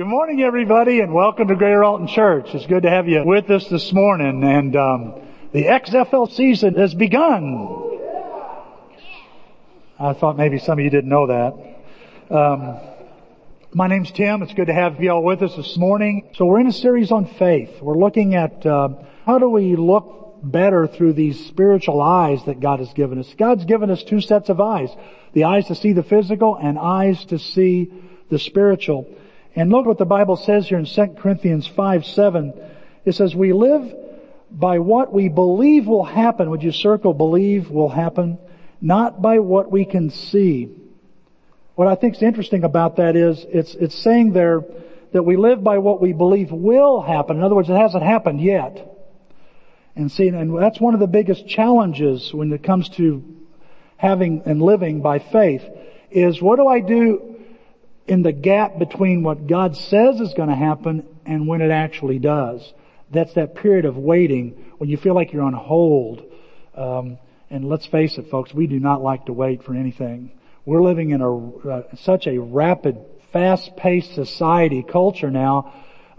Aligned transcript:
Good 0.00 0.06
morning, 0.06 0.40
everybody, 0.40 1.00
and 1.00 1.12
welcome 1.12 1.48
to 1.48 1.54
Greater 1.54 1.84
Alton 1.84 2.06
Church. 2.06 2.54
It's 2.54 2.64
good 2.64 2.84
to 2.84 2.88
have 2.88 3.06
you 3.06 3.22
with 3.22 3.50
us 3.50 3.68
this 3.68 3.92
morning, 3.92 4.42
and 4.44 4.74
um, 4.74 5.20
the 5.52 5.64
XFL 5.64 6.32
season 6.32 6.74
has 6.76 6.94
begun. 6.94 7.98
I 9.98 10.14
thought 10.14 10.38
maybe 10.38 10.58
some 10.58 10.78
of 10.78 10.82
you 10.82 10.88
didn't 10.88 11.10
know 11.10 11.26
that. 11.26 12.34
Um, 12.34 12.80
my 13.74 13.88
name's 13.88 14.10
Tim. 14.10 14.40
It's 14.40 14.54
good 14.54 14.68
to 14.68 14.72
have 14.72 14.98
you 15.02 15.10
all 15.10 15.22
with 15.22 15.42
us 15.42 15.54
this 15.54 15.76
morning. 15.76 16.30
So 16.32 16.46
we're 16.46 16.60
in 16.60 16.66
a 16.66 16.72
series 16.72 17.12
on 17.12 17.26
faith. 17.38 17.82
We're 17.82 17.98
looking 17.98 18.34
at 18.34 18.64
uh, 18.64 18.88
how 19.26 19.38
do 19.38 19.50
we 19.50 19.76
look 19.76 20.38
better 20.42 20.86
through 20.86 21.12
these 21.12 21.44
spiritual 21.48 22.00
eyes 22.00 22.42
that 22.46 22.58
God 22.58 22.78
has 22.78 22.90
given 22.94 23.18
us. 23.18 23.30
God's 23.38 23.66
given 23.66 23.90
us 23.90 24.02
two 24.02 24.22
sets 24.22 24.48
of 24.48 24.62
eyes: 24.62 24.88
the 25.34 25.44
eyes 25.44 25.66
to 25.66 25.74
see 25.74 25.92
the 25.92 26.02
physical 26.02 26.56
and 26.56 26.78
eyes 26.78 27.22
to 27.26 27.38
see 27.38 27.92
the 28.30 28.38
spiritual. 28.38 29.06
And 29.54 29.70
look 29.70 29.86
what 29.86 29.98
the 29.98 30.04
Bible 30.04 30.36
says 30.36 30.68
here 30.68 30.78
in 30.78 30.86
2 30.86 31.16
Corinthians 31.18 31.66
5, 31.66 32.06
7. 32.06 32.54
It 33.04 33.14
says, 33.14 33.34
we 33.34 33.52
live 33.52 33.94
by 34.50 34.78
what 34.78 35.12
we 35.12 35.28
believe 35.28 35.86
will 35.86 36.04
happen. 36.04 36.50
Would 36.50 36.62
you 36.62 36.72
circle 36.72 37.14
believe 37.14 37.70
will 37.70 37.88
happen? 37.88 38.38
Not 38.80 39.20
by 39.20 39.38
what 39.38 39.70
we 39.70 39.84
can 39.84 40.10
see. 40.10 40.68
What 41.74 41.88
I 41.88 41.94
think 41.94 42.16
is 42.16 42.22
interesting 42.22 42.64
about 42.64 42.96
that 42.96 43.16
is 43.16 43.44
it's, 43.48 43.74
it's 43.74 43.94
saying 43.94 44.32
there 44.32 44.62
that 45.12 45.22
we 45.22 45.36
live 45.36 45.64
by 45.64 45.78
what 45.78 46.00
we 46.00 46.12
believe 46.12 46.52
will 46.52 47.00
happen. 47.00 47.36
In 47.36 47.42
other 47.42 47.54
words, 47.54 47.68
it 47.68 47.76
hasn't 47.76 48.04
happened 48.04 48.40
yet. 48.40 48.86
And 49.96 50.10
see, 50.10 50.28
and 50.28 50.56
that's 50.56 50.80
one 50.80 50.94
of 50.94 51.00
the 51.00 51.08
biggest 51.08 51.48
challenges 51.48 52.32
when 52.32 52.52
it 52.52 52.62
comes 52.62 52.88
to 52.90 53.24
having 53.96 54.42
and 54.46 54.62
living 54.62 55.00
by 55.00 55.18
faith 55.18 55.64
is 56.10 56.40
what 56.40 56.56
do 56.56 56.66
I 56.66 56.80
do 56.80 57.39
in 58.10 58.22
the 58.22 58.32
gap 58.32 58.76
between 58.76 59.22
what 59.22 59.46
God 59.46 59.76
says 59.76 60.20
is 60.20 60.34
going 60.34 60.48
to 60.48 60.56
happen 60.56 61.06
and 61.24 61.46
when 61.46 61.60
it 61.60 61.70
actually 61.70 62.18
does. 62.18 62.60
That's 63.12 63.32
that 63.34 63.54
period 63.54 63.84
of 63.84 63.96
waiting 63.96 64.72
when 64.78 64.90
you 64.90 64.96
feel 64.96 65.14
like 65.14 65.32
you're 65.32 65.44
on 65.44 65.52
hold. 65.52 66.24
Um, 66.74 67.18
and 67.50 67.68
let's 67.68 67.86
face 67.86 68.18
it, 68.18 68.28
folks, 68.28 68.52
we 68.52 68.66
do 68.66 68.80
not 68.80 69.00
like 69.00 69.26
to 69.26 69.32
wait 69.32 69.62
for 69.62 69.74
anything. 69.74 70.32
We're 70.64 70.82
living 70.82 71.10
in 71.10 71.20
a 71.20 71.68
uh, 71.68 71.82
such 71.98 72.26
a 72.26 72.36
rapid, 72.38 72.98
fast-paced 73.32 74.12
society 74.12 74.82
culture 74.82 75.30
now. 75.30 75.72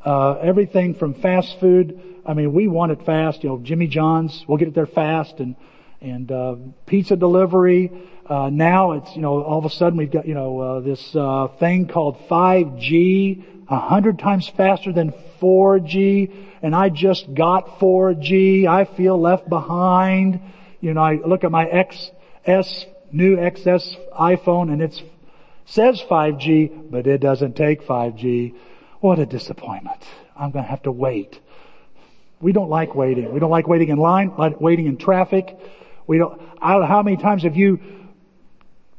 Uh, 0.04 0.36
everything 0.42 0.96
from 0.96 1.14
fast 1.14 1.60
food. 1.60 2.02
I 2.26 2.34
mean, 2.34 2.54
we 2.54 2.70
want 2.70 2.94
it 2.94 3.06
fast. 3.06 3.44
You 3.44 3.50
know, 3.50 3.60
Jimmy 3.60 3.88
John's, 3.88 4.46
we'll 4.48 4.58
get 4.58 4.70
it 4.70 4.74
there 4.74 4.88
fast, 4.88 5.40
and 5.40 5.58
and 6.00 6.32
uh, 6.32 6.56
pizza 6.86 7.18
delivery. 7.18 7.92
Uh, 8.32 8.50
now 8.50 8.94
it's, 8.94 9.14
you 9.14 9.22
know, 9.22 9.44
all 9.44 9.60
of 9.60 9.66
a 9.66 9.70
sudden 9.70 9.98
we've 9.98 10.10
got, 10.10 10.26
you 10.26 10.34
know, 10.34 10.58
uh, 10.58 10.80
this, 10.80 11.14
uh, 11.18 11.50
thing 11.60 11.86
called 11.86 12.18
5G, 12.30 13.44
a 13.68 13.78
hundred 13.78 14.20
times 14.20 14.48
faster 14.48 14.94
than 14.94 15.14
4G, 15.42 16.32
and 16.62 16.74
I 16.74 16.88
just 16.88 17.34
got 17.34 17.80
4G. 17.80 18.68
I 18.68 18.86
feel 18.86 19.20
left 19.20 19.50
behind. 19.50 20.40
You 20.80 20.94
know, 20.94 21.02
I 21.02 21.16
look 21.16 21.44
at 21.44 21.52
my 21.52 21.66
XS, 21.66 22.86
new 23.12 23.36
XS 23.36 23.98
iPhone 24.18 24.72
and 24.72 24.82
it 24.82 25.04
says 25.66 26.02
5G, 26.10 26.90
but 26.90 27.08
it 27.08 27.18
doesn't 27.18 27.58
take 27.58 27.82
5G. 27.82 28.56
What 29.02 29.20
a 29.20 29.26
disappointment. 29.26 30.06
I'm 30.38 30.52
gonna 30.52 30.68
have 30.68 30.84
to 30.84 30.92
wait. 30.94 31.38
We 32.40 32.54
don't 32.54 32.70
like 32.70 32.96
waiting. 32.96 33.34
We 33.34 33.42
don't 33.42 33.52
like 33.52 33.68
waiting 33.68 33.90
in 33.90 33.98
line, 33.98 34.32
like 34.38 34.62
waiting 34.62 34.86
in 34.86 34.96
traffic. 34.96 35.54
We 36.08 36.18
don't, 36.18 36.42
I 36.62 36.72
don't 36.72 36.84
know 36.84 36.88
how 36.88 37.04
many 37.04 37.18
times 37.18 37.44
have 37.44 37.58
you 37.58 37.82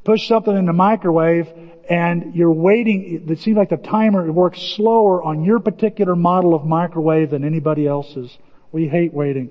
push 0.03 0.27
something 0.27 0.55
in 0.55 0.65
the 0.65 0.73
microwave 0.73 1.47
and 1.89 2.33
you're 2.35 2.51
waiting, 2.51 3.25
it 3.27 3.39
seems 3.39 3.57
like 3.57 3.69
the 3.69 3.77
timer 3.77 4.31
works 4.31 4.61
slower 4.61 5.21
on 5.21 5.43
your 5.43 5.59
particular 5.59 6.15
model 6.15 6.53
of 6.53 6.65
microwave 6.65 7.29
than 7.29 7.43
anybody 7.43 7.87
else's. 7.87 8.37
We 8.71 8.87
hate 8.87 9.13
waiting. 9.13 9.49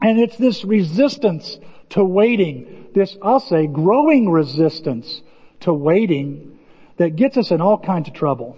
And 0.00 0.20
it's 0.20 0.36
this 0.36 0.64
resistance 0.64 1.58
to 1.90 2.04
waiting, 2.04 2.88
this, 2.94 3.16
I'll 3.22 3.40
say, 3.40 3.66
growing 3.66 4.30
resistance 4.30 5.20
to 5.60 5.72
waiting 5.72 6.58
that 6.96 7.16
gets 7.16 7.36
us 7.36 7.50
in 7.50 7.60
all 7.60 7.78
kinds 7.78 8.08
of 8.08 8.14
trouble. 8.14 8.56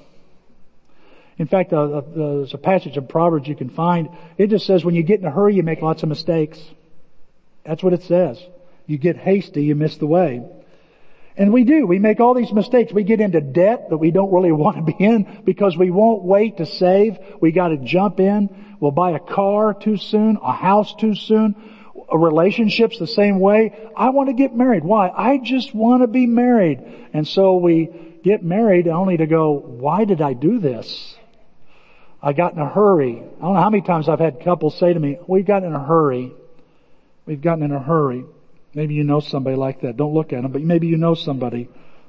In 1.37 1.47
fact, 1.47 1.73
uh, 1.73 1.83
uh, 1.83 2.03
there's 2.15 2.55
a 2.55 2.59
passage 2.59 2.97
of 2.97 3.09
Proverbs 3.09 3.49
you 3.49 3.57
can 3.57 3.71
find. 3.71 4.09
It 4.39 4.49
just 4.49 4.67
says 4.67 4.85
when 4.85 4.95
you 4.95 5.03
get 5.03 5.21
in 5.21 5.27
a 5.27 5.31
hurry, 5.31 5.55
you 5.55 5.63
make 5.63 5.83
lots 5.83 6.03
of 6.03 6.09
mistakes. 6.09 6.61
That's 7.65 7.83
what 7.83 7.93
it 7.93 8.03
says. 8.03 8.41
You 8.87 8.99
get 8.99 9.17
hasty, 9.17 9.65
you 9.65 9.75
miss 9.75 9.97
the 9.97 10.07
way. 10.07 10.45
And 11.37 11.53
we 11.53 11.65
do. 11.65 11.87
We 11.87 11.99
make 11.99 12.21
all 12.21 12.35
these 12.35 12.53
mistakes. 12.53 12.93
We 12.93 13.03
get 13.03 13.21
into 13.21 13.41
debt 13.41 13.91
that 13.91 13.97
we 13.97 14.11
don't 14.11 14.33
really 14.33 14.53
want 14.65 14.77
to 14.77 14.83
be 14.83 15.05
in 15.05 15.43
because 15.45 15.77
we 15.77 15.91
won't 15.91 16.23
wait 16.23 16.59
to 16.59 16.67
save. 16.67 17.19
We 17.41 17.53
gotta 17.53 17.77
jump 17.79 18.21
in. 18.21 18.77
We'll 18.81 18.93
buy 18.93 19.13
a 19.13 19.21
car 19.21 19.75
too 19.75 19.97
soon, 19.97 20.39
a 20.43 20.53
house 20.53 20.95
too 20.97 21.15
soon, 21.15 21.57
a 22.11 22.19
relationship's 22.19 22.99
the 22.99 23.07
same 23.07 23.41
way. 23.41 23.73
I 23.97 24.11
want 24.11 24.29
to 24.29 24.35
get 24.35 24.55
married. 24.55 24.85
Why? 24.85 25.09
I 25.09 25.39
just 25.39 25.75
want 25.75 26.03
to 26.03 26.07
be 26.07 26.27
married. 26.27 26.81
And 27.13 27.27
so 27.27 27.57
we 27.57 27.89
get 28.23 28.43
married 28.43 28.89
only 28.89 29.17
to 29.17 29.27
go, 29.27 29.53
why 29.53 30.05
did 30.05 30.21
I 30.21 30.35
do 30.35 30.59
this? 30.59 31.17
I 32.23 32.33
got 32.33 32.55
in 32.55 32.59
a 32.59 32.69
hurry. 32.69 33.19
I 33.19 33.43
don't 33.43 33.55
know 33.55 33.61
how 33.61 33.71
many 33.71 33.83
times 33.83 34.09
I've 34.09 34.21
had 34.21 34.41
couples 34.43 34.79
say 34.79 34.93
to 34.93 34.99
me, 35.01 35.19
we've 35.27 35.47
got 35.47 35.63
in 35.63 35.75
a 35.75 35.83
hurry. 35.85 36.33
We've 37.27 37.41
gotten 37.41 37.65
in 37.65 37.73
a 37.73 37.81
hurry. 37.81 38.25
Maybe 38.75 38.95
you 38.95 39.05
know 39.05 39.21
somebody 39.21 39.57
like 39.57 39.83
that. 39.83 39.97
Don't 39.97 40.15
look 40.15 40.33
at 40.33 40.43
them, 40.43 40.53
but 40.53 40.63
maybe 40.63 40.89
you 40.89 40.97
know 40.97 41.15
somebody 41.15 41.69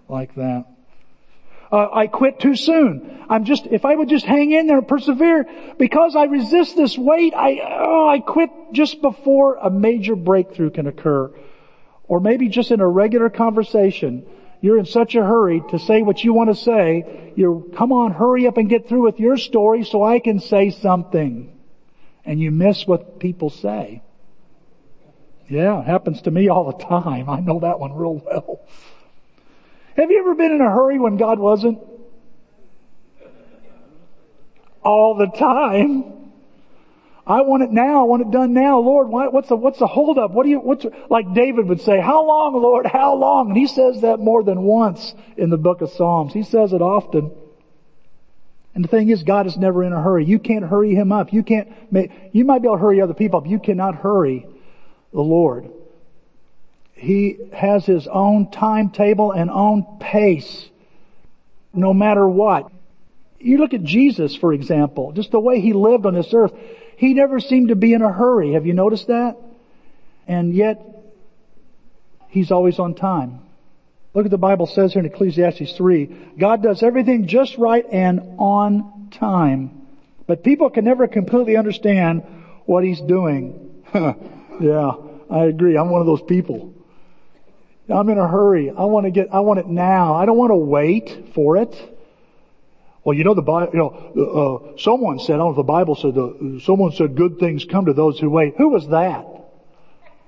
like 0.10 0.34
that. 0.36 0.66
Uh, 1.72 1.88
I 1.92 2.08
quit 2.08 2.40
too 2.40 2.56
soon. 2.56 3.26
I'm 3.28 3.44
just, 3.44 3.66
if 3.66 3.86
I 3.86 3.96
would 3.96 4.10
just 4.10 4.26
hang 4.26 4.52
in 4.52 4.68
there 4.68 4.78
and 4.78 4.88
persevere, 4.88 5.46
because 5.78 6.16
I 6.16 6.26
resist 6.26 6.76
this 6.76 6.98
wait, 6.98 7.34
I, 7.34 7.60
oh, 7.80 8.08
I 8.08 8.20
quit 8.20 8.50
just 8.72 9.02
before 9.02 9.56
a 9.56 9.70
major 9.70 10.16
breakthrough 10.16 10.70
can 10.70 10.88
occur. 10.88 11.32
Or 12.08 12.20
maybe 12.20 12.50
just 12.50 12.72
in 12.72 12.82
a 12.82 12.88
regular 12.88 13.30
conversation, 13.30 14.28
you're 14.62 14.78
in 14.78 14.86
such 14.86 15.16
a 15.16 15.24
hurry 15.24 15.64
to 15.72 15.80
say 15.80 16.02
what 16.02 16.24
you 16.24 16.34
want 16.34 16.50
to 16.50 16.56
say, 16.56 17.34
you 17.36 17.72
come 17.76 17.92
on, 17.92 18.12
hurry 18.12 18.48
up 18.48 18.58
and 18.58 18.70
get 18.70 18.88
through 18.88 19.04
with 19.04 19.20
your 19.20 19.38
story 19.38 19.84
so 19.84 20.04
I 20.04 20.20
can 20.20 20.40
say 20.40 20.70
something. 20.70 21.52
And 22.24 22.40
you 22.40 22.52
miss 22.52 22.88
what 22.88 23.20
people 23.20 23.50
say. 23.50 24.02
Yeah, 25.48 25.82
it 25.82 25.86
happens 25.86 26.22
to 26.24 26.32
me 26.32 26.50
all 26.50 26.72
the 26.72 26.84
time. 26.84 27.30
I 27.30 27.40
know 27.40 27.60
that 27.60 27.80
one 27.80 27.94
real 27.94 28.16
well. 28.16 28.62
Have 29.96 30.12
you 30.12 30.20
ever 30.20 30.36
been 30.36 30.52
in 30.52 30.62
a 30.62 30.70
hurry 30.70 31.00
when 31.00 31.18
God 31.18 31.40
wasn't? 31.40 31.80
All 34.84 35.16
the 35.16 35.28
time. 35.28 36.32
I 37.28 37.42
want 37.42 37.64
it 37.64 37.72
now. 37.72 38.02
I 38.02 38.04
want 38.04 38.22
it 38.22 38.32
done 38.32 38.54
now. 38.54 38.80
Lord, 38.80 39.10
what's 39.10 39.50
the, 39.50 39.56
what's 39.56 39.80
the 39.80 39.88
holdup? 39.88 40.32
What 40.32 40.44
do 40.44 40.50
you, 40.50 40.60
what's, 40.60 40.86
like 41.10 41.34
David 41.34 41.68
would 41.68 41.82
say, 41.82 42.00
how 42.00 42.26
long, 42.26 42.54
Lord, 42.54 42.86
how 42.86 43.16
long? 43.16 43.50
And 43.50 43.58
he 43.58 43.68
says 43.68 44.02
that 44.02 44.20
more 44.20 44.44
than 44.44 44.62
once 44.62 45.14
in 45.38 45.50
the 45.50 45.58
book 45.58 45.82
of 45.82 45.90
Psalms. 45.92 46.34
He 46.34 46.44
says 46.44 46.72
it 46.72 46.82
often. 46.82 47.32
And 48.76 48.84
the 48.84 48.90
thing 48.90 49.10
is, 49.10 49.24
God 49.24 49.48
is 49.48 49.58
never 49.58 49.84
in 49.84 49.94
a 49.94 50.02
hurry. 50.02 50.26
You 50.26 50.38
can't 50.38 50.66
hurry 50.66 50.94
Him 50.94 51.12
up. 51.12 51.32
You 51.32 51.44
can't 51.44 51.72
you 52.34 52.44
might 52.44 52.62
be 52.62 52.68
able 52.68 52.76
to 52.76 52.82
hurry 52.82 53.02
other 53.02 53.14
people 53.14 53.40
up. 53.40 53.48
You 53.48 53.58
cannot 53.58 53.96
hurry 53.96 54.46
the 55.16 55.22
Lord. 55.22 55.72
He 56.94 57.38
has 57.54 57.86
his 57.86 58.08
own 58.08 58.52
timetable 58.52 59.32
and 59.32 59.50
own 59.50 59.98
pace, 60.00 60.70
no 61.74 61.94
matter 61.94 62.28
what. 62.28 62.72
You 63.40 63.58
look 63.58 63.74
at 63.74 63.84
Jesus, 63.84 64.36
for 64.36 64.54
example, 64.54 65.14
just 65.14 65.32
the 65.32 65.40
way 65.40 65.60
he 65.60 65.74
lived 65.74 66.06
on 66.06 66.14
this 66.14 66.34
earth. 66.34 66.54
He 66.98 67.14
never 67.14 67.40
seemed 67.40 67.70
to 67.70 67.76
be 67.76 67.94
in 67.94 68.02
a 68.02 68.12
hurry. 68.12 68.54
Have 68.54 68.66
you 68.66 68.74
noticed 68.74 69.08
that? 69.08 69.38
And 70.28 70.54
yet, 70.54 70.82
he's 72.30 72.52
always 72.52 72.80
on 72.80 72.96
time. 72.96 73.40
Look 74.14 74.26
at 74.26 74.32
the 74.32 74.38
Bible 74.38 74.66
says 74.66 74.94
here 74.94 75.02
in 75.02 75.06
Ecclesiastes 75.06 75.74
3. 75.74 76.34
God 76.40 76.64
does 76.64 76.82
everything 76.84 77.28
just 77.28 77.58
right 77.58 77.86
and 77.92 78.22
on 78.38 79.10
time. 79.12 79.88
But 80.28 80.44
people 80.44 80.70
can 80.70 80.86
never 80.86 81.08
completely 81.08 81.58
understand 81.58 82.24
what 82.66 82.84
he's 82.84 83.02
doing. 83.02 83.84
yeah. 84.62 84.92
I 85.30 85.46
agree. 85.46 85.78
I'm 85.78 85.90
one 85.90 86.02
of 86.02 86.08
those 86.08 86.22
people. 86.22 86.74
I'm 87.90 88.10
in 88.10 88.18
a 88.18 88.28
hurry. 88.28 88.70
I 88.70 88.86
want 88.86 89.06
to 89.06 89.12
get, 89.12 89.30
I 89.32 89.42
want 89.42 89.60
it 89.60 89.68
now. 89.68 90.16
I 90.16 90.26
don't 90.26 90.38
want 90.38 90.52
to 90.52 90.56
wait 90.56 91.34
for 91.34 91.58
it. 91.58 91.92
Well, 93.04 93.16
you 93.16 93.24
know 93.24 93.36
the 93.36 93.44
Bible, 93.44 93.72
you 93.72 93.80
know, 93.80 94.74
uh, 94.74 94.78
someone 94.78 95.20
said, 95.20 95.36
I 95.36 95.38
don't 95.38 95.48
know 95.48 95.50
if 95.52 95.56
the 95.58 95.64
Bible 95.64 95.96
said, 95.96 96.18
uh, 96.18 96.60
someone 96.66 96.92
said 96.92 97.16
good 97.16 97.38
things 97.40 97.64
come 97.64 97.86
to 97.86 97.94
those 97.94 98.20
who 98.20 98.30
wait. 98.30 98.56
Who 98.58 98.70
was 98.70 98.88
that? 98.90 99.28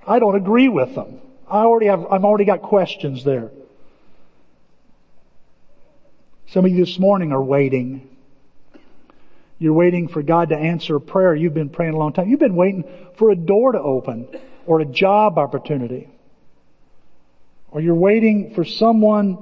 I 0.05 0.19
don't 0.19 0.35
agree 0.35 0.69
with 0.69 0.93
them. 0.93 1.19
I 1.49 1.61
already 1.61 1.87
have, 1.87 2.05
I've 2.11 2.23
already 2.23 2.45
got 2.45 2.61
questions 2.61 3.23
there. 3.23 3.51
Some 6.47 6.65
of 6.65 6.71
you 6.71 6.85
this 6.85 6.99
morning 6.99 7.31
are 7.31 7.43
waiting. 7.43 8.16
You're 9.59 9.73
waiting 9.73 10.07
for 10.07 10.21
God 10.21 10.49
to 10.49 10.57
answer 10.57 10.95
a 10.95 11.01
prayer. 11.01 11.35
You've 11.35 11.53
been 11.53 11.69
praying 11.69 11.93
a 11.93 11.97
long 11.97 12.13
time. 12.13 12.29
You've 12.29 12.39
been 12.39 12.55
waiting 12.55 12.83
for 13.17 13.31
a 13.31 13.35
door 13.35 13.71
to 13.71 13.79
open 13.79 14.27
or 14.65 14.79
a 14.79 14.85
job 14.85 15.37
opportunity. 15.39 16.09
Or 17.71 17.81
you're 17.81 17.95
waiting 17.95 18.53
for 18.53 18.63
someone 18.63 19.37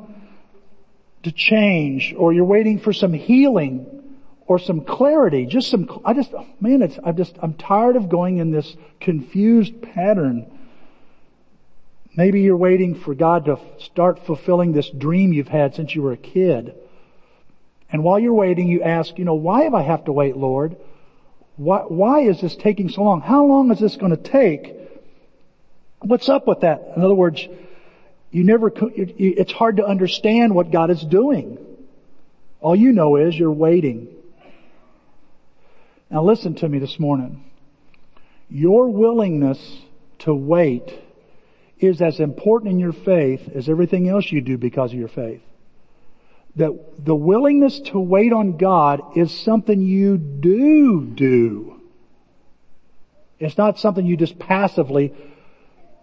to 1.23 1.31
change 1.31 2.13
or 2.17 2.31
you're 2.33 2.45
waiting 2.45 2.79
for 2.79 2.93
some 2.93 3.13
healing 3.13 4.03
or 4.47 4.59
some 4.59 4.81
clarity, 4.81 5.45
just 5.47 5.69
some, 5.69 6.01
I 6.05 6.13
just, 6.13 6.31
man, 6.61 6.83
it's, 6.83 6.99
I 7.03 7.11
just, 7.11 7.35
I'm 7.41 7.55
tired 7.55 7.95
of 7.95 8.09
going 8.09 8.37
in 8.37 8.51
this 8.51 8.75
confused 8.99 9.81
pattern. 9.81 10.45
Maybe 12.15 12.41
you're 12.41 12.55
waiting 12.55 12.95
for 12.95 13.15
God 13.15 13.45
to 13.45 13.59
start 13.79 14.25
fulfilling 14.25 14.71
this 14.71 14.89
dream 14.89 15.33
you've 15.33 15.47
had 15.47 15.73
since 15.75 15.95
you 15.95 16.03
were 16.03 16.13
a 16.13 16.17
kid. 16.17 16.75
And 17.91 18.03
while 18.03 18.19
you're 18.19 18.33
waiting, 18.33 18.67
you 18.67 18.81
ask, 18.81 19.17
you 19.17 19.25
know, 19.25 19.35
why 19.35 19.63
have 19.63 19.73
I 19.73 19.83
have 19.83 20.05
to 20.05 20.11
wait, 20.11 20.35
Lord? 20.35 20.75
Why, 21.55 21.79
why 21.81 22.21
is 22.21 22.41
this 22.41 22.55
taking 22.55 22.89
so 22.89 23.03
long? 23.03 23.21
How 23.21 23.45
long 23.45 23.71
is 23.71 23.79
this 23.79 23.95
going 23.95 24.15
to 24.15 24.21
take? 24.21 24.75
What's 25.99 26.27
up 26.27 26.47
with 26.47 26.61
that? 26.61 26.93
In 26.95 27.03
other 27.03 27.15
words, 27.15 27.47
you 28.31 28.43
never, 28.43 28.71
it's 28.75 29.53
hard 29.53 29.77
to 29.77 29.85
understand 29.85 30.53
what 30.53 30.71
God 30.71 30.89
is 30.89 31.01
doing. 31.01 31.57
All 32.59 32.75
you 32.75 32.91
know 32.91 33.15
is 33.15 33.37
you're 33.37 33.51
waiting. 33.51 34.09
Now 36.09 36.23
listen 36.23 36.55
to 36.55 36.67
me 36.67 36.79
this 36.79 36.99
morning. 36.99 37.45
Your 38.49 38.89
willingness 38.89 39.59
to 40.19 40.33
wait 40.33 40.91
is 41.79 42.01
as 42.01 42.19
important 42.19 42.71
in 42.71 42.79
your 42.79 42.93
faith 42.93 43.49
as 43.53 43.69
everything 43.69 44.09
else 44.09 44.31
you 44.31 44.41
do 44.41 44.57
because 44.57 44.91
of 44.91 44.99
your 44.99 45.07
faith. 45.07 45.41
That 46.55 46.71
the 47.03 47.15
willingness 47.15 47.79
to 47.91 47.99
wait 47.99 48.31
on 48.31 48.57
God 48.57 49.17
is 49.17 49.37
something 49.43 49.81
you 49.81 50.17
do 50.17 51.05
do. 51.05 51.81
It's 53.39 53.57
not 53.57 53.79
something 53.79 54.05
you 54.05 54.15
just 54.15 54.39
passively 54.39 55.13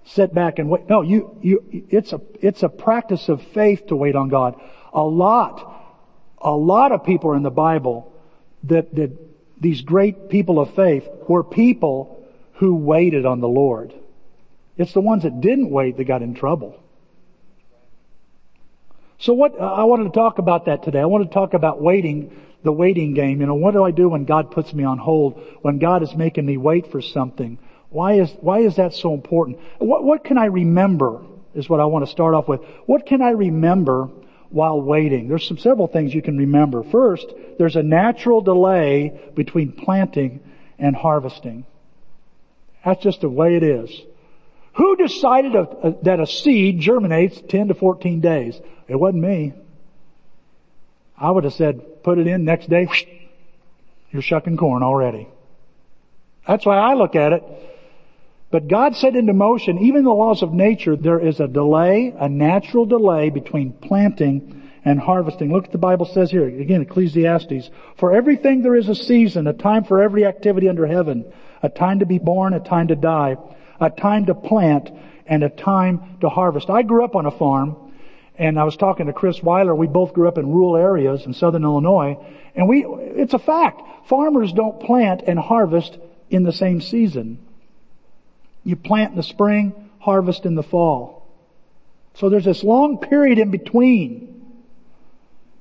sit 0.04 0.34
back 0.34 0.58
and 0.58 0.68
wait. 0.68 0.88
No, 0.88 1.02
you, 1.02 1.36
you, 1.40 1.86
it's 1.90 2.12
a, 2.12 2.20
it's 2.40 2.62
a 2.62 2.68
practice 2.68 3.28
of 3.28 3.42
faith 3.54 3.86
to 3.86 3.96
wait 3.96 4.14
on 4.14 4.28
God. 4.28 4.60
A 4.92 5.02
lot, 5.02 6.02
a 6.38 6.50
lot 6.50 6.92
of 6.92 7.04
people 7.04 7.32
in 7.32 7.42
the 7.42 7.50
Bible 7.50 8.12
that, 8.64 8.94
that 8.94 9.12
these 9.60 9.80
great 9.80 10.28
people 10.28 10.58
of 10.60 10.74
faith 10.74 11.08
were 11.28 11.44
people 11.44 12.26
who 12.54 12.74
waited 12.74 13.24
on 13.24 13.40
the 13.40 13.48
Lord. 13.48 13.94
It's 14.76 14.92
the 14.92 15.00
ones 15.00 15.22
that 15.22 15.40
didn't 15.40 15.70
wait 15.70 15.96
that 15.96 16.04
got 16.04 16.22
in 16.22 16.34
trouble. 16.34 16.81
So 19.22 19.32
what, 19.32 19.58
uh, 19.58 19.64
I 19.64 19.84
wanted 19.84 20.04
to 20.04 20.10
talk 20.10 20.38
about 20.38 20.66
that 20.66 20.82
today. 20.82 21.00
I 21.00 21.06
want 21.06 21.24
to 21.24 21.32
talk 21.32 21.54
about 21.54 21.80
waiting, 21.80 22.36
the 22.62 22.72
waiting 22.72 23.14
game. 23.14 23.40
You 23.40 23.46
know, 23.46 23.54
what 23.54 23.72
do 23.72 23.82
I 23.82 23.90
do 23.90 24.08
when 24.08 24.24
God 24.24 24.50
puts 24.50 24.74
me 24.74 24.84
on 24.84 24.98
hold? 24.98 25.40
When 25.62 25.78
God 25.78 26.02
is 26.02 26.14
making 26.14 26.44
me 26.44 26.56
wait 26.56 26.90
for 26.90 27.00
something? 27.00 27.58
Why 27.90 28.14
is, 28.14 28.30
why 28.40 28.58
is 28.58 28.76
that 28.76 28.94
so 28.94 29.14
important? 29.14 29.60
What, 29.78 30.04
what 30.04 30.24
can 30.24 30.38
I 30.38 30.46
remember 30.46 31.22
is 31.54 31.68
what 31.68 31.80
I 31.80 31.84
want 31.84 32.04
to 32.04 32.10
start 32.10 32.34
off 32.34 32.48
with. 32.48 32.62
What 32.86 33.06
can 33.06 33.22
I 33.22 33.30
remember 33.30 34.10
while 34.52 34.80
waiting. 34.80 35.28
There's 35.28 35.48
some 35.48 35.58
several 35.58 35.88
things 35.88 36.14
you 36.14 36.22
can 36.22 36.36
remember. 36.36 36.82
First, 36.82 37.26
there's 37.58 37.76
a 37.76 37.82
natural 37.82 38.42
delay 38.42 39.32
between 39.34 39.72
planting 39.72 40.40
and 40.78 40.94
harvesting. 40.94 41.64
That's 42.84 43.02
just 43.02 43.22
the 43.22 43.30
way 43.30 43.56
it 43.56 43.62
is. 43.62 44.02
Who 44.74 44.96
decided 44.96 45.54
a, 45.54 45.60
uh, 45.60 45.92
that 46.02 46.20
a 46.20 46.26
seed 46.26 46.80
germinates 46.80 47.40
10 47.48 47.68
to 47.68 47.74
14 47.74 48.20
days? 48.20 48.60
It 48.88 48.96
wasn't 48.96 49.22
me. 49.22 49.52
I 51.18 51.30
would 51.30 51.44
have 51.44 51.52
said, 51.52 52.02
put 52.02 52.18
it 52.18 52.26
in 52.26 52.44
next 52.44 52.68
day, 52.68 52.86
whoosh, 52.86 53.04
you're 54.10 54.22
shucking 54.22 54.56
corn 54.56 54.82
already. 54.82 55.28
That's 56.46 56.66
why 56.66 56.78
I 56.78 56.94
look 56.94 57.14
at 57.14 57.32
it. 57.32 57.44
But 58.50 58.68
God 58.68 58.96
set 58.96 59.16
into 59.16 59.32
motion, 59.32 59.78
even 59.78 60.04
the 60.04 60.12
laws 60.12 60.42
of 60.42 60.52
nature, 60.52 60.96
there 60.96 61.18
is 61.18 61.40
a 61.40 61.48
delay, 61.48 62.12
a 62.18 62.28
natural 62.28 62.84
delay 62.84 63.30
between 63.30 63.72
planting 63.72 64.70
and 64.84 65.00
harvesting. 65.00 65.52
Look 65.52 65.64
what 65.64 65.72
the 65.72 65.78
Bible 65.78 66.06
says 66.06 66.30
here. 66.30 66.46
Again, 66.46 66.82
Ecclesiastes. 66.82 67.70
For 67.96 68.12
everything 68.12 68.62
there 68.62 68.74
is 68.74 68.88
a 68.88 68.94
season, 68.94 69.46
a 69.46 69.52
time 69.52 69.84
for 69.84 70.02
every 70.02 70.26
activity 70.26 70.68
under 70.68 70.86
heaven, 70.86 71.24
a 71.62 71.68
time 71.68 72.00
to 72.00 72.06
be 72.06 72.18
born, 72.18 72.52
a 72.52 72.60
time 72.60 72.88
to 72.88 72.96
die, 72.96 73.36
a 73.80 73.90
time 73.90 74.26
to 74.26 74.34
plant, 74.34 74.90
and 75.26 75.42
a 75.42 75.48
time 75.48 76.18
to 76.20 76.28
harvest. 76.28 76.68
I 76.70 76.82
grew 76.82 77.04
up 77.04 77.16
on 77.16 77.26
a 77.26 77.30
farm, 77.30 77.76
and 78.36 78.58
I 78.58 78.64
was 78.64 78.76
talking 78.76 79.06
to 79.06 79.12
Chris 79.12 79.42
Weiler. 79.42 79.74
We 79.74 79.86
both 79.86 80.12
grew 80.12 80.28
up 80.28 80.38
in 80.38 80.52
rural 80.52 80.76
areas 80.76 81.26
in 81.26 81.34
southern 81.34 81.64
Illinois, 81.64 82.18
and 82.54 82.68
we, 82.68 82.84
it's 82.84 83.34
a 83.34 83.38
fact. 83.38 83.80
Farmers 84.08 84.52
don't 84.52 84.80
plant 84.80 85.22
and 85.26 85.38
harvest 85.38 85.96
in 86.28 86.42
the 86.42 86.52
same 86.52 86.80
season. 86.80 87.38
You 88.64 88.76
plant 88.76 89.12
in 89.12 89.16
the 89.16 89.22
spring, 89.22 89.90
harvest 89.98 90.46
in 90.46 90.54
the 90.54 90.62
fall. 90.62 91.26
So 92.14 92.28
there's 92.28 92.44
this 92.44 92.62
long 92.62 92.98
period 92.98 93.38
in 93.38 93.50
between. 93.50 94.52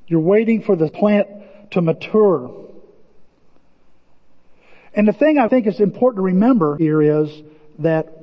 You're 0.08 0.20
waiting 0.20 0.62
for 0.64 0.76
the 0.76 0.90
plant 0.90 1.28
to 1.72 1.82
mature. 1.82 2.68
And 4.94 5.08
the 5.08 5.14
thing 5.14 5.38
I 5.38 5.48
think 5.48 5.68
is 5.68 5.80
important 5.80 6.18
to 6.18 6.24
remember 6.24 6.78
here 6.78 7.02
is 7.02 7.42
that 7.80 8.22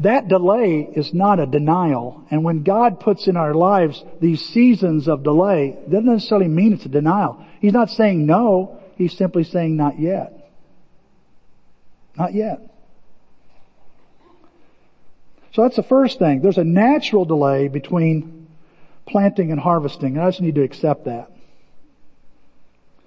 that 0.00 0.28
delay 0.28 0.80
is 0.80 1.14
not 1.14 1.40
a 1.40 1.46
denial. 1.46 2.26
And 2.30 2.44
when 2.44 2.62
God 2.62 3.00
puts 3.00 3.28
in 3.28 3.36
our 3.36 3.54
lives 3.54 4.04
these 4.20 4.44
seasons 4.44 5.08
of 5.08 5.22
delay, 5.22 5.78
doesn't 5.88 6.04
necessarily 6.04 6.48
mean 6.48 6.74
it's 6.74 6.84
a 6.84 6.90
denial. 6.90 7.44
He's 7.60 7.72
not 7.72 7.90
saying 7.90 8.26
no. 8.26 8.78
He's 8.96 9.16
simply 9.16 9.44
saying 9.44 9.76
not 9.76 9.98
yet. 9.98 10.50
Not 12.16 12.34
yet. 12.34 12.60
So 15.52 15.62
that's 15.62 15.76
the 15.76 15.82
first 15.82 16.18
thing. 16.18 16.42
There's 16.42 16.58
a 16.58 16.64
natural 16.64 17.24
delay 17.24 17.68
between 17.68 18.48
planting 19.06 19.50
and 19.52 19.60
harvesting, 19.60 20.16
and 20.16 20.20
I 20.22 20.28
just 20.28 20.42
need 20.42 20.56
to 20.56 20.62
accept 20.62 21.06
that. 21.06 21.30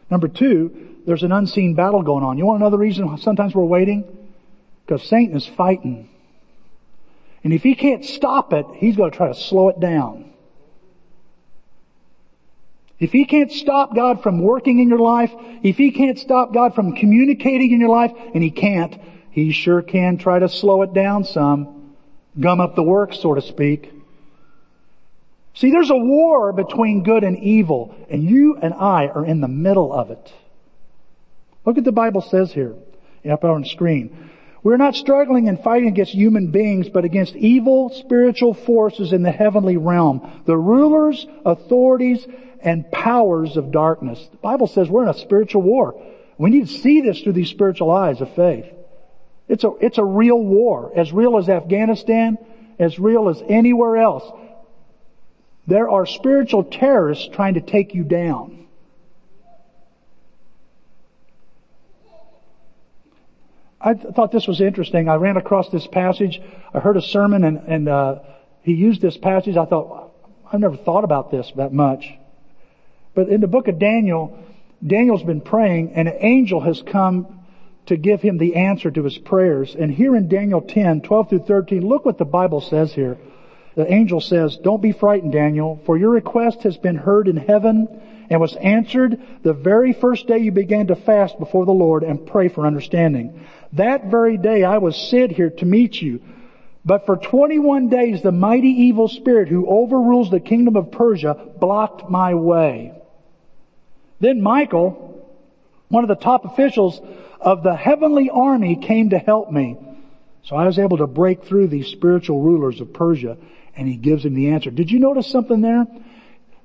Number 0.10 0.28
two, 0.28 0.96
there's 1.06 1.22
an 1.22 1.32
unseen 1.32 1.76
battle 1.76 2.02
going 2.02 2.24
on. 2.24 2.40
You 2.40 2.48
want 2.48 2.62
another 2.62 2.78
reason 2.78 3.16
sometimes 3.20 3.54
we're 3.54 3.64
waiting? 3.64 4.19
Because 4.90 5.08
Satan 5.08 5.38
is 5.38 5.46
fighting. 5.46 6.10
And 7.44 7.54
if 7.54 7.62
he 7.62 7.76
can't 7.76 8.04
stop 8.04 8.54
it, 8.54 8.66
he's 8.74 8.96
going 8.96 9.12
to 9.12 9.16
try 9.16 9.28
to 9.28 9.36
slow 9.36 9.70
it 9.70 9.80
down. 9.80 10.34
If 12.98 13.12
he 13.12 13.26
can't 13.26 13.52
stop 13.52 13.96
God 13.96 14.24
from 14.24 14.42
working 14.42 14.80
in 14.80 14.90
your 14.90 14.98
life, 14.98 15.32
if 15.62 15.78
he 15.78 15.92
can't 15.92 16.18
stop 16.18 16.56
God 16.56 16.74
from 16.74 16.96
communicating 16.96 17.72
in 17.72 17.80
your 17.80 17.92
life, 17.92 18.12
and 18.34 18.44
he 18.44 18.50
can't, 18.50 19.00
he 19.30 19.52
sure 19.52 19.84
can 19.84 20.18
try 20.18 20.40
to 20.40 20.50
slow 20.50 20.82
it 20.82 20.92
down 20.92 21.24
some 21.24 21.94
gum 22.40 22.60
up 22.60 22.76
the 22.76 22.82
works, 22.82 23.20
so 23.20 23.36
to 23.36 23.44
speak. 23.44 23.94
See, 25.54 25.70
there's 25.70 25.92
a 25.92 25.96
war 25.96 26.52
between 26.52 27.04
good 27.04 27.24
and 27.24 27.38
evil, 27.38 27.94
and 28.10 28.24
you 28.24 28.58
and 28.58 28.74
I 28.74 29.06
are 29.06 29.24
in 29.24 29.40
the 29.40 29.48
middle 29.48 29.94
of 29.94 30.10
it. 30.10 30.34
Look 31.64 31.78
at 31.78 31.84
the 31.84 31.92
Bible 31.92 32.22
says 32.22 32.52
here, 32.52 32.74
up 33.30 33.44
on 33.44 33.66
screen. 33.66 34.32
We're 34.62 34.78
not 34.78 34.96
struggling 34.96 35.48
and 35.48 35.62
fighting 35.62 35.88
against 35.88 36.12
human 36.14 36.52
beings, 36.52 36.90
but 36.90 37.06
against 37.06 37.36
evil 37.36 37.90
spiritual 37.90 38.54
forces 38.54 39.14
in 39.14 39.24
the 39.24 39.32
heavenly 39.32 39.78
realm. 39.78 40.44
The 40.46 40.58
rulers, 40.58 41.26
authorities, 41.46 42.28
and 42.62 42.92
powers 42.92 43.56
of 43.56 43.72
darkness. 43.72 44.28
The 44.32 44.38
Bible 44.38 44.68
says 44.68 44.90
we're 44.90 45.04
in 45.04 45.10
a 45.10 45.14
spiritual 45.14 45.62
war. 45.62 46.02
We 46.38 46.50
need 46.50 46.68
to 46.68 46.74
see 46.80 47.02
this 47.02 47.22
through 47.22 47.34
these 47.34 47.50
spiritual 47.50 47.92
eyes 47.92 48.22
of 48.22 48.34
faith. 48.36 48.66
It's 49.48 49.64
a, 49.64 49.72
it's 49.80 49.98
a 49.98 50.04
real 50.04 50.40
war. 50.40 50.92
As 50.96 51.14
real 51.14 51.38
as 51.38 51.48
Afghanistan, 51.50 52.38
as 52.78 53.00
real 53.00 53.30
as 53.30 53.42
anywhere 53.48 53.98
else. 53.98 54.24
There 55.68 55.90
are 55.90 56.06
spiritual 56.06 56.64
terrorists 56.66 57.30
trying 57.32 57.54
to 57.54 57.62
take 57.62 57.94
you 57.94 58.04
down. 58.04 58.59
I 63.82 63.94
th- 63.94 64.14
thought 64.14 64.32
this 64.32 64.48
was 64.48 64.62
interesting. 64.62 65.08
I 65.08 65.16
ran 65.16 65.38
across 65.38 65.70
this 65.70 65.88
passage. 65.88 66.42
I 66.74 66.80
heard 66.80 66.98
a 66.98 67.02
sermon 67.02 67.44
and, 67.44 67.58
and 67.60 67.90
uh, 67.90 68.20
he 68.62 68.74
used 68.74 69.02
this 69.02 69.18
passage. 69.18 69.56
I 69.56 69.66
thought, 69.66 70.12
I've 70.52 70.60
never 70.60 70.76
thought 70.76 71.04
about 71.04 71.32
this 71.32 71.52
that 71.56 71.72
much. 71.72 72.06
But 73.16 73.30
in 73.30 73.42
the 73.42 73.48
book 73.48 73.68
of 73.68 73.80
Daniel, 73.80 74.38
Daniel's 74.86 75.24
been 75.24 75.42
praying 75.42 75.94
and 75.94 76.08
an 76.08 76.18
angel 76.20 76.60
has 76.62 76.82
come 76.82 77.40
to 77.86 77.98
give 77.98 78.22
him 78.22 78.38
the 78.38 78.56
answer 78.56 78.92
to 78.92 79.04
his 79.04 79.18
prayers. 79.18 79.76
And 79.76 79.92
here 79.92 80.16
in 80.16 80.28
Daniel 80.28 80.62
10, 80.62 81.02
12 81.02 81.30
through 81.30 81.46
13, 81.46 81.88
look 81.88 82.06
what 82.06 82.18
the 82.18 82.26
Bible 82.26 82.62
says 82.62 82.94
here. 82.94 83.18
The 83.76 83.92
angel 83.92 84.20
says, 84.20 84.58
don't 84.58 84.82
be 84.82 84.92
frightened, 84.92 85.32
Daniel, 85.32 85.82
for 85.86 85.98
your 85.98 86.10
request 86.10 86.64
has 86.64 86.78
been 86.78 86.98
heard 86.98 87.28
in 87.28 87.38
heaven 87.38 87.88
and 88.30 88.40
was 88.40 88.56
answered 88.56 89.20
the 89.44 89.54
very 89.54 89.94
first 89.94 90.28
day 90.28 90.38
you 90.38 90.52
began 90.52 90.88
to 90.88 90.96
fast 90.96 91.40
before 91.40 91.66
the 91.66 91.72
Lord 91.72 92.04
and 92.04 92.28
pray 92.28 92.50
for 92.50 92.68
understanding. 92.68 93.46
That 93.74 94.06
very 94.06 94.38
day 94.38 94.64
I 94.64 94.78
was 94.78 94.96
sent 95.10 95.32
here 95.32 95.50
to 95.50 95.66
meet 95.66 95.96
you. 96.02 96.22
But 96.86 97.06
for 97.06 97.18
21 97.18 97.90
days 97.90 98.22
the 98.22 98.32
mighty 98.32 98.70
evil 98.70 99.08
spirit 99.08 99.50
who 99.50 99.68
overrules 99.68 100.30
the 100.30 100.40
kingdom 100.40 100.76
of 100.76 100.92
Persia 100.92 101.36
blocked 101.60 102.10
my 102.10 102.36
way. 102.36 102.94
Then 104.20 104.42
Michael, 104.42 105.28
one 105.90 106.04
of 106.04 106.08
the 106.08 106.24
top 106.24 106.46
officials 106.46 107.02
of 107.40 107.64
the 107.64 107.76
heavenly 107.76 108.30
army 108.30 108.76
came 108.76 109.10
to 109.10 109.18
help 109.18 109.52
me. 109.52 109.78
So 110.44 110.56
I 110.56 110.66
was 110.66 110.80
able 110.80 110.98
to 110.98 111.08
break 111.08 111.46
through 111.46 111.68
these 111.68 111.88
spiritual 111.88 112.42
rulers 112.42 112.80
of 112.80 112.94
Persia 112.94 113.38
and 113.76 113.88
he 113.88 113.96
gives 113.96 114.26
him 114.26 114.36
the 114.36 114.50
answer. 114.50 114.72
Did 114.72 114.92
you 114.92 115.00
notice 115.00 115.28
something 115.28 115.62
there? 115.62 115.86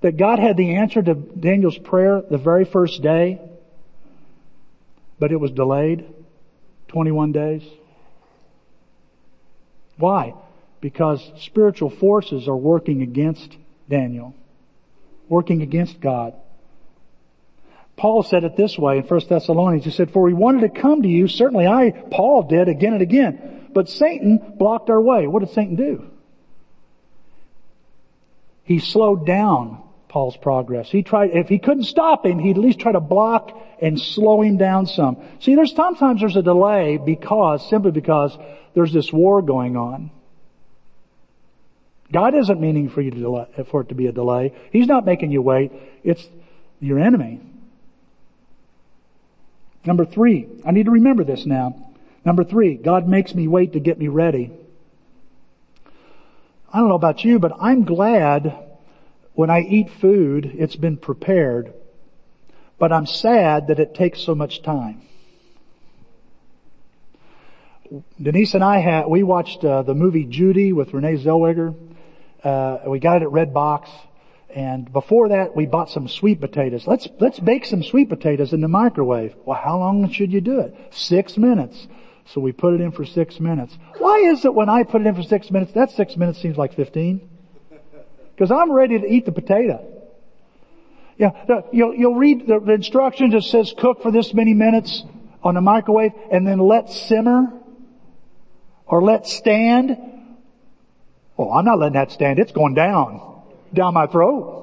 That 0.05 0.17
God 0.17 0.39
had 0.39 0.57
the 0.57 0.77
answer 0.77 1.03
to 1.03 1.15
Daniel's 1.15 1.79
prayer 1.79 2.23
the 2.31 2.39
very 2.39 2.65
first 2.65 3.03
day? 3.03 3.41
but 5.19 5.33
it 5.33 5.41
was 5.41 5.51
delayed 5.53 6.07
21 6.89 7.33
days. 7.33 7.63
Why? 9.97 10.35
Because 10.81 11.23
spiritual 11.39 11.91
forces 11.91 12.49
are 12.49 12.57
working 12.57 13.03
against 13.03 13.57
Daniel, 13.89 14.35
working 15.29 15.63
against 15.63 16.01
God. 16.01 16.35
Paul 17.97 18.23
said 18.25 18.43
it 18.43 18.57
this 18.57 18.77
way 18.77 18.99
in 18.99 19.05
1 19.05 19.21
Thessalonians. 19.29 19.85
He 19.85 19.93
said, 19.93 20.11
for 20.11 20.23
we 20.23 20.35
wanted 20.35 20.63
to 20.63 20.81
come 20.81 21.03
to 21.03 21.09
you, 21.09 21.29
certainly 21.29 21.67
I, 21.67 21.93
Paul 22.11 22.43
did 22.43 22.69
again 22.69 22.93
and 22.93 23.03
again, 23.03 23.69
but 23.73 23.89
Satan 23.89 24.57
blocked 24.59 24.91
our 24.91 25.01
way. 25.01 25.27
What 25.27 25.41
did 25.41 25.55
Satan 25.55 25.77
do? 25.77 26.11
He 28.65 28.79
slowed 28.79 29.27
down 29.27 29.83
Paul's 30.15 30.37
progress. 30.37 30.89
He 30.89 31.03
tried, 31.03 31.31
if 31.33 31.49
he 31.49 31.59
couldn't 31.59 31.83
stop 31.83 32.25
him, 32.25 32.39
he'd 32.39 32.57
at 32.57 32.63
least 32.63 32.79
try 32.79 32.93
to 32.93 33.01
block 33.01 33.51
and 33.83 34.01
slow 34.01 34.43
him 34.43 34.57
down 34.57 34.87
some. 34.87 35.21
See, 35.41 35.57
there's 35.57 35.75
sometimes 35.75 36.21
there's 36.21 36.37
a 36.37 36.43
delay 36.43 36.99
because, 36.99 37.69
simply 37.69 37.91
because 37.91 38.39
there's 38.75 38.93
this 38.93 39.13
war 39.13 39.43
going 39.43 39.77
on. 39.77 40.13
God 42.13 42.37
isn't 42.37 42.61
meaning 42.61 42.91
for 42.91 43.01
you 43.01 43.11
to 43.11 43.19
delay, 43.19 43.47
for 43.69 43.81
it 43.81 43.89
to 43.89 43.97
be 43.97 44.07
a 44.07 44.13
delay. 44.13 44.55
He's 44.71 44.87
not 44.87 45.05
making 45.05 45.33
you 45.33 45.43
wait. 45.43 45.73
It's 46.05 46.25
your 46.79 47.01
enemy. 47.01 47.41
Number 49.85 50.05
three, 50.05 50.47
I 50.65 50.71
need 50.71 50.85
to 50.85 50.93
remember 50.93 51.25
this 51.25 51.45
now. 51.45 51.91
Number 52.25 52.45
three, 52.45 52.77
God 52.77 53.09
makes 53.09 53.35
me 53.35 53.49
wait 53.49 53.73
to 53.73 53.81
get 53.81 53.99
me 53.99 54.07
ready. 54.07 54.53
I 56.73 56.79
don't 56.79 56.89
know 56.89 56.95
about 56.95 57.25
you, 57.25 57.41
but 57.41 57.51
I'm 57.61 57.85
glad 57.85 58.74
when 59.35 59.51
I 59.51 59.61
eat 59.61 59.91
food, 60.01 60.53
it's 60.55 60.77
been 60.77 60.97
prepared, 60.97 61.73
but 62.79 62.93
I'm 62.93 63.07
sad 63.07 63.69
that 63.69 63.81
it 63.81 63.95
takes 63.95 64.21
so 64.21 64.35
much 64.35 64.63
time. 64.63 65.03
Denise 68.21 68.55
and 68.55 68.65
I 68.65 68.79
had, 68.79 69.07
we 69.07 69.23
watched 69.23 69.65
uh, 69.65 69.83
the 69.83 69.95
movie 69.95 70.25
Judy 70.25 70.73
with 70.73 70.93
Renee 70.95 71.17
Zellweger. 71.17 71.75
Uh, 72.43 72.79
we 72.87 72.99
got 72.99 73.23
it 73.23 73.27
at 73.27 73.29
Redbox. 73.29 73.89
And 74.55 74.93
before 74.93 75.31
that, 75.31 75.57
we 75.57 75.67
bought 75.67 75.91
some 75.91 76.07
sweet 76.07 76.41
potatoes. 76.41 76.87
Let's, 76.87 77.09
let's 77.19 77.41
bake 77.41 77.65
some 77.65 77.83
sweet 77.83 78.09
potatoes 78.09 78.53
in 78.53 78.61
the 78.61 78.69
microwave. 78.69 79.35
Well, 79.45 79.59
how 79.61 79.79
long 79.79 80.09
should 80.11 80.33
you 80.33 80.41
do 80.41 80.61
it? 80.61 80.75
Six 80.91 81.37
minutes. 81.37 81.89
So 82.27 82.41
we 82.41 82.53
put 82.53 82.75
it 82.75 82.81
in 82.81 82.93
for 82.93 83.05
six 83.05 83.41
minutes. 83.41 83.77
Why 83.99 84.19
is 84.19 84.45
it 84.45 84.55
when 84.55 84.69
I 84.69 84.85
put 84.85 85.01
it 85.01 85.07
in 85.07 85.15
for 85.17 85.23
six 85.23 85.51
minutes, 85.51 85.73
that 85.73 85.91
six 85.91 86.17
minutes 86.17 86.41
seems 86.41 86.57
like 86.57 86.75
15? 86.75 87.34
Because 88.35 88.51
I'm 88.51 88.73
ready 88.73 88.99
to 88.99 89.07
eat 89.07 89.27
the 89.27 89.33
potato. 89.33 89.91
Yeah, 91.17 91.31
you'll, 91.73 91.95
you'll 91.95 92.17
read 92.17 92.47
the, 92.47 92.59
the 92.59 92.73
instructions. 92.73 93.35
It 93.35 93.45
says 93.45 93.73
cook 93.79 94.03
for 94.03 94.11
this 94.11 94.35
many 94.35 94.55
minutes 94.55 95.05
on 95.43 95.55
the 95.55 95.61
microwave 95.61 96.13
and 96.33 96.47
then 96.47 96.59
let 96.59 96.91
simmer 96.91 97.53
or 98.87 99.03
let 99.03 99.27
stand. 99.27 99.97
Oh, 101.39 101.53
I'm 101.53 101.65
not 101.65 101.79
letting 101.79 101.95
that 101.95 102.11
stand. 102.11 102.39
It's 102.39 102.53
going 102.53 102.75
down 102.75 103.35
down 103.75 103.95
my 103.95 104.07
throat. 104.07 104.63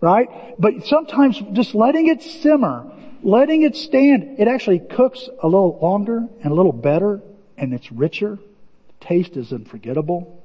Right? 0.00 0.28
But 0.58 0.86
sometimes 0.86 1.40
just 1.52 1.74
letting 1.74 2.08
it 2.08 2.22
simmer, 2.22 2.90
letting 3.22 3.62
it 3.62 3.76
stand, 3.76 4.40
it 4.40 4.48
actually 4.48 4.80
cooks 4.80 5.28
a 5.40 5.46
little 5.46 5.78
longer 5.80 6.26
and 6.42 6.52
a 6.52 6.54
little 6.54 6.72
better 6.72 7.20
and 7.56 7.72
it's 7.72 7.92
richer. 7.92 8.38
taste 9.00 9.36
is 9.36 9.52
unforgettable. 9.52 10.41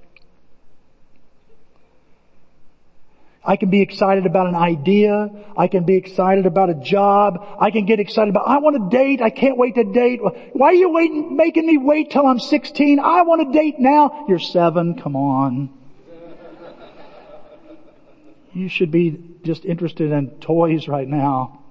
I 3.47 3.55
can 3.55 3.69
be 3.69 3.81
excited 3.81 4.25
about 4.25 4.47
an 4.47 4.55
idea. 4.55 5.29
I 5.55 5.69
can 5.69 5.85
be 5.85 5.95
excited 5.95 6.45
about 6.45 6.69
a 6.69 6.73
job. 6.73 7.47
I 7.57 7.71
can 7.71 7.85
get 7.85 8.01
excited 8.01 8.29
about, 8.29 8.45
I 8.45 8.57
want 8.57 8.75
to 8.75 8.97
date. 8.97 9.21
I 9.21 9.29
can't 9.29 9.57
wait 9.57 9.75
to 9.75 9.85
date. 9.85 10.19
Why 10.51 10.67
are 10.67 10.73
you 10.73 10.89
waiting, 10.89 11.37
making 11.37 11.65
me 11.65 11.77
wait 11.77 12.11
till 12.11 12.27
I'm 12.27 12.39
16? 12.39 12.99
I 12.99 13.21
want 13.21 13.47
to 13.47 13.57
date 13.57 13.79
now. 13.79 14.25
You're 14.27 14.37
seven. 14.37 14.99
Come 14.99 15.15
on. 15.15 15.69
You 18.51 18.67
should 18.67 18.91
be 18.91 19.17
just 19.43 19.63
interested 19.63 20.11
in 20.11 20.31
toys 20.41 20.89
right 20.89 21.07
now. 21.07 21.63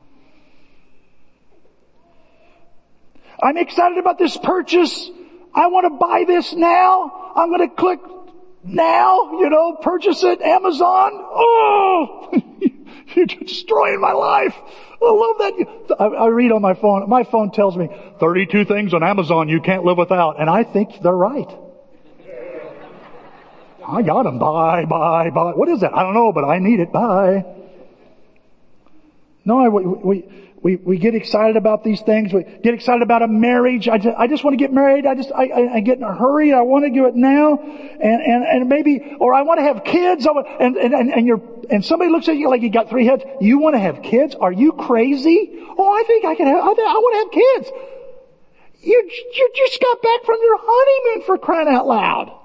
I'm 3.43 3.59
excited 3.59 3.99
about 3.99 4.19
this 4.19 4.35
purchase. 4.39 5.11
I 5.55 5.67
want 5.67 5.93
to 5.93 5.99
buy 5.99 6.25
this 6.27 6.55
now. 6.55 7.33
I'm 7.37 7.51
going 7.51 7.69
to 7.69 7.75
click 7.77 8.01
now, 8.67 9.39
you 9.39 9.49
know, 9.49 9.77
purchase 9.77 10.23
it, 10.25 10.41
Amazon. 10.41 11.11
Oh, 11.15 12.43
you're 13.15 13.27
destroying 13.27 14.01
my 14.01 14.13
life. 14.13 14.55
I 15.03 15.11
love 15.11 15.39
that. 15.39 15.97
I, 16.01 16.05
I 16.05 16.27
read 16.29 16.53
on 16.53 16.63
my 16.63 16.75
phone, 16.75 17.09
my 17.09 17.25
phone 17.25 17.51
tells 17.51 17.77
me 17.77 17.89
32 18.19 18.65
things 18.65 18.95
on 18.95 19.03
Amazon 19.03 19.49
you 19.49 19.61
can't 19.61 19.85
live 19.85 19.99
without. 19.99 20.41
And 20.41 20.51
I 20.51 20.65
think 20.65 21.01
they're 21.03 21.13
right. 21.13 21.49
I 23.87 24.03
got 24.03 24.25
them. 24.25 24.39
Bye, 24.39 24.85
bye, 24.85 25.31
bye. 25.31 25.53
What 25.53 25.69
is 25.69 25.81
that? 25.81 25.95
I 25.95 26.03
don't 26.03 26.15
know, 26.15 26.33
but 26.33 26.45
I 26.45 26.59
need 26.59 26.81
it. 26.81 26.93
Bye. 26.93 27.45
No, 29.45 29.61
I, 29.61 29.69
we, 29.69 29.85
we, 29.85 30.46
we, 30.67 30.75
we 30.75 30.99
get 30.99 31.15
excited 31.15 31.57
about 31.57 31.85
these 31.85 32.01
things. 32.01 32.33
We 32.33 32.43
get 32.43 32.75
excited 32.75 33.01
about 33.01 33.23
a 33.23 33.29
marriage. 33.29 33.89
I 33.89 33.99
just, 33.99 34.19
I 34.19 34.27
just 34.27 34.43
want 34.43 34.55
to 34.55 34.57
get 34.57 34.73
married. 34.73 35.07
I 35.07 35.15
just, 35.15 35.31
I, 35.31 35.45
I, 35.45 35.75
I 35.75 35.81
get 35.81 35.99
in 35.99 36.03
a 36.03 36.13
hurry. 36.13 36.53
I 36.53 36.63
want 36.63 36.85
to 36.85 36.91
do 36.91 37.07
it 37.07 37.15
now. 37.15 37.57
And, 37.57 38.03
and, 38.03 38.43
and 38.43 38.69
maybe, 38.69 39.15
or 39.21 39.33
I 39.33 39.43
want 39.43 39.61
to 39.61 39.63
have 39.63 39.85
kids. 39.85 40.27
And, 40.27 40.77
and, 40.77 40.93
and, 40.93 41.13
and 41.13 41.25
you're, 41.25 41.41
and 41.71 41.85
somebody 41.85 42.11
looks 42.11 42.29
at 42.29 42.37
you 42.37 42.51
like 42.51 42.63
you 42.63 42.71
got 42.71 42.91
three 42.91 43.07
heads. 43.07 43.23
You 43.41 43.61
want 43.61 43.77
to 43.77 43.79
have 43.79 44.03
kids? 44.03 44.35
Are 44.35 44.51
you 44.51 44.73
crazy? 44.73 45.55
Oh, 45.79 45.89
I 45.89 46.03
think 46.05 46.25
I 46.25 46.35
can 46.35 46.49
have, 46.49 46.59
I, 46.59 46.75
think, 46.75 46.89
I 46.89 46.95
want 46.95 47.15
to 47.15 47.39
have 47.39 47.45
kids. 47.47 47.71
You, 48.83 49.09
you 49.37 49.51
just 49.55 49.81
got 49.81 50.03
back 50.03 50.25
from 50.25 50.39
your 50.43 50.59
honeymoon 50.61 51.27
for 51.27 51.39
crying 51.39 51.69
out 51.69 51.87
loud. 51.87 52.37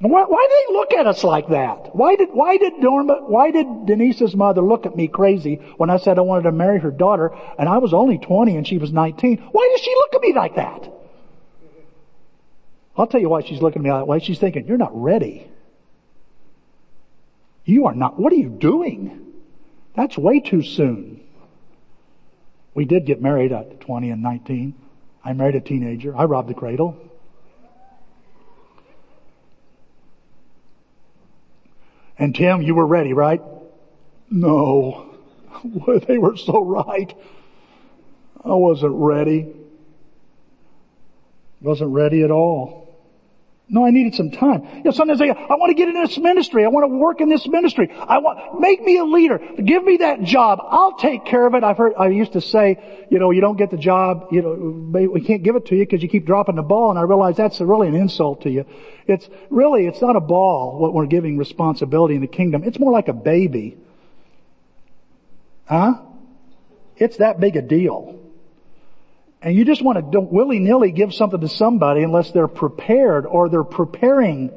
Why, 0.00 0.24
why 0.24 0.46
did 0.48 0.68
they 0.68 0.78
look 0.78 0.92
at 0.94 1.06
us 1.06 1.22
like 1.24 1.48
that? 1.48 1.94
Why 1.94 2.16
did, 2.16 2.30
why 2.32 2.56
did 2.56 2.78
Norma, 2.78 3.20
why 3.26 3.50
did 3.50 3.84
Denise's 3.84 4.34
mother 4.34 4.62
look 4.62 4.86
at 4.86 4.96
me 4.96 5.08
crazy 5.08 5.56
when 5.76 5.90
I 5.90 5.98
said 5.98 6.18
I 6.18 6.22
wanted 6.22 6.44
to 6.44 6.52
marry 6.52 6.80
her 6.80 6.90
daughter 6.90 7.36
and 7.58 7.68
I 7.68 7.78
was 7.78 7.92
only 7.92 8.16
20 8.16 8.56
and 8.56 8.66
she 8.66 8.78
was 8.78 8.92
19? 8.92 9.36
Why 9.52 9.68
does 9.72 9.80
she 9.82 9.94
look 9.94 10.14
at 10.14 10.22
me 10.22 10.32
like 10.32 10.56
that? 10.56 10.90
I'll 12.96 13.06
tell 13.06 13.20
you 13.20 13.28
why 13.28 13.42
she's 13.42 13.60
looking 13.60 13.80
at 13.80 13.84
me 13.84 13.90
that 13.90 14.06
way. 14.06 14.20
She's 14.20 14.38
thinking, 14.38 14.66
you're 14.66 14.78
not 14.78 14.98
ready. 14.98 15.46
You 17.66 17.86
are 17.86 17.94
not, 17.94 18.18
what 18.18 18.32
are 18.32 18.36
you 18.36 18.48
doing? 18.48 19.34
That's 19.94 20.16
way 20.16 20.40
too 20.40 20.62
soon. 20.62 21.20
We 22.72 22.86
did 22.86 23.04
get 23.04 23.20
married 23.20 23.52
at 23.52 23.80
20 23.82 24.10
and 24.10 24.22
19. 24.22 24.74
I 25.22 25.34
married 25.34 25.56
a 25.56 25.60
teenager. 25.60 26.16
I 26.16 26.24
robbed 26.24 26.48
the 26.48 26.54
cradle. 26.54 27.09
And 32.20 32.34
Tim, 32.34 32.60
you 32.60 32.74
were 32.74 32.86
ready, 32.86 33.14
right? 33.14 33.40
No. 34.30 35.14
they 36.06 36.18
were 36.18 36.36
so 36.36 36.62
right. 36.62 37.12
I 38.44 38.52
wasn't 38.52 38.92
ready. 38.94 39.46
Wasn't 41.62 41.90
ready 41.90 42.22
at 42.22 42.30
all. 42.30 42.79
No, 43.72 43.86
I 43.86 43.90
needed 43.90 44.16
some 44.16 44.32
time. 44.32 44.64
You 44.78 44.82
know, 44.82 44.90
sometimes 44.90 45.20
I, 45.20 45.26
I 45.26 45.54
want 45.54 45.70
to 45.70 45.74
get 45.74 45.88
in 45.88 45.94
this 45.94 46.18
ministry. 46.18 46.64
I 46.64 46.68
want 46.68 46.90
to 46.90 46.98
work 46.98 47.20
in 47.20 47.28
this 47.28 47.46
ministry. 47.46 47.88
I 47.88 48.18
want, 48.18 48.60
make 48.60 48.82
me 48.82 48.98
a 48.98 49.04
leader. 49.04 49.38
Give 49.38 49.84
me 49.84 49.98
that 49.98 50.22
job. 50.22 50.58
I'll 50.60 50.96
take 50.98 51.24
care 51.24 51.46
of 51.46 51.54
it. 51.54 51.62
I've 51.62 51.76
heard, 51.76 51.92
I 51.96 52.08
used 52.08 52.32
to 52.32 52.40
say, 52.40 53.06
you 53.10 53.20
know, 53.20 53.30
you 53.30 53.40
don't 53.40 53.56
get 53.56 53.70
the 53.70 53.76
job, 53.76 54.26
you 54.32 54.42
know, 54.42 54.54
we 55.08 55.20
can't 55.20 55.44
give 55.44 55.54
it 55.54 55.66
to 55.66 55.76
you 55.76 55.86
because 55.86 56.02
you 56.02 56.08
keep 56.08 56.26
dropping 56.26 56.56
the 56.56 56.62
ball. 56.62 56.90
And 56.90 56.98
I 56.98 57.02
realize 57.02 57.36
that's 57.36 57.60
really 57.60 57.86
an 57.86 57.94
insult 57.94 58.42
to 58.42 58.50
you. 58.50 58.66
It's 59.06 59.28
really, 59.50 59.86
it's 59.86 60.02
not 60.02 60.16
a 60.16 60.20
ball, 60.20 60.76
what 60.80 60.92
we're 60.92 61.06
giving 61.06 61.38
responsibility 61.38 62.16
in 62.16 62.22
the 62.22 62.26
kingdom. 62.26 62.64
It's 62.64 62.78
more 62.78 62.90
like 62.90 63.06
a 63.06 63.12
baby. 63.12 63.78
Huh? 65.66 65.94
It's 66.96 67.18
that 67.18 67.38
big 67.38 67.54
a 67.54 67.62
deal. 67.62 68.19
And 69.42 69.56
you 69.56 69.64
just 69.64 69.82
want 69.82 69.96
to 69.96 70.02
don't 70.02 70.30
willy-nilly 70.30 70.92
give 70.92 71.14
something 71.14 71.40
to 71.40 71.48
somebody 71.48 72.02
unless 72.02 72.30
they're 72.30 72.48
prepared 72.48 73.24
or 73.24 73.48
they're 73.48 73.64
preparing. 73.64 74.50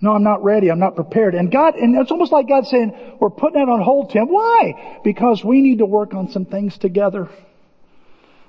No, 0.00 0.12
I'm 0.12 0.24
not 0.24 0.42
ready. 0.42 0.68
I'm 0.72 0.80
not 0.80 0.96
prepared. 0.96 1.36
And 1.36 1.52
God, 1.52 1.76
and 1.76 1.96
it's 1.96 2.10
almost 2.10 2.32
like 2.32 2.48
God 2.48 2.66
saying, 2.66 3.16
we're 3.20 3.30
putting 3.30 3.62
it 3.62 3.68
on 3.68 3.80
hold, 3.80 4.10
Tim. 4.10 4.26
Why? 4.26 5.00
Because 5.04 5.44
we 5.44 5.60
need 5.60 5.78
to 5.78 5.86
work 5.86 6.14
on 6.14 6.28
some 6.28 6.44
things 6.44 6.76
together. 6.76 7.28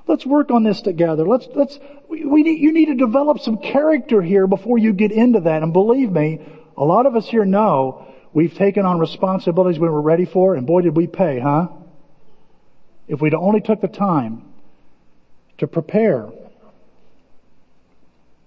Let's 0.07 0.25
work 0.25 0.49
on 0.49 0.63
this 0.63 0.81
together. 0.81 1.27
Let's, 1.27 1.47
let's, 1.53 1.77
we, 2.09 2.25
we 2.25 2.41
need, 2.41 2.59
you 2.59 2.73
need 2.73 2.87
to 2.87 2.95
develop 2.95 3.39
some 3.39 3.59
character 3.59 4.23
here 4.23 4.47
before 4.47 4.79
you 4.79 4.91
get 4.91 5.11
into 5.11 5.41
that. 5.41 5.61
And 5.61 5.71
believe 5.71 6.11
me, 6.11 6.41
a 6.75 6.83
lot 6.83 7.05
of 7.05 7.15
us 7.15 7.27
here 7.27 7.45
know 7.45 8.07
We've 8.33 8.53
taken 8.53 8.85
on 8.85 8.99
responsibilities 8.99 9.79
we 9.79 9.87
were 9.87 10.01
ready 10.01 10.25
for, 10.25 10.55
and 10.55 10.65
boy 10.65 10.81
did 10.81 10.95
we 10.95 11.07
pay, 11.07 11.39
huh? 11.39 11.67
If 13.07 13.21
we'd 13.21 13.33
only 13.33 13.61
took 13.61 13.81
the 13.81 13.87
time 13.87 14.43
to 15.59 15.67
prepare. 15.67 16.29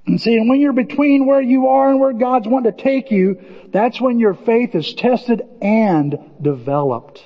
And 0.07 0.21
see, 0.21 0.37
and 0.37 0.49
when 0.49 0.61
you're 0.61 0.73
between 0.73 1.27
where 1.27 1.41
you 1.41 1.69
are 1.69 1.91
and 1.91 2.01
where 2.01 2.13
God's 2.13 2.49
wanting 2.49 2.73
to 2.73 2.83
take 2.83 3.11
you, 3.11 3.41
that's 3.69 4.01
when 4.01 4.19
your 4.19 4.35
faith 4.35 4.75
is 4.75 4.95
tested 4.95 5.43
and 5.61 6.19
developed. 6.41 7.25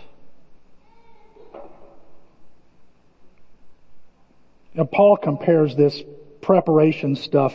Now, 4.74 4.84
Paul 4.84 5.16
compares 5.16 5.76
this 5.76 6.02
preparation 6.40 7.16
stuff, 7.16 7.54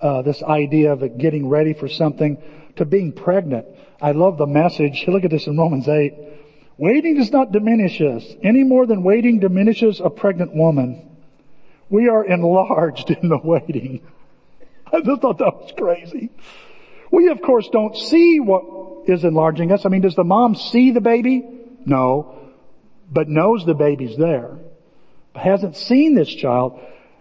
uh, 0.00 0.22
this 0.22 0.42
idea 0.42 0.92
of 0.92 1.18
getting 1.18 1.48
ready 1.48 1.72
for 1.72 1.88
something, 1.88 2.42
to 2.76 2.84
being 2.84 3.12
pregnant. 3.12 3.66
I 4.00 4.12
love 4.12 4.36
the 4.38 4.46
message. 4.46 5.04
Look 5.08 5.24
at 5.24 5.30
this 5.30 5.46
in 5.46 5.56
Romans 5.56 5.88
8. 5.88 6.14
Waiting 6.78 7.16
does 7.16 7.32
not 7.32 7.52
diminish 7.52 8.00
us 8.00 8.24
any 8.42 8.62
more 8.62 8.86
than 8.86 9.02
waiting 9.02 9.40
diminishes 9.40 10.00
a 10.00 10.10
pregnant 10.10 10.54
woman. 10.54 11.16
We 11.88 12.08
are 12.08 12.24
enlarged 12.24 13.10
in 13.22 13.28
the 13.28 13.38
waiting. 13.42 14.02
I 14.92 15.00
just 15.00 15.22
thought 15.22 15.38
that 15.38 15.56
was 15.56 15.72
crazy. 15.76 16.30
We 17.10 17.28
of 17.28 17.40
course 17.40 17.68
don't 17.72 17.96
see 17.96 18.40
what 18.40 19.08
is 19.08 19.24
enlarging 19.24 19.72
us. 19.72 19.86
I 19.86 19.88
mean, 19.88 20.02
does 20.02 20.16
the 20.16 20.24
mom 20.24 20.54
see 20.54 20.90
the 20.90 21.00
baby? 21.00 21.44
No. 21.86 22.52
But 23.10 23.28
knows 23.28 23.64
the 23.64 23.74
baby's 23.74 24.16
there. 24.16 24.58
Hasn't 25.34 25.76
seen 25.76 26.14
this 26.14 26.28
child. 26.28 26.80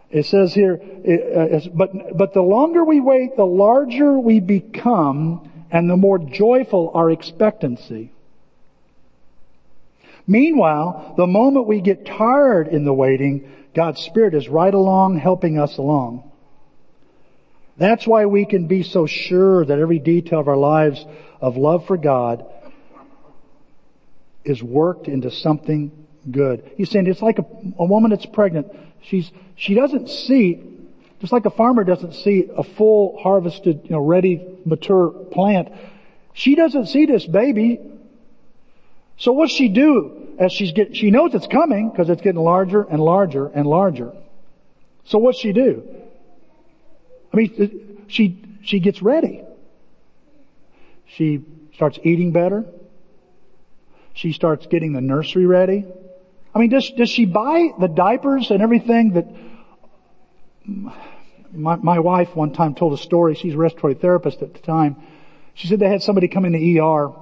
It 0.10 0.26
says 0.26 0.54
here, 0.54 0.80
uh, 0.82 1.60
but, 1.74 2.18
but 2.18 2.34
the 2.34 2.42
longer 2.42 2.84
we 2.84 3.00
wait, 3.00 3.36
the 3.36 3.46
larger 3.46 4.18
we 4.18 4.40
become 4.40 5.52
and 5.76 5.90
the 5.90 5.98
more 5.98 6.18
joyful 6.18 6.90
our 6.94 7.12
expectancy. 7.12 8.10
Meanwhile, 10.26 11.16
the 11.18 11.28
moment 11.28 11.68
we 11.68 11.82
get 11.82 12.06
tired 12.06 12.70
in 12.70 12.86
the 12.86 12.94
waiting, 12.94 13.52
God's 13.74 14.00
Spirit 14.00 14.36
is 14.36 14.48
right 14.48 14.74
along 14.74 15.18
helping 15.18 15.60
us 15.60 15.78
along. 15.78 16.32
That's 17.76 18.08
why 18.08 18.26
we 18.26 18.46
can 18.46 18.68
be 18.68 18.84
so 18.84 19.06
sure 19.06 19.66
that 19.66 19.78
every 19.78 20.00
detail 20.00 20.40
of 20.40 20.48
our 20.48 20.56
lives 20.56 21.06
of 21.42 21.58
love 21.58 21.86
for 21.88 21.98
God 21.98 22.46
is 24.46 24.64
worked 24.64 25.10
into 25.10 25.30
something 25.30 25.92
good. 26.32 26.72
He's 26.78 26.90
saying 26.90 27.08
it's 27.08 27.22
like 27.22 27.40
a, 27.40 27.46
a 27.78 27.86
woman 27.86 28.12
that's 28.12 28.26
pregnant. 28.26 28.68
She's, 29.02 29.30
she 29.58 29.74
doesn't 29.74 30.08
see, 30.08 30.64
just 31.26 31.34
like 31.34 31.46
a 31.46 31.50
farmer 31.50 31.84
doesn't 31.84 32.14
see 32.14 32.48
a 32.56 32.62
full 32.64 33.18
harvested, 33.20 33.82
you 33.86 33.90
know, 33.90 34.00
ready, 34.00 34.46
mature 34.64 35.10
plant. 35.10 35.70
She 36.34 36.54
doesn't 36.54 36.86
see 36.86 37.08
this 37.08 37.26
baby. 37.26 37.80
So 39.18 39.32
what's 39.32 39.52
she 39.52 39.70
do 39.70 40.36
as 40.38 40.54
she's 40.54 40.72
get, 40.72 40.96
she 40.96 41.10
knows 41.10 41.34
it's 41.34 41.48
coming 41.48 41.90
because 41.90 42.12
it's 42.12 42.22
getting 42.22 42.42
larger 42.42 42.84
and 42.84 43.02
larger 43.02 43.48
and 43.48 43.66
larger. 43.66 44.14
So 45.06 45.18
what's 45.18 45.40
she 45.40 45.52
do? 45.52 45.84
I 47.34 47.38
mean, 47.38 48.06
she, 48.08 48.44
she 48.62 48.80
gets 48.80 49.02
ready. 49.02 49.42
She 51.08 51.44
starts 51.74 51.98
eating 52.04 52.34
better. 52.34 52.66
She 54.14 54.32
starts 54.32 54.68
getting 54.68 54.94
the 54.94 55.02
nursery 55.02 55.48
ready. 55.48 55.86
I 56.54 56.60
mean, 56.60 56.70
does, 56.70 56.92
does 56.92 57.10
she 57.10 57.26
buy 57.26 57.70
the 57.80 57.88
diapers 57.88 58.52
and 58.52 58.62
everything 58.62 59.14
that, 59.14 59.26
my, 61.56 61.76
my 61.78 62.00
wife 62.00 62.36
one 62.36 62.54
time 62.54 62.76
told 62.76 62.94
a 62.94 62.98
story. 62.98 63.36
She's 63.36 63.54
a 63.54 63.58
respiratory 63.58 63.96
therapist 63.96 64.42
at 64.42 64.54
the 64.54 64.60
time. 64.60 64.98
She 65.54 65.68
said 65.68 65.80
they 65.80 65.90
had 65.90 66.04
somebody 66.04 66.28
come 66.28 66.46
in 66.46 66.54
the 66.54 66.80
ER. 66.80 67.14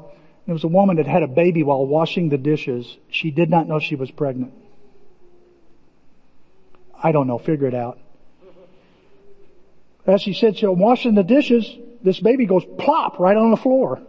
There 0.45 0.53
was 0.53 0.63
a 0.63 0.69
woman 0.69 0.97
that 0.97 1.07
had 1.07 1.23
a 1.23 1.27
baby 1.27 1.63
while 1.63 1.85
washing 1.85 2.29
the 2.29 2.37
dishes. 2.37 2.97
She 3.09 3.31
did 3.31 3.49
not 3.49 3.67
know 3.67 3.79
she 3.79 3.95
was 3.95 4.11
pregnant. 4.11 4.53
I 7.01 7.11
don't 7.11 7.27
know. 7.27 7.37
Figure 7.37 7.67
it 7.67 7.75
out. 7.75 7.99
As 10.05 10.21
she 10.21 10.33
said, 10.33 10.57
she 10.57 10.65
was 10.65 10.77
washing 10.77 11.15
the 11.15 11.23
dishes. 11.23 11.69
This 12.03 12.19
baby 12.19 12.45
goes 12.45 12.65
plop 12.77 13.19
right 13.19 13.37
on 13.37 13.51
the 13.51 13.57
floor. 13.57 14.01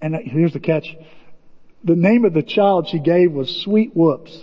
And 0.00 0.14
here's 0.16 0.52
the 0.52 0.60
catch. 0.60 0.96
The 1.82 1.96
name 1.96 2.24
of 2.24 2.32
the 2.32 2.42
child 2.42 2.88
she 2.88 2.98
gave 2.98 3.32
was 3.32 3.62
Sweet 3.62 3.94
Whoops. 3.94 4.38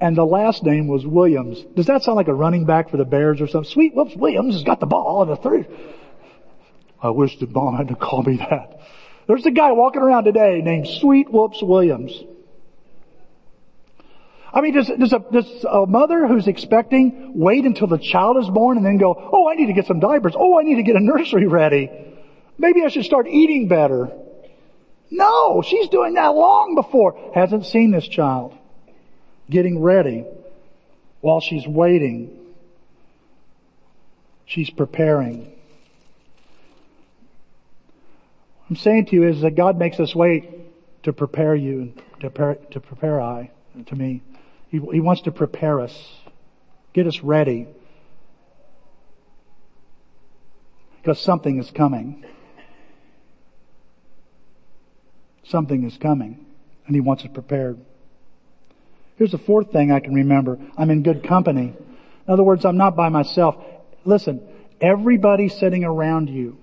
And 0.00 0.16
the 0.16 0.24
last 0.24 0.64
name 0.64 0.88
was 0.88 1.06
Williams. 1.06 1.62
Does 1.76 1.86
that 1.86 2.02
sound 2.02 2.16
like 2.16 2.28
a 2.28 2.34
running 2.34 2.64
back 2.64 2.90
for 2.90 2.96
the 2.96 3.04
Bears 3.04 3.40
or 3.40 3.46
something? 3.46 3.70
Sweet 3.70 3.94
Whoops 3.94 4.16
Williams 4.16 4.54
has 4.54 4.64
got 4.64 4.80
the 4.80 4.86
ball 4.86 5.22
in 5.22 5.28
the 5.28 5.36
three. 5.36 5.66
I 7.02 7.10
wish 7.10 7.38
the 7.38 7.46
mom 7.46 7.76
had 7.76 7.88
to 7.88 7.94
call 7.96 8.22
me 8.22 8.38
that. 8.38 8.80
There's 9.26 9.44
a 9.44 9.50
guy 9.50 9.72
walking 9.72 10.00
around 10.00 10.24
today 10.24 10.62
named 10.62 10.88
Sweet 10.88 11.30
Whoops 11.30 11.62
Williams. 11.62 12.12
I 14.52 14.62
mean, 14.62 14.74
does, 14.74 14.88
does, 14.88 15.12
a, 15.12 15.24
does 15.30 15.64
a 15.64 15.86
mother 15.86 16.26
who's 16.26 16.48
expecting 16.48 17.38
wait 17.38 17.64
until 17.64 17.86
the 17.86 17.98
child 17.98 18.38
is 18.38 18.48
born 18.48 18.78
and 18.78 18.84
then 18.84 18.96
go, 18.96 19.14
oh, 19.32 19.48
I 19.48 19.54
need 19.54 19.66
to 19.66 19.72
get 19.72 19.86
some 19.86 20.00
diapers. 20.00 20.32
Oh, 20.36 20.58
I 20.58 20.62
need 20.64 20.76
to 20.76 20.82
get 20.82 20.96
a 20.96 21.00
nursery 21.00 21.46
ready. 21.46 21.90
Maybe 22.58 22.82
I 22.84 22.88
should 22.88 23.04
start 23.04 23.28
eating 23.28 23.68
better. 23.68 24.10
No, 25.10 25.62
she's 25.62 25.88
doing 25.88 26.14
that 26.14 26.34
long 26.34 26.74
before. 26.74 27.32
Hasn't 27.34 27.66
seen 27.66 27.90
this 27.90 28.08
child. 28.08 28.56
Getting 29.50 29.82
ready 29.82 30.24
while 31.20 31.40
she's 31.40 31.66
waiting. 31.66 32.36
She's 34.46 34.70
preparing. 34.70 35.52
I'm 38.68 38.76
saying 38.76 39.06
to 39.06 39.16
you 39.16 39.28
is 39.28 39.42
that 39.42 39.56
God 39.56 39.78
makes 39.78 39.98
us 39.98 40.14
wait 40.14 40.48
to 41.02 41.12
prepare 41.12 41.56
you 41.56 41.80
and 41.80 41.96
to 42.20 42.30
prepare, 42.30 42.54
to 42.70 42.80
prepare 42.80 43.20
I, 43.20 43.50
to 43.86 43.96
me. 43.96 44.22
He, 44.68 44.78
he 44.78 45.00
wants 45.00 45.22
to 45.22 45.32
prepare 45.32 45.80
us, 45.80 45.92
get 46.92 47.08
us 47.08 47.20
ready. 47.20 47.66
Because 51.02 51.20
something 51.20 51.58
is 51.58 51.70
coming. 51.70 52.24
Something 55.42 55.84
is 55.84 55.96
coming. 55.96 56.46
And 56.86 56.94
he 56.94 57.00
wants 57.00 57.24
us 57.24 57.30
prepared. 57.32 57.80
Here's 59.20 59.32
the 59.32 59.38
fourth 59.38 59.70
thing 59.70 59.92
I 59.92 60.00
can 60.00 60.14
remember. 60.14 60.58
I'm 60.78 60.88
in 60.88 61.02
good 61.02 61.22
company. 61.22 61.74
In 62.26 62.32
other 62.32 62.42
words, 62.42 62.64
I'm 62.64 62.78
not 62.78 62.96
by 62.96 63.10
myself. 63.10 63.54
Listen, 64.06 64.40
everybody 64.80 65.50
sitting 65.50 65.84
around 65.84 66.30
you 66.30 66.56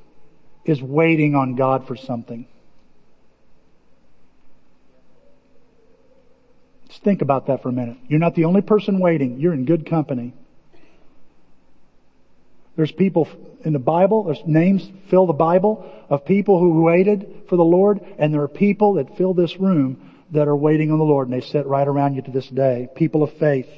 is 0.65 0.81
waiting 0.81 1.35
on 1.35 1.53
God 1.53 1.85
for 1.85 1.95
something. 1.95 2.47
Just 6.87 7.03
think 7.03 7.21
about 7.21 7.45
that 7.45 7.61
for 7.61 7.69
a 7.69 7.71
minute. 7.71 7.97
You're 8.07 8.17
not 8.17 8.33
the 8.33 8.45
only 8.45 8.61
person 8.61 8.97
waiting. 8.97 9.39
You're 9.39 9.53
in 9.53 9.65
good 9.65 9.85
company. 9.87 10.33
There's 12.75 12.91
people 12.91 13.27
in 13.63 13.73
the 13.73 13.77
Bible, 13.77 14.23
there's 14.23 14.41
names 14.47 14.89
fill 15.11 15.27
the 15.27 15.33
Bible 15.33 15.87
of 16.09 16.25
people 16.25 16.57
who 16.57 16.81
waited 16.81 17.43
for 17.49 17.55
the 17.55 17.63
Lord, 17.63 17.99
and 18.17 18.33
there 18.33 18.41
are 18.41 18.47
people 18.47 18.95
that 18.95 19.15
fill 19.15 19.35
this 19.35 19.57
room 19.57 20.06
that 20.31 20.47
are 20.47 20.55
waiting 20.55 20.91
on 20.91 20.99
the 20.99 21.05
Lord, 21.05 21.27
and 21.27 21.41
they 21.41 21.45
sit 21.45 21.65
right 21.65 21.87
around 21.87 22.15
you 22.15 22.21
to 22.23 22.31
this 22.31 22.47
day. 22.47 22.89
People 22.95 23.23
of 23.23 23.33
faith. 23.33 23.69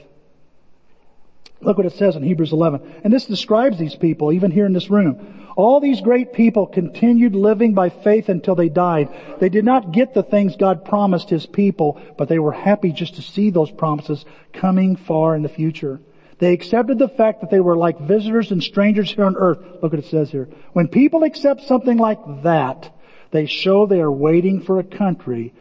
Look 1.62 1.78
what 1.78 1.86
it 1.86 1.94
says 1.94 2.16
in 2.16 2.24
Hebrews 2.24 2.54
11. 2.54 3.02
And 3.04 3.12
this 3.12 3.26
describes 3.26 3.78
these 3.78 3.96
people, 3.96 4.32
even 4.32 4.52
here 4.52 4.66
in 4.66 4.74
this 4.74 4.90
room. 4.90 5.48
All 5.58 5.82
these 5.82 6.00
great 6.00 6.32
people 6.32 6.66
continued 6.68 7.36
living 7.36 7.74
by 7.74 7.90
faith 7.90 8.30
until 8.30 8.56
they 8.56 8.70
died. 8.70 9.10
They 9.42 9.50
did 9.50 9.66
not 9.66 9.92
get 9.92 10.14
the 10.14 10.24
things 10.24 10.56
God 10.56 10.86
promised 10.86 11.30
His 11.30 11.46
people, 11.46 12.02
but 12.18 12.30
they 12.30 12.40
were 12.40 12.54
happy 12.54 12.94
just 12.94 13.16
to 13.16 13.22
see 13.22 13.50
those 13.50 13.72
promises 13.72 14.24
coming 14.54 14.96
far 14.96 15.36
in 15.36 15.42
the 15.42 15.50
future. 15.50 16.00
They 16.38 16.54
accepted 16.54 16.98
the 16.98 17.10
fact 17.10 17.42
that 17.42 17.52
they 17.52 17.60
were 17.60 17.76
like 17.76 18.00
visitors 18.00 18.52
and 18.52 18.64
strangers 18.64 19.12
here 19.12 19.26
on 19.26 19.36
earth. 19.36 19.60
Look 19.82 19.92
what 19.92 20.00
it 20.00 20.06
says 20.06 20.32
here. 20.32 20.48
When 20.72 20.88
people 20.88 21.24
accept 21.24 21.64
something 21.64 21.98
like 21.98 22.20
that, 22.44 22.96
they 23.32 23.46
show 23.46 23.86
they 23.86 24.00
are 24.00 24.12
waiting 24.12 24.62
for 24.62 24.80
a 24.80 24.84
country 24.84 25.54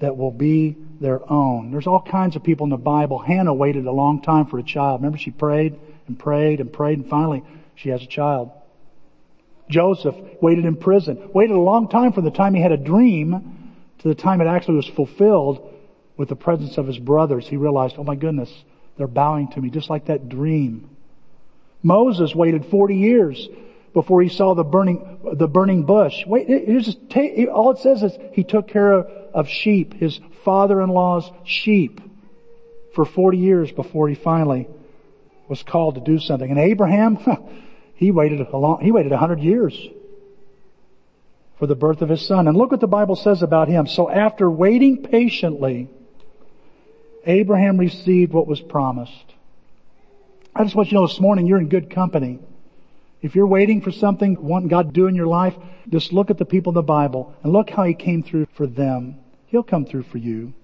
that 0.00 0.16
will 0.16 0.30
be 0.30 0.76
their 1.00 1.20
own. 1.30 1.70
There's 1.70 1.86
all 1.86 2.02
kinds 2.02 2.36
of 2.36 2.44
people 2.44 2.64
in 2.64 2.70
the 2.70 2.76
Bible. 2.76 3.18
Hannah 3.18 3.54
waited 3.54 3.86
a 3.86 3.92
long 3.92 4.22
time 4.22 4.46
for 4.46 4.58
a 4.58 4.62
child. 4.62 5.00
Remember 5.00 5.18
she 5.18 5.30
prayed 5.30 5.78
and 6.06 6.18
prayed 6.18 6.60
and 6.60 6.72
prayed 6.72 6.98
and 6.98 7.08
finally 7.08 7.42
she 7.74 7.88
has 7.90 8.02
a 8.02 8.06
child. 8.06 8.50
Joseph 9.68 10.14
waited 10.40 10.64
in 10.64 10.76
prison, 10.76 11.30
waited 11.34 11.54
a 11.54 11.60
long 11.60 11.88
time 11.88 12.12
from 12.12 12.24
the 12.24 12.30
time 12.30 12.54
he 12.54 12.62
had 12.62 12.72
a 12.72 12.76
dream 12.76 13.74
to 13.98 14.08
the 14.08 14.14
time 14.14 14.40
it 14.40 14.46
actually 14.46 14.76
was 14.76 14.86
fulfilled 14.86 15.74
with 16.16 16.28
the 16.28 16.36
presence 16.36 16.78
of 16.78 16.86
his 16.86 16.98
brothers. 16.98 17.46
He 17.46 17.56
realized, 17.56 17.96
oh 17.98 18.04
my 18.04 18.14
goodness, 18.14 18.52
they're 18.96 19.06
bowing 19.06 19.48
to 19.52 19.60
me 19.60 19.70
just 19.70 19.90
like 19.90 20.06
that 20.06 20.28
dream. 20.28 20.88
Moses 21.82 22.34
waited 22.34 22.66
40 22.66 22.96
years 22.96 23.48
before 23.94 24.22
he 24.22 24.28
saw 24.28 24.54
the 24.54 24.64
burning, 24.64 25.18
the 25.34 25.48
burning 25.48 25.84
bush. 25.84 26.24
Wait, 26.26 26.48
here's 26.48 26.86
just, 26.86 26.98
all 27.48 27.70
it 27.70 27.78
says 27.78 28.02
is 28.02 28.16
he 28.32 28.44
took 28.44 28.68
care 28.68 28.92
of, 28.92 29.27
of 29.34 29.48
sheep, 29.48 29.94
his 29.94 30.20
father-in-law's 30.44 31.30
sheep 31.44 32.00
for 32.94 33.04
40 33.04 33.38
years 33.38 33.72
before 33.72 34.08
he 34.08 34.14
finally 34.14 34.68
was 35.48 35.62
called 35.62 35.94
to 35.94 36.00
do 36.00 36.18
something. 36.18 36.50
And 36.50 36.58
Abraham, 36.58 37.18
he 37.94 38.10
waited 38.10 38.40
a 38.40 38.56
long, 38.56 38.80
he 38.80 38.92
waited 38.92 39.10
100 39.10 39.40
years 39.40 39.74
for 41.58 41.66
the 41.66 41.74
birth 41.74 42.02
of 42.02 42.08
his 42.08 42.26
son. 42.26 42.46
And 42.46 42.56
look 42.56 42.70
what 42.70 42.80
the 42.80 42.86
Bible 42.86 43.16
says 43.16 43.42
about 43.42 43.68
him. 43.68 43.86
So 43.86 44.10
after 44.10 44.50
waiting 44.50 45.02
patiently, 45.02 45.88
Abraham 47.24 47.78
received 47.78 48.32
what 48.32 48.46
was 48.46 48.60
promised. 48.60 49.12
I 50.54 50.64
just 50.64 50.74
want 50.74 50.88
you 50.88 50.96
to 50.96 51.02
know 51.02 51.06
this 51.06 51.20
morning 51.20 51.46
you're 51.46 51.58
in 51.58 51.68
good 51.68 51.90
company. 51.90 52.40
If 53.20 53.34
you're 53.34 53.46
waiting 53.46 53.80
for 53.80 53.90
something, 53.90 54.40
want 54.40 54.68
God 54.68 54.88
to 54.88 54.92
do 54.92 55.06
in 55.06 55.14
your 55.14 55.26
life, 55.26 55.54
just 55.88 56.12
look 56.12 56.30
at 56.30 56.38
the 56.38 56.44
people 56.44 56.70
in 56.70 56.74
the 56.74 56.82
Bible 56.82 57.34
and 57.42 57.52
look 57.52 57.70
how 57.70 57.84
He 57.84 57.94
came 57.94 58.22
through 58.22 58.46
for 58.56 58.66
them. 58.66 59.16
He'll 59.46 59.62
come 59.62 59.86
through 59.86 60.04
for 60.04 60.18
you. 60.18 60.54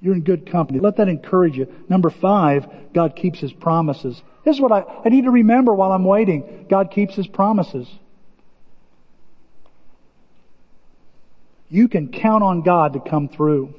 You're 0.00 0.14
in 0.14 0.20
good 0.20 0.50
company. 0.50 0.80
Let 0.80 0.96
that 0.96 1.08
encourage 1.08 1.56
you. 1.56 1.66
Number 1.88 2.10
five, 2.10 2.66
God 2.92 3.16
keeps 3.16 3.40
His 3.40 3.52
promises. 3.52 4.20
This 4.44 4.56
is 4.56 4.60
what 4.60 4.70
I, 4.70 4.84
I 5.04 5.08
need 5.08 5.24
to 5.24 5.30
remember 5.30 5.74
while 5.74 5.92
I'm 5.92 6.04
waiting. 6.04 6.66
God 6.68 6.90
keeps 6.90 7.14
His 7.14 7.26
promises. 7.26 7.88
You 11.68 11.88
can 11.88 12.12
count 12.12 12.44
on 12.44 12.62
God 12.62 12.92
to 12.92 13.00
come 13.00 13.28
through. 13.28 13.74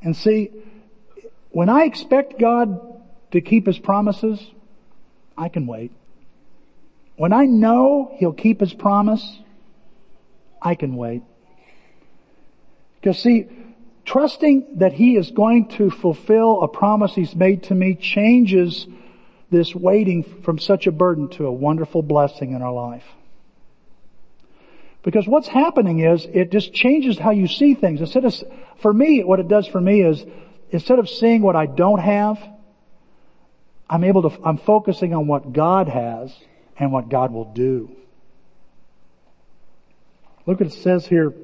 And 0.00 0.16
see, 0.16 0.50
when 1.50 1.68
I 1.68 1.84
expect 1.84 2.38
God 2.38 2.80
to 3.32 3.40
keep 3.40 3.66
His 3.66 3.78
promises, 3.78 4.40
I 5.36 5.48
can 5.48 5.66
wait. 5.66 5.92
When 7.16 7.32
I 7.32 7.44
know 7.44 8.14
He'll 8.16 8.32
keep 8.32 8.60
His 8.60 8.72
promise, 8.72 9.38
I 10.60 10.74
can 10.74 10.96
wait. 10.96 11.22
Because 13.00 13.18
see, 13.18 13.48
trusting 14.04 14.78
that 14.78 14.92
He 14.92 15.16
is 15.16 15.30
going 15.30 15.68
to 15.70 15.90
fulfill 15.90 16.62
a 16.62 16.68
promise 16.68 17.14
He's 17.14 17.34
made 17.34 17.64
to 17.64 17.74
me 17.74 17.94
changes 17.94 18.86
this 19.50 19.74
waiting 19.74 20.24
from 20.42 20.58
such 20.58 20.86
a 20.86 20.92
burden 20.92 21.28
to 21.28 21.46
a 21.46 21.52
wonderful 21.52 22.02
blessing 22.02 22.52
in 22.52 22.62
our 22.62 22.72
life. 22.72 23.04
Because 25.02 25.26
what's 25.26 25.48
happening 25.48 26.00
is 26.00 26.26
it 26.32 26.50
just 26.52 26.72
changes 26.72 27.18
how 27.18 27.30
you 27.30 27.48
see 27.48 27.74
things. 27.74 28.00
Instead 28.00 28.24
of, 28.24 28.34
for 28.80 28.92
me, 28.92 29.22
what 29.24 29.40
it 29.40 29.48
does 29.48 29.66
for 29.66 29.80
me 29.80 30.02
is 30.02 30.24
instead 30.70 30.98
of 30.98 31.08
seeing 31.08 31.42
what 31.42 31.56
I 31.56 31.66
don't 31.66 31.98
have, 31.98 32.38
I'm 33.92 34.04
able 34.04 34.30
to, 34.30 34.38
I'm 34.42 34.56
focusing 34.56 35.12
on 35.12 35.26
what 35.26 35.52
God 35.52 35.86
has 35.86 36.34
and 36.78 36.92
what 36.92 37.10
God 37.10 37.30
will 37.30 37.52
do. 37.52 37.94
Look 40.46 40.60
what 40.60 40.66
it 40.68 40.72
says 40.72 41.06
here 41.06 41.34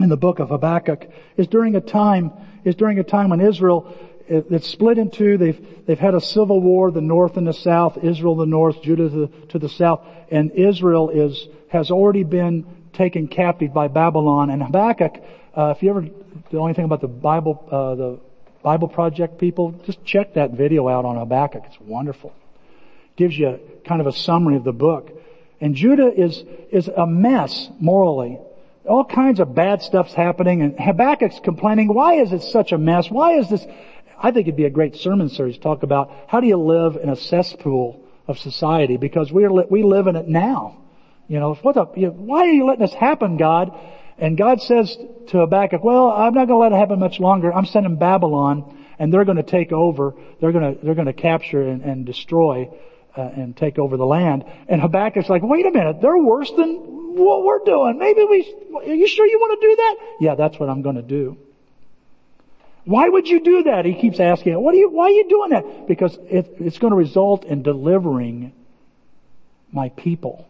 in 0.00 0.08
the 0.08 0.16
book 0.16 0.38
of 0.38 0.48
Habakkuk 0.48 1.06
is 1.36 1.46
during 1.46 1.76
a 1.76 1.82
time, 1.82 2.32
is 2.64 2.74
during 2.74 2.98
a 2.98 3.04
time 3.04 3.28
when 3.28 3.42
Israel, 3.42 3.94
it's 4.26 4.66
split 4.66 4.96
in 4.96 5.10
two. 5.10 5.36
They've, 5.36 5.84
they've 5.84 5.98
had 5.98 6.14
a 6.14 6.22
civil 6.22 6.58
war, 6.58 6.90
the 6.90 7.02
north 7.02 7.36
and 7.36 7.46
the 7.46 7.52
south, 7.52 7.98
Israel 8.02 8.34
the 8.34 8.46
north, 8.46 8.80
Judah 8.80 9.10
to 9.10 9.26
the, 9.26 9.46
to 9.48 9.58
the 9.58 9.68
south, 9.68 10.06
and 10.30 10.52
Israel 10.52 11.10
is, 11.10 11.48
has 11.68 11.90
already 11.90 12.24
been 12.24 12.64
taken 12.94 13.28
captive 13.28 13.74
by 13.74 13.88
Babylon. 13.88 14.48
And 14.48 14.62
Habakkuk, 14.62 15.22
uh, 15.54 15.74
if 15.76 15.82
you 15.82 15.90
ever 15.90 16.08
the 16.50 16.58
only 16.58 16.72
thing 16.72 16.86
about 16.86 17.02
the 17.02 17.08
Bible, 17.08 17.68
uh, 17.70 17.94
the 17.94 18.20
Bible 18.64 18.88
Project 18.88 19.38
people, 19.38 19.72
just 19.84 20.02
check 20.06 20.34
that 20.34 20.52
video 20.52 20.88
out 20.88 21.04
on 21.04 21.18
Habakkuk. 21.18 21.64
It's 21.66 21.78
wonderful. 21.80 22.32
Gives 23.14 23.38
you 23.38 23.60
kind 23.86 24.00
of 24.00 24.06
a 24.06 24.12
summary 24.12 24.56
of 24.56 24.64
the 24.64 24.72
book. 24.72 25.12
And 25.60 25.74
Judah 25.74 26.10
is, 26.10 26.42
is 26.72 26.88
a 26.88 27.06
mess 27.06 27.68
morally. 27.78 28.38
All 28.88 29.04
kinds 29.04 29.38
of 29.38 29.54
bad 29.54 29.82
stuff's 29.82 30.14
happening 30.14 30.62
and 30.62 30.80
Habakkuk's 30.80 31.40
complaining, 31.44 31.92
why 31.92 32.14
is 32.14 32.32
it 32.32 32.42
such 32.42 32.72
a 32.72 32.78
mess? 32.78 33.10
Why 33.10 33.34
is 33.34 33.50
this? 33.50 33.66
I 34.18 34.30
think 34.30 34.46
it'd 34.46 34.56
be 34.56 34.64
a 34.64 34.70
great 34.70 34.96
sermon 34.96 35.28
series 35.28 35.56
to 35.56 35.60
talk 35.60 35.82
about 35.82 36.10
how 36.26 36.40
do 36.40 36.46
you 36.46 36.56
live 36.56 36.96
in 36.96 37.10
a 37.10 37.16
cesspool 37.16 38.02
of 38.26 38.38
society 38.38 38.96
because 38.96 39.30
we 39.30 39.44
are, 39.44 39.52
we 39.52 39.82
live 39.82 40.06
in 40.06 40.16
it 40.16 40.26
now. 40.26 40.78
You 41.28 41.38
know, 41.38 41.54
what 41.54 41.74
the, 41.74 41.86
you 41.96 42.06
know, 42.06 42.12
why 42.12 42.40
are 42.40 42.52
you 42.52 42.64
letting 42.64 42.80
this 42.80 42.94
happen, 42.94 43.36
God? 43.36 43.78
And 44.18 44.36
God 44.38 44.62
says 44.62 44.96
to 45.28 45.38
Habakkuk, 45.38 45.82
well, 45.82 46.10
I'm 46.10 46.34
not 46.34 46.46
going 46.46 46.48
to 46.48 46.56
let 46.56 46.72
it 46.72 46.78
happen 46.78 46.98
much 47.00 47.18
longer. 47.18 47.52
I'm 47.52 47.66
sending 47.66 47.96
Babylon 47.96 48.86
and 48.98 49.12
they're 49.12 49.24
going 49.24 49.38
to 49.38 49.42
take 49.42 49.72
over. 49.72 50.14
They're 50.40 50.52
going 50.52 50.76
to, 50.76 50.84
they're 50.84 50.94
going 50.94 51.06
to 51.06 51.12
capture 51.12 51.62
and, 51.62 51.82
and 51.82 52.06
destroy 52.06 52.70
uh, 53.16 53.22
and 53.22 53.56
take 53.56 53.78
over 53.78 53.96
the 53.96 54.06
land. 54.06 54.44
And 54.68 54.80
Habakkuk's 54.80 55.28
like, 55.28 55.42
wait 55.42 55.66
a 55.66 55.70
minute, 55.70 56.00
they're 56.00 56.16
worse 56.16 56.50
than 56.56 56.76
what 57.16 57.44
we're 57.44 57.64
doing. 57.64 57.98
Maybe 57.98 58.24
we, 58.24 58.54
are 58.76 58.94
you 58.94 59.06
sure 59.08 59.26
you 59.26 59.38
want 59.38 59.60
to 59.60 59.68
do 59.68 59.76
that? 59.76 59.96
Yeah, 60.20 60.34
that's 60.36 60.58
what 60.58 60.68
I'm 60.68 60.82
going 60.82 60.96
to 60.96 61.02
do. 61.02 61.36
Why 62.84 63.08
would 63.08 63.26
you 63.26 63.40
do 63.40 63.62
that? 63.64 63.84
He 63.84 63.94
keeps 63.94 64.20
asking, 64.20 64.60
what 64.60 64.74
are 64.74 64.78
you, 64.78 64.90
why 64.90 65.06
are 65.06 65.10
you 65.10 65.28
doing 65.28 65.50
that? 65.50 65.88
Because 65.88 66.16
it, 66.28 66.56
it's 66.60 66.78
going 66.78 66.90
to 66.90 66.96
result 66.96 67.44
in 67.44 67.62
delivering 67.62 68.52
my 69.72 69.88
people. 69.88 70.46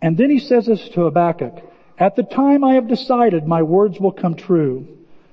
And 0.00 0.16
then 0.16 0.30
he 0.30 0.38
says 0.38 0.66
this 0.66 0.88
to 0.90 1.02
Habakkuk, 1.02 1.62
at 1.98 2.16
the 2.16 2.22
time 2.22 2.64
I 2.64 2.74
have 2.74 2.88
decided 2.88 3.46
my 3.46 3.62
words 3.62 3.98
will 3.98 4.12
come 4.12 4.34
true. 4.34 4.86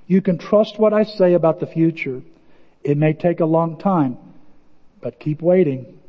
You 0.07 0.21
can 0.21 0.37
trust 0.37 0.79
what 0.79 0.93
I 0.93 1.03
say 1.03 1.33
about 1.33 1.59
the 1.59 1.67
future. 1.67 2.21
It 2.83 2.97
may 2.97 3.13
take 3.13 3.39
a 3.39 3.45
long 3.45 3.77
time, 3.77 4.17
but 5.01 5.19
keep 5.19 5.41
waiting. 5.41 5.99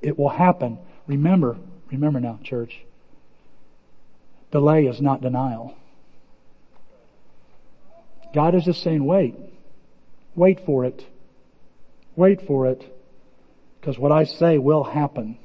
It 0.00 0.18
will 0.18 0.28
happen. 0.28 0.78
Remember, 1.06 1.56
remember 1.90 2.20
now, 2.20 2.38
church. 2.42 2.80
Delay 4.50 4.86
is 4.86 5.00
not 5.00 5.22
denial. 5.22 5.74
God 8.34 8.54
is 8.54 8.64
just 8.64 8.82
saying, 8.82 9.04
wait. 9.04 9.34
Wait 10.34 10.60
for 10.64 10.84
it. 10.84 11.04
Wait 12.16 12.46
for 12.46 12.66
it. 12.66 12.82
Because 13.80 13.98
what 13.98 14.12
I 14.12 14.24
say 14.24 14.58
will 14.58 14.84
happen. 14.84 15.38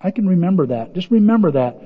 I 0.00 0.10
can 0.10 0.28
remember 0.28 0.66
that. 0.68 0.94
Just 0.94 1.10
remember 1.10 1.52
that. 1.52 1.76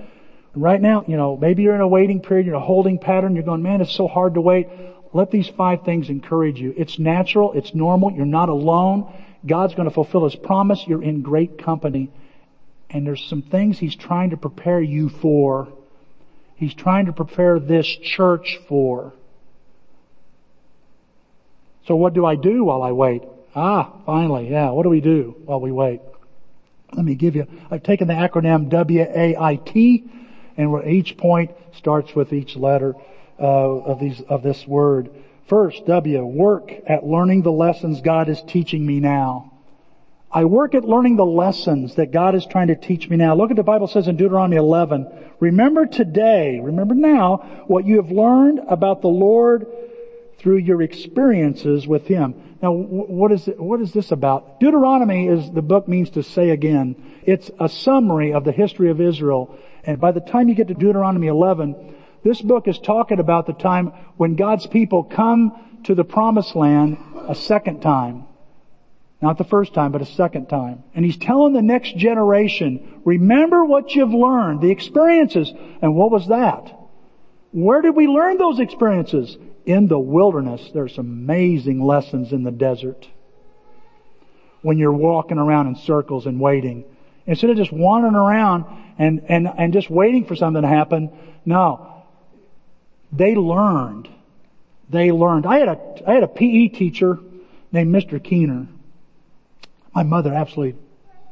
Right 0.54 0.80
now, 0.80 1.04
you 1.06 1.16
know, 1.16 1.36
maybe 1.36 1.62
you're 1.62 1.74
in 1.74 1.80
a 1.80 1.88
waiting 1.88 2.20
period, 2.20 2.46
you're 2.46 2.56
in 2.56 2.60
a 2.60 2.64
holding 2.64 2.98
pattern, 2.98 3.34
you're 3.34 3.44
going, 3.44 3.62
man, 3.62 3.80
it's 3.80 3.94
so 3.94 4.06
hard 4.06 4.34
to 4.34 4.40
wait. 4.40 4.68
Let 5.14 5.30
these 5.30 5.48
five 5.48 5.82
things 5.84 6.10
encourage 6.10 6.58
you. 6.58 6.74
It's 6.76 6.98
natural, 6.98 7.52
it's 7.52 7.74
normal, 7.74 8.12
you're 8.12 8.26
not 8.26 8.48
alone. 8.48 9.12
God's 9.46 9.74
going 9.74 9.88
to 9.88 9.94
fulfill 9.94 10.24
His 10.24 10.36
promise, 10.36 10.84
you're 10.86 11.02
in 11.02 11.22
great 11.22 11.62
company. 11.62 12.10
And 12.90 13.06
there's 13.06 13.24
some 13.24 13.42
things 13.42 13.78
He's 13.78 13.96
trying 13.96 14.30
to 14.30 14.36
prepare 14.36 14.80
you 14.80 15.08
for. 15.08 15.68
He's 16.56 16.74
trying 16.74 17.06
to 17.06 17.12
prepare 17.12 17.58
this 17.58 17.86
church 17.86 18.58
for. 18.68 19.14
So 21.86 21.96
what 21.96 22.14
do 22.14 22.24
I 22.24 22.36
do 22.36 22.64
while 22.64 22.82
I 22.82 22.92
wait? 22.92 23.22
Ah, 23.54 23.92
finally, 24.06 24.50
yeah, 24.50 24.70
what 24.70 24.82
do 24.84 24.90
we 24.90 25.00
do 25.00 25.34
while 25.44 25.60
we 25.60 25.72
wait? 25.72 26.00
Let 26.92 27.04
me 27.04 27.14
give 27.14 27.36
you, 27.36 27.46
I've 27.70 27.82
taken 27.82 28.06
the 28.06 28.14
acronym 28.14 28.68
W-A-I-T, 28.68 30.04
and 30.56 30.72
where 30.72 30.88
each 30.88 31.16
point 31.16 31.50
starts 31.76 32.14
with 32.14 32.32
each 32.32 32.56
letter 32.56 32.94
uh, 33.38 33.44
of 33.44 34.00
these 34.00 34.20
of 34.22 34.42
this 34.42 34.66
word. 34.66 35.10
First, 35.48 35.86
W, 35.86 36.24
work 36.24 36.72
at 36.86 37.04
learning 37.04 37.42
the 37.42 37.52
lessons 37.52 38.00
God 38.00 38.28
is 38.28 38.40
teaching 38.46 38.86
me 38.86 39.00
now. 39.00 39.52
I 40.30 40.46
work 40.46 40.74
at 40.74 40.84
learning 40.84 41.16
the 41.16 41.26
lessons 41.26 41.96
that 41.96 42.10
God 42.10 42.34
is 42.34 42.46
trying 42.46 42.68
to 42.68 42.76
teach 42.76 43.08
me 43.10 43.16
now. 43.16 43.34
Look 43.34 43.50
at 43.50 43.56
the 43.56 43.62
Bible 43.62 43.86
says 43.86 44.08
in 44.08 44.16
Deuteronomy 44.16 44.56
11, 44.56 45.06
remember 45.40 45.84
today, 45.84 46.58
remember 46.62 46.94
now, 46.94 47.64
what 47.66 47.84
you 47.84 47.96
have 47.96 48.10
learned 48.10 48.60
about 48.66 49.02
the 49.02 49.08
Lord 49.08 49.66
through 50.38 50.56
your 50.56 50.80
experiences 50.80 51.86
with 51.86 52.06
Him. 52.06 52.56
Now, 52.62 52.72
what 52.72 53.30
is 53.30 53.46
it, 53.46 53.60
what 53.60 53.80
is 53.80 53.92
this 53.92 54.10
about? 54.10 54.58
Deuteronomy 54.58 55.28
is 55.28 55.50
the 55.50 55.62
book 55.62 55.86
means 55.86 56.10
to 56.10 56.22
say 56.22 56.50
again. 56.50 56.96
It's 57.24 57.50
a 57.60 57.68
summary 57.68 58.32
of 58.32 58.44
the 58.44 58.52
history 58.52 58.90
of 58.90 59.00
Israel. 59.00 59.58
And 59.84 60.00
by 60.00 60.12
the 60.12 60.20
time 60.20 60.48
you 60.48 60.54
get 60.54 60.68
to 60.68 60.74
Deuteronomy 60.74 61.26
11, 61.26 61.96
this 62.24 62.40
book 62.40 62.68
is 62.68 62.78
talking 62.78 63.18
about 63.18 63.46
the 63.46 63.52
time 63.52 63.92
when 64.16 64.36
God's 64.36 64.66
people 64.66 65.04
come 65.04 65.80
to 65.84 65.94
the 65.94 66.04
promised 66.04 66.54
land 66.54 66.98
a 67.28 67.34
second 67.34 67.80
time. 67.80 68.24
Not 69.20 69.38
the 69.38 69.44
first 69.44 69.74
time, 69.74 69.92
but 69.92 70.02
a 70.02 70.06
second 70.06 70.46
time. 70.46 70.82
And 70.94 71.04
he's 71.04 71.16
telling 71.16 71.52
the 71.52 71.62
next 71.62 71.96
generation, 71.96 73.00
remember 73.04 73.64
what 73.64 73.94
you've 73.94 74.14
learned, 74.14 74.60
the 74.60 74.70
experiences. 74.70 75.52
And 75.80 75.94
what 75.94 76.10
was 76.10 76.28
that? 76.28 76.78
Where 77.52 77.82
did 77.82 77.94
we 77.94 78.06
learn 78.06 78.38
those 78.38 78.58
experiences? 78.58 79.36
in 79.66 79.86
the 79.88 79.98
wilderness, 79.98 80.70
there's 80.74 80.98
amazing 80.98 81.82
lessons 81.82 82.32
in 82.32 82.42
the 82.42 82.50
desert. 82.50 83.08
When 84.62 84.78
you're 84.78 84.92
walking 84.92 85.38
around 85.38 85.68
in 85.68 85.76
circles 85.76 86.26
and 86.26 86.40
waiting. 86.40 86.84
Instead 87.26 87.50
of 87.50 87.56
just 87.56 87.72
wandering 87.72 88.14
around 88.14 88.64
and, 88.98 89.24
and, 89.28 89.48
and 89.48 89.72
just 89.72 89.88
waiting 89.90 90.24
for 90.24 90.34
something 90.34 90.62
to 90.62 90.68
happen, 90.68 91.10
no. 91.44 92.04
They 93.12 93.34
learned. 93.34 94.08
They 94.90 95.12
learned. 95.12 95.46
I 95.46 95.58
had 95.58 95.68
a, 95.68 95.78
I 96.06 96.14
had 96.14 96.22
a 96.22 96.28
PE 96.28 96.68
teacher 96.68 97.18
named 97.70 97.94
Mr. 97.94 98.22
Keener. 98.22 98.66
My 99.94 100.02
mother 100.02 100.32
absolutely 100.32 100.80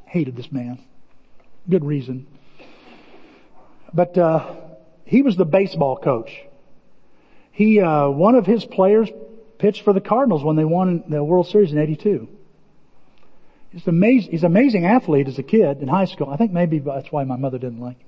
hated 0.07 0.37
this 0.37 0.53
man. 0.53 0.79
Good 1.69 1.85
reason. 1.85 2.27
But, 3.93 4.17
uh, 4.17 4.55
he 5.11 5.23
was 5.23 5.37
the 5.37 5.45
baseball 5.45 5.97
coach. 5.97 6.31
He, 7.51 7.81
uh, 7.81 8.09
one 8.11 8.37
of 8.37 8.47
his 8.47 8.65
players 8.65 9.09
pitched 9.59 9.83
for 9.83 9.93
the 9.93 10.01
Cardinals 10.01 10.45
when 10.45 10.55
they 10.55 10.65
won 10.65 11.03
the 11.09 11.25
World 11.25 11.49
Series 11.49 11.73
in 11.73 11.79
82. 11.79 12.29
He's 13.71 13.87
amazing, 13.87 14.33
he's 14.33 14.43
an 14.43 14.47
amazing 14.47 14.85
athlete 14.85 15.29
as 15.29 15.39
a 15.39 15.43
kid 15.43 15.81
in 15.81 15.89
high 15.89 16.07
school. 16.07 16.29
I 16.29 16.37
think 16.37 16.53
maybe 16.53 16.81
that's 16.81 17.11
why 17.13 17.25
my 17.25 17.37
mother 17.37 17.59
didn't 17.59 17.81
like 17.81 17.99
him. 17.99 18.07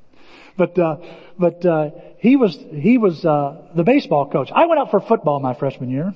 but, 0.56 0.78
uh, 0.78 0.96
but, 1.38 1.64
uh, 1.64 1.90
he 2.18 2.36
was, 2.36 2.56
he 2.56 2.98
was, 2.98 3.24
uh, 3.24 3.68
the 3.74 3.84
baseball 3.84 4.28
coach. 4.28 4.50
I 4.52 4.66
went 4.66 4.80
out 4.80 4.90
for 4.90 5.00
football 5.00 5.38
my 5.40 5.54
freshman 5.54 5.90
year. 5.90 6.14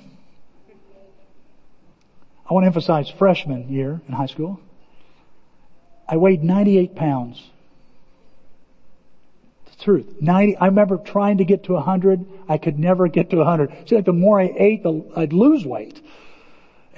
I 2.49 2.53
want 2.53 2.63
to 2.63 2.67
emphasize 2.67 3.09
freshman 3.09 3.69
year 3.69 4.01
in 4.07 4.13
high 4.13 4.27
school. 4.27 4.59
I 6.07 6.17
weighed 6.17 6.43
98 6.43 6.95
pounds. 6.95 7.41
The 9.65 9.83
truth. 9.83 10.05
90, 10.21 10.57
I 10.57 10.67
remember 10.67 10.97
trying 10.97 11.39
to 11.39 11.45
get 11.45 11.65
to 11.65 11.73
100. 11.73 12.25
I 12.47 12.57
could 12.57 12.79
never 12.79 13.07
get 13.07 13.29
to 13.31 13.37
100. 13.37 13.89
See, 13.89 13.95
like 13.95 14.05
the 14.05 14.13
more 14.13 14.39
I 14.39 14.53
ate, 14.57 14.83
the, 14.83 15.03
I'd 15.15 15.33
lose 15.33 15.65
weight. 15.65 16.01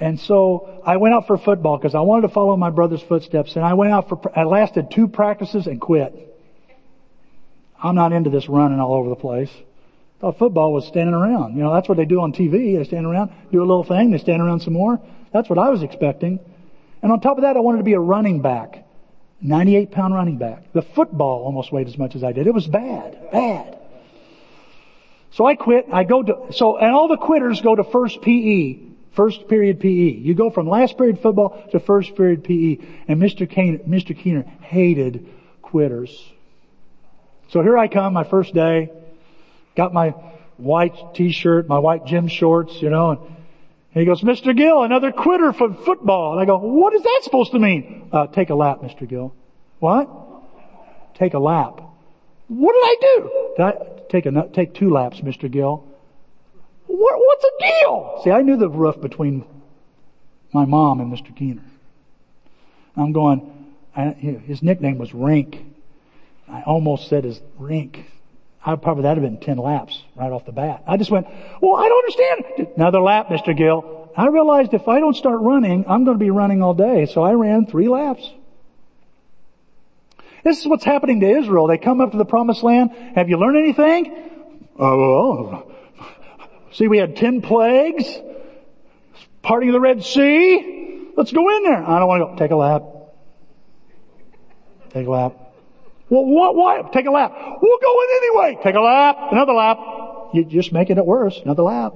And 0.00 0.18
so 0.18 0.82
I 0.84 0.96
went 0.96 1.14
out 1.14 1.26
for 1.26 1.36
football 1.36 1.76
because 1.76 1.94
I 1.94 2.00
wanted 2.00 2.22
to 2.22 2.32
follow 2.32 2.56
my 2.56 2.70
brother's 2.70 3.02
footsteps 3.02 3.54
and 3.56 3.64
I 3.64 3.74
went 3.74 3.92
out 3.92 4.08
for, 4.08 4.18
I 4.36 4.44
lasted 4.44 4.90
two 4.90 5.08
practices 5.08 5.66
and 5.66 5.78
quit. 5.78 6.26
I'm 7.82 7.94
not 7.94 8.12
into 8.14 8.30
this 8.30 8.48
running 8.48 8.80
all 8.80 8.94
over 8.94 9.10
the 9.10 9.16
place. 9.16 9.50
I 9.52 10.20
thought 10.20 10.38
football 10.38 10.72
was 10.72 10.86
standing 10.86 11.14
around. 11.14 11.54
You 11.54 11.62
know, 11.62 11.74
that's 11.74 11.88
what 11.88 11.98
they 11.98 12.06
do 12.06 12.20
on 12.20 12.32
TV. 12.32 12.78
They 12.78 12.84
stand 12.84 13.06
around, 13.06 13.30
do 13.52 13.58
a 13.58 13.64
little 13.64 13.84
thing, 13.84 14.10
they 14.10 14.18
stand 14.18 14.40
around 14.40 14.60
some 14.60 14.72
more. 14.72 15.00
That's 15.32 15.50
what 15.50 15.58
I 15.58 15.68
was 15.68 15.82
expecting. 15.82 16.40
And 17.02 17.12
on 17.12 17.20
top 17.20 17.36
of 17.36 17.42
that, 17.42 17.56
I 17.56 17.60
wanted 17.60 17.78
to 17.78 17.84
be 17.84 17.92
a 17.92 18.00
running 18.00 18.40
back. 18.40 18.86
98 19.42 19.90
pound 19.90 20.14
running 20.14 20.38
back. 20.38 20.72
The 20.72 20.82
football 20.82 21.44
almost 21.44 21.72
weighed 21.72 21.88
as 21.88 21.96
much 21.96 22.16
as 22.16 22.24
I 22.24 22.32
did. 22.32 22.46
It 22.46 22.54
was 22.54 22.66
bad. 22.66 23.30
Bad. 23.32 23.78
So 25.32 25.46
I 25.46 25.54
quit. 25.54 25.86
I 25.92 26.04
go 26.04 26.22
to, 26.22 26.52
so, 26.52 26.76
and 26.76 26.94
all 26.94 27.08
the 27.08 27.16
quitters 27.16 27.60
go 27.60 27.74
to 27.74 27.84
first 27.84 28.20
PE. 28.20 28.89
First 29.12 29.48
period 29.48 29.80
PE. 29.80 29.88
You 29.88 30.34
go 30.34 30.50
from 30.50 30.68
last 30.68 30.96
period 30.96 31.20
football 31.20 31.66
to 31.72 31.80
first 31.80 32.14
period 32.14 32.44
PE. 32.44 32.78
And 33.08 33.20
Mr. 33.20 33.48
Keener, 33.48 33.78
Mr. 33.78 34.16
Keener 34.16 34.42
hated 34.60 35.26
quitters. 35.62 36.10
So 37.48 37.62
here 37.62 37.76
I 37.76 37.88
come, 37.88 38.12
my 38.12 38.24
first 38.24 38.54
day. 38.54 38.90
Got 39.76 39.92
my 39.92 40.10
white 40.56 41.14
t-shirt, 41.14 41.68
my 41.68 41.78
white 41.78 42.06
gym 42.06 42.28
shorts, 42.28 42.80
you 42.82 42.90
know, 42.90 43.10
and 43.92 44.02
he 44.02 44.06
goes, 44.06 44.22
Mr. 44.22 44.56
Gill, 44.56 44.84
another 44.84 45.10
quitter 45.10 45.52
from 45.52 45.74
football. 45.74 46.32
And 46.32 46.40
I 46.40 46.44
go, 46.44 46.58
what 46.58 46.94
is 46.94 47.02
that 47.02 47.20
supposed 47.24 47.52
to 47.52 47.58
mean? 47.58 48.08
Uh, 48.12 48.28
take 48.28 48.50
a 48.50 48.54
lap, 48.54 48.80
Mr. 48.82 49.08
Gill. 49.08 49.34
What? 49.80 50.08
Take 51.14 51.34
a 51.34 51.40
lap. 51.40 51.80
What 52.46 52.72
did 52.72 52.84
I 52.84 52.96
do? 53.00 53.52
Did 53.56 53.62
I 53.64 54.08
take 54.08 54.26
a, 54.26 54.48
take 54.52 54.74
two 54.74 54.90
laps, 54.90 55.20
Mr. 55.20 55.50
Gill? 55.50 55.84
What, 56.90 57.14
what's 57.18 57.42
the 57.42 57.52
deal? 57.60 58.20
See, 58.24 58.30
I 58.30 58.42
knew 58.42 58.56
the 58.56 58.68
roof 58.68 59.00
between 59.00 59.44
my 60.52 60.64
mom 60.64 61.00
and 61.00 61.12
Mr. 61.12 61.34
Keener. 61.34 61.62
I'm 62.96 63.12
going, 63.12 63.72
I, 63.94 64.08
his 64.08 64.60
nickname 64.60 64.98
was 64.98 65.14
Rink. 65.14 65.64
I 66.48 66.62
almost 66.62 67.08
said 67.08 67.22
his 67.22 67.40
Rink. 67.58 68.04
I 68.66 68.74
probably 68.74 69.04
that'd 69.04 69.22
have 69.22 69.32
been 69.32 69.40
10 69.40 69.58
laps 69.58 70.02
right 70.16 70.32
off 70.32 70.44
the 70.44 70.52
bat. 70.52 70.82
I 70.86 70.96
just 70.96 71.12
went, 71.12 71.28
well, 71.62 71.76
I 71.76 71.88
don't 71.88 72.04
understand. 72.04 72.68
Another 72.76 73.00
lap, 73.00 73.28
Mr. 73.28 73.56
Gill. 73.56 74.10
I 74.16 74.26
realized 74.26 74.74
if 74.74 74.88
I 74.88 74.98
don't 74.98 75.14
start 75.14 75.40
running, 75.40 75.84
I'm 75.88 76.04
going 76.04 76.18
to 76.18 76.22
be 76.22 76.30
running 76.30 76.60
all 76.60 76.74
day. 76.74 77.06
So 77.06 77.22
I 77.22 77.32
ran 77.34 77.66
three 77.66 77.88
laps. 77.88 78.28
This 80.42 80.58
is 80.58 80.66
what's 80.66 80.84
happening 80.84 81.20
to 81.20 81.30
Israel. 81.30 81.68
They 81.68 81.78
come 81.78 82.00
up 82.00 82.10
to 82.10 82.18
the 82.18 82.24
promised 82.24 82.64
land. 82.64 82.90
Have 83.14 83.28
you 83.28 83.36
learned 83.38 83.58
anything? 83.58 84.30
Oh, 84.76 85.70
see, 86.72 86.88
we 86.88 86.98
had 86.98 87.16
10 87.16 87.42
plagues, 87.42 88.04
parting 89.42 89.68
of 89.68 89.72
the 89.72 89.80
Red 89.80 90.04
Sea. 90.04 91.10
Let's 91.16 91.32
go 91.32 91.48
in 91.56 91.64
there. 91.64 91.82
I 91.82 91.98
don't 91.98 92.08
want 92.08 92.22
to 92.22 92.26
go. 92.26 92.36
Take 92.36 92.50
a 92.50 92.56
lap. 92.56 92.82
Take 94.90 95.06
a 95.06 95.10
lap. 95.10 95.36
Well, 96.08 96.24
what, 96.24 96.56
what? 96.56 96.92
Take 96.92 97.06
a 97.06 97.10
lap. 97.10 97.32
We'll 97.62 97.78
go 97.78 98.02
in 98.02 98.08
anyway. 98.16 98.58
Take 98.62 98.74
a 98.74 98.80
lap. 98.80 99.16
Another 99.30 99.52
lap. 99.52 99.78
You're 100.32 100.44
just 100.44 100.72
making 100.72 100.98
it 100.98 101.06
worse. 101.06 101.38
Another 101.44 101.62
lap. 101.62 101.94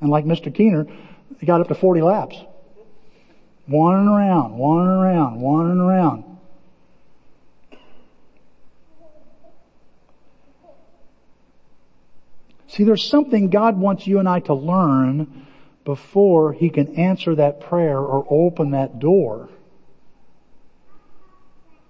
And 0.00 0.10
like 0.10 0.24
Mr. 0.24 0.54
Keener, 0.54 0.86
he 1.38 1.46
got 1.46 1.60
up 1.60 1.68
to 1.68 1.74
40 1.74 2.02
laps. 2.02 2.36
Wandering 3.68 4.08
around, 4.08 4.58
wandering 4.58 4.98
around, 4.98 5.40
wandering 5.40 5.80
around. 5.80 6.31
See, 12.72 12.84
there's 12.84 13.06
something 13.06 13.50
God 13.50 13.76
wants 13.76 14.06
you 14.06 14.18
and 14.18 14.26
I 14.26 14.40
to 14.40 14.54
learn 14.54 15.46
before 15.84 16.54
He 16.54 16.70
can 16.70 16.96
answer 16.96 17.34
that 17.34 17.60
prayer 17.60 17.98
or 17.98 18.26
open 18.30 18.70
that 18.70 18.98
door. 18.98 19.50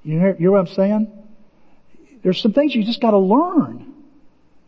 You 0.03 0.19
hear, 0.19 0.35
hear 0.35 0.51
what 0.51 0.59
I'm 0.59 0.67
saying? 0.67 1.13
There's 2.25 2.41
some 2.41 2.53
things 2.53 2.75
you 2.75 2.83
just 2.83 3.01
gotta 3.01 3.19
learn 3.19 3.95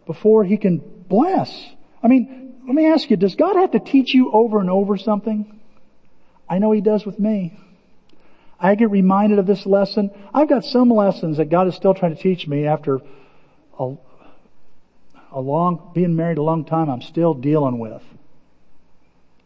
before 0.06 0.44
He 0.44 0.56
can 0.56 0.78
bless. 1.08 1.50
I 2.00 2.06
mean, 2.06 2.60
let 2.64 2.76
me 2.76 2.86
ask 2.86 3.10
you, 3.10 3.16
does 3.16 3.34
God 3.34 3.56
have 3.56 3.72
to 3.72 3.80
teach 3.80 4.14
you 4.14 4.30
over 4.30 4.60
and 4.60 4.70
over 4.70 4.96
something? 4.96 5.60
I 6.48 6.58
know 6.58 6.70
He 6.70 6.80
does 6.80 7.04
with 7.04 7.18
me. 7.18 7.58
I 8.60 8.76
get 8.76 8.90
reminded 8.90 9.40
of 9.40 9.46
this 9.48 9.66
lesson. 9.66 10.12
I've 10.32 10.48
got 10.48 10.64
some 10.64 10.90
lessons 10.90 11.38
that 11.38 11.50
God 11.50 11.66
is 11.66 11.74
still 11.74 11.92
trying 11.92 12.14
to 12.14 12.22
teach 12.22 12.46
me 12.46 12.66
after 12.66 13.00
a, 13.80 13.96
a 15.34 15.40
long, 15.40 15.90
being 15.94 16.16
married 16.16 16.38
a 16.38 16.42
long 16.42 16.64
time, 16.64 16.88
I'm 16.88 17.02
still 17.02 17.34
dealing 17.34 17.78
with. 17.78 18.02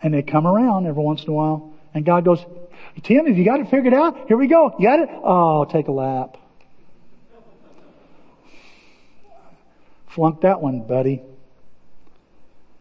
And 0.02 0.14
they 0.14 0.22
come 0.22 0.46
around 0.46 0.86
every 0.86 1.02
once 1.02 1.24
in 1.24 1.30
a 1.30 1.32
while. 1.32 1.72
And 1.94 2.04
God 2.04 2.24
goes, 2.24 2.44
Tim, 3.02 3.26
have 3.26 3.36
you 3.36 3.44
got 3.44 3.60
it 3.60 3.70
figured 3.70 3.94
out? 3.94 4.28
Here 4.28 4.36
we 4.36 4.46
go. 4.46 4.74
You 4.78 4.86
got 4.86 5.00
it? 5.00 5.08
Oh, 5.10 5.64
take 5.64 5.88
a 5.88 5.92
lap. 5.92 6.36
Flunk 10.14 10.42
that 10.42 10.60
one, 10.60 10.86
buddy. 10.86 11.22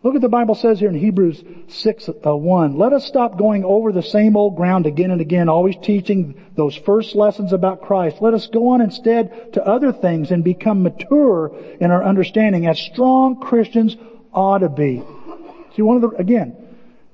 Look 0.08 0.16
at 0.16 0.22
the 0.22 0.30
Bible 0.30 0.56
says 0.56 0.80
here 0.80 0.88
in 0.88 0.96
Hebrews 0.96 1.44
6, 1.68 2.10
uh, 2.26 2.34
1. 2.34 2.78
Let 2.78 2.94
us 2.94 3.06
stop 3.06 3.38
going 3.38 3.66
over 3.66 3.92
the 3.92 4.02
same 4.02 4.38
old 4.38 4.56
ground 4.56 4.86
again 4.86 5.12
and 5.12 5.20
again, 5.20 5.50
always 5.50 5.76
teaching 5.84 6.42
those 6.56 6.78
first 6.78 7.14
lessons 7.14 7.52
about 7.52 7.82
Christ. 7.82 8.22
Let 8.22 8.34
us 8.34 8.48
go 8.48 8.70
on 8.70 8.80
instead 8.80 9.52
to 9.52 9.68
other 9.68 9.92
things 9.92 10.32
and 10.32 10.46
become 10.46 10.82
mature 10.82 11.52
in 11.82 11.92
our 11.92 12.06
understanding 12.06 12.68
as 12.68 12.80
strong 12.80 13.42
Christians 13.42 13.98
ought 14.32 14.60
to 14.60 14.70
be. 14.70 15.04
See, 15.76 15.82
one 15.82 16.02
of 16.02 16.10
the, 16.10 16.18
again, 16.18 16.56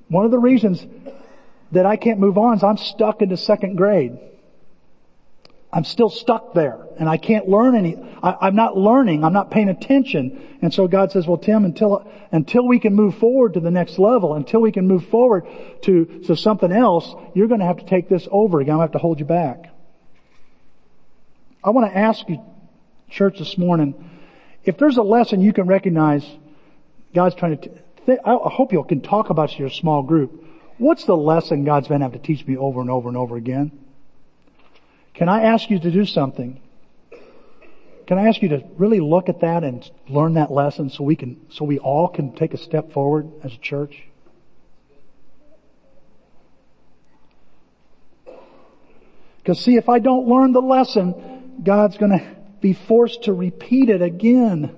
one 0.06 0.24
of 0.24 0.30
the 0.30 0.38
reasons 0.38 0.86
that 1.72 1.86
I 1.86 1.96
can't 1.96 2.20
move 2.20 2.38
on 2.38 2.58
is 2.58 2.62
I'm 2.62 2.76
stuck 2.76 3.22
in 3.22 3.28
the 3.28 3.36
second 3.36 3.74
grade. 3.74 4.16
I'm 5.74 5.82
still 5.82 6.08
stuck 6.08 6.54
there 6.54 6.78
and 7.00 7.08
I 7.08 7.16
can't 7.16 7.48
learn 7.48 7.74
any, 7.74 7.96
I, 8.22 8.46
am 8.46 8.54
not 8.54 8.76
learning, 8.76 9.24
I'm 9.24 9.32
not 9.32 9.50
paying 9.50 9.68
attention. 9.68 10.58
And 10.62 10.72
so 10.72 10.86
God 10.86 11.10
says, 11.10 11.26
well 11.26 11.36
Tim, 11.36 11.64
until, 11.64 12.08
until 12.30 12.64
we 12.68 12.78
can 12.78 12.94
move 12.94 13.18
forward 13.18 13.54
to 13.54 13.60
the 13.60 13.72
next 13.72 13.98
level, 13.98 14.34
until 14.34 14.60
we 14.60 14.70
can 14.70 14.86
move 14.86 15.08
forward 15.08 15.48
to, 15.82 16.04
to 16.26 16.36
something 16.36 16.70
else, 16.70 17.12
you're 17.34 17.48
going 17.48 17.58
to 17.58 17.66
have 17.66 17.78
to 17.78 17.86
take 17.86 18.08
this 18.08 18.28
over 18.30 18.60
again. 18.60 18.74
I'm 18.74 18.78
to 18.78 18.82
have 18.82 18.92
to 18.92 18.98
hold 18.98 19.18
you 19.18 19.26
back. 19.26 19.74
I 21.64 21.70
want 21.70 21.90
to 21.90 21.98
ask 21.98 22.28
you, 22.28 22.40
church 23.10 23.40
this 23.40 23.58
morning, 23.58 24.10
if 24.62 24.78
there's 24.78 24.96
a 24.96 25.02
lesson 25.02 25.40
you 25.40 25.52
can 25.52 25.66
recognize 25.66 26.24
God's 27.12 27.34
trying 27.34 27.58
to, 27.58 27.68
th- 28.06 28.20
I 28.24 28.36
hope 28.44 28.72
you 28.72 28.84
can 28.84 29.00
talk 29.00 29.30
about 29.30 29.58
your 29.58 29.70
small 29.70 30.04
group. 30.04 30.44
What's 30.78 31.04
the 31.04 31.16
lesson 31.16 31.64
God's 31.64 31.88
to 31.88 31.98
have 31.98 32.12
to 32.12 32.18
teach 32.20 32.46
me 32.46 32.56
over 32.56 32.80
and 32.80 32.90
over 32.90 33.08
and 33.08 33.18
over 33.18 33.36
again? 33.36 33.83
Can 35.14 35.28
I 35.28 35.44
ask 35.44 35.70
you 35.70 35.78
to 35.78 35.90
do 35.90 36.04
something? 36.04 36.60
Can 38.06 38.18
I 38.18 38.28
ask 38.28 38.42
you 38.42 38.48
to 38.50 38.64
really 38.76 39.00
look 39.00 39.28
at 39.28 39.40
that 39.40 39.64
and 39.64 39.88
learn 40.08 40.34
that 40.34 40.50
lesson 40.50 40.90
so 40.90 41.04
we 41.04 41.16
can, 41.16 41.40
so 41.50 41.64
we 41.64 41.78
all 41.78 42.08
can 42.08 42.32
take 42.32 42.52
a 42.52 42.58
step 42.58 42.92
forward 42.92 43.30
as 43.42 43.54
a 43.54 43.58
church? 43.58 44.02
Because 49.38 49.60
see, 49.60 49.76
if 49.76 49.88
I 49.88 49.98
don't 49.98 50.26
learn 50.26 50.52
the 50.52 50.60
lesson, 50.60 51.60
God's 51.62 51.96
gonna 51.96 52.36
be 52.60 52.72
forced 52.72 53.24
to 53.24 53.32
repeat 53.32 53.90
it 53.90 54.02
again. 54.02 54.74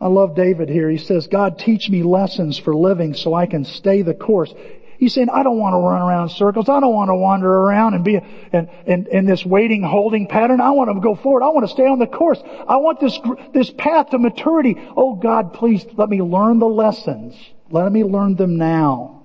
I 0.00 0.08
love 0.08 0.34
David 0.34 0.68
here. 0.68 0.90
He 0.90 0.98
says, 0.98 1.26
God 1.26 1.58
teach 1.58 1.88
me 1.88 2.02
lessons 2.02 2.58
for 2.58 2.74
living 2.74 3.14
so 3.14 3.34
I 3.34 3.46
can 3.46 3.64
stay 3.64 4.02
the 4.02 4.14
course. 4.14 4.52
He's 4.98 5.14
saying, 5.14 5.28
I 5.28 5.42
don't 5.42 5.58
want 5.58 5.74
to 5.74 5.78
run 5.78 6.00
around 6.00 6.30
circles. 6.30 6.68
I 6.68 6.80
don't 6.80 6.94
want 6.94 7.10
to 7.10 7.14
wander 7.14 7.52
around 7.52 7.94
and 7.94 8.04
be 8.04 8.16
in, 8.52 8.68
in, 8.86 9.06
in 9.06 9.26
this 9.26 9.44
waiting, 9.44 9.82
holding 9.82 10.26
pattern. 10.26 10.60
I 10.60 10.70
want 10.70 10.90
to 10.90 11.00
go 11.00 11.14
forward. 11.14 11.42
I 11.42 11.48
want 11.48 11.66
to 11.66 11.72
stay 11.72 11.86
on 11.86 11.98
the 11.98 12.06
course. 12.06 12.40
I 12.66 12.76
want 12.76 13.00
this, 13.00 13.18
this 13.52 13.70
path 13.70 14.10
to 14.10 14.18
maturity. 14.18 14.76
Oh 14.96 15.14
God, 15.14 15.52
please 15.52 15.84
let 15.96 16.08
me 16.08 16.22
learn 16.22 16.58
the 16.58 16.66
lessons. 16.66 17.36
Let 17.70 17.92
me 17.92 18.04
learn 18.04 18.36
them 18.36 18.56
now. 18.56 19.24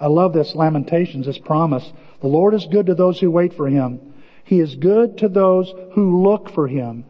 I 0.00 0.06
love 0.06 0.32
this 0.32 0.54
Lamentations, 0.54 1.26
this 1.26 1.38
promise. 1.38 1.92
The 2.20 2.26
Lord 2.26 2.54
is 2.54 2.66
good 2.66 2.86
to 2.86 2.94
those 2.94 3.20
who 3.20 3.30
wait 3.30 3.54
for 3.54 3.68
Him. 3.68 4.14
He 4.44 4.58
is 4.58 4.74
good 4.74 5.18
to 5.18 5.28
those 5.28 5.72
who 5.92 6.22
look 6.22 6.50
for 6.50 6.66
Him. 6.66 7.04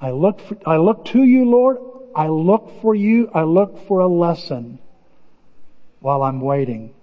I 0.00 0.10
look 0.10 0.40
for, 0.40 0.56
I 0.64 0.76
look 0.76 1.06
to 1.06 1.22
you, 1.22 1.46
Lord. 1.46 1.78
I 2.14 2.28
look 2.28 2.80
for 2.80 2.94
you. 2.94 3.30
I 3.34 3.42
look 3.42 3.88
for 3.88 4.00
a 4.00 4.06
lesson 4.06 4.78
while 6.00 6.22
I'm 6.22 6.40
waiting. 6.40 6.94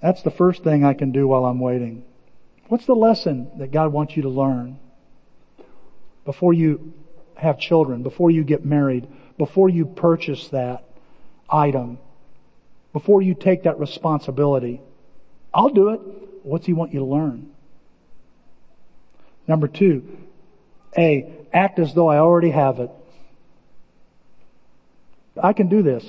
That's 0.00 0.22
the 0.22 0.30
first 0.30 0.62
thing 0.62 0.84
I 0.84 0.94
can 0.94 1.12
do 1.12 1.26
while 1.26 1.44
I'm 1.44 1.60
waiting. 1.60 2.04
What's 2.68 2.86
the 2.86 2.94
lesson 2.94 3.50
that 3.58 3.70
God 3.70 3.92
wants 3.92 4.16
you 4.16 4.22
to 4.22 4.28
learn? 4.28 4.78
before 6.26 6.52
you 6.52 6.92
have 7.36 7.58
children, 7.58 8.02
before 8.02 8.30
you 8.30 8.44
get 8.44 8.66
married, 8.66 9.08
before 9.38 9.70
you 9.70 9.86
purchase 9.86 10.48
that 10.48 10.84
item, 11.48 11.98
before 12.92 13.22
you 13.22 13.34
take 13.34 13.62
that 13.62 13.78
responsibility. 13.78 14.82
I'll 15.54 15.70
do 15.70 15.90
it. 15.90 16.00
What's 16.42 16.66
he 16.66 16.74
want 16.74 16.92
you 16.92 16.98
to 16.98 17.06
learn? 17.06 17.50
Number 19.46 19.68
two, 19.68 20.18
A, 20.98 21.32
act 21.52 21.78
as 21.78 21.94
though 21.94 22.08
I 22.08 22.18
already 22.18 22.50
have 22.50 22.80
it. 22.80 22.90
I 25.40 25.52
can 25.52 25.68
do 25.68 25.82
this. 25.82 26.04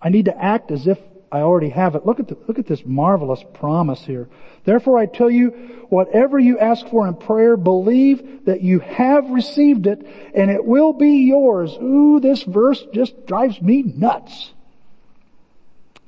I 0.00 0.08
need 0.08 0.24
to 0.26 0.36
act 0.36 0.70
as 0.70 0.86
if 0.86 0.98
I 1.34 1.40
already 1.40 1.70
have 1.70 1.96
it. 1.96 2.06
Look 2.06 2.20
at 2.20 2.28
the, 2.28 2.36
look 2.46 2.60
at 2.60 2.66
this 2.68 2.86
marvelous 2.86 3.42
promise 3.54 4.00
here. 4.04 4.28
Therefore 4.64 4.98
I 4.98 5.06
tell 5.06 5.28
you, 5.28 5.50
whatever 5.88 6.38
you 6.38 6.60
ask 6.60 6.86
for 6.86 7.08
in 7.08 7.14
prayer, 7.14 7.56
believe 7.56 8.44
that 8.44 8.60
you 8.60 8.78
have 8.78 9.28
received 9.30 9.88
it 9.88 10.06
and 10.32 10.48
it 10.48 10.64
will 10.64 10.92
be 10.92 11.26
yours. 11.26 11.76
Ooh, 11.82 12.20
this 12.20 12.44
verse 12.44 12.80
just 12.92 13.26
drives 13.26 13.60
me 13.60 13.82
nuts. 13.82 14.52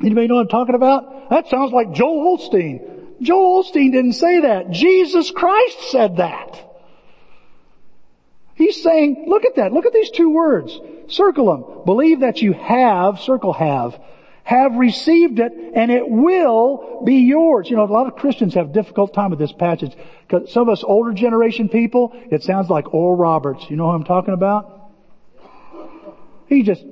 Anybody 0.01 0.29
know 0.29 0.37
what 0.37 0.43
I'm 0.43 0.49
talking 0.49 0.77
about? 0.77 1.31
That 1.31 1.49
sounds 1.49 1.73
like 1.73 1.91
Joel 1.91 2.39
Osteen. 2.39 3.21
Joel 3.21 3.65
Osteen 3.65 3.91
didn't 3.91 4.13
say 4.13 4.43
that. 4.43 4.71
Jesus 4.71 5.33
Christ 5.33 5.91
said 5.91 6.19
that. 6.19 6.63
He's 8.55 8.81
saying, 8.81 9.25
look 9.27 9.45
at 9.45 9.57
that. 9.57 9.73
Look 9.73 9.87
at 9.87 9.93
these 9.93 10.11
two 10.11 10.31
words. 10.31 10.79
Circle 11.09 11.47
them. 11.47 11.85
Believe 11.85 12.21
that 12.21 12.43
you 12.43 12.53
have, 12.53 13.19
circle 13.19 13.55
have, 13.55 13.99
have 14.47 14.77
received 14.77 15.41
it 15.41 15.53
and 15.75 15.91
it 15.91 16.09
will 16.09 17.03
be 17.05 17.17
yours. 17.17 17.69
You 17.69 17.75
know, 17.75 17.83
a 17.83 17.87
lot 17.87 18.07
of 18.07 18.15
Christians 18.15 18.55
have 18.55 18.73
difficult 18.73 19.13
time 19.13 19.31
with 19.31 19.41
this 19.41 19.51
passage 19.51 19.93
because 20.27 20.53
some 20.53 20.63
of 20.63 20.69
us 20.69 20.85
older 20.85 21.13
generation 21.13 21.69
people, 21.69 22.13
it 22.31 22.45
sounds 22.45 22.71
like 22.71 22.95
Oral 22.95 23.17
Roberts. 23.17 23.69
You 23.69 23.75
know 23.75 23.87
who 23.87 23.91
I'm 23.91 24.05
talking 24.05 24.35
about? 24.35 24.93
He 26.47 26.63
just, 26.63 26.85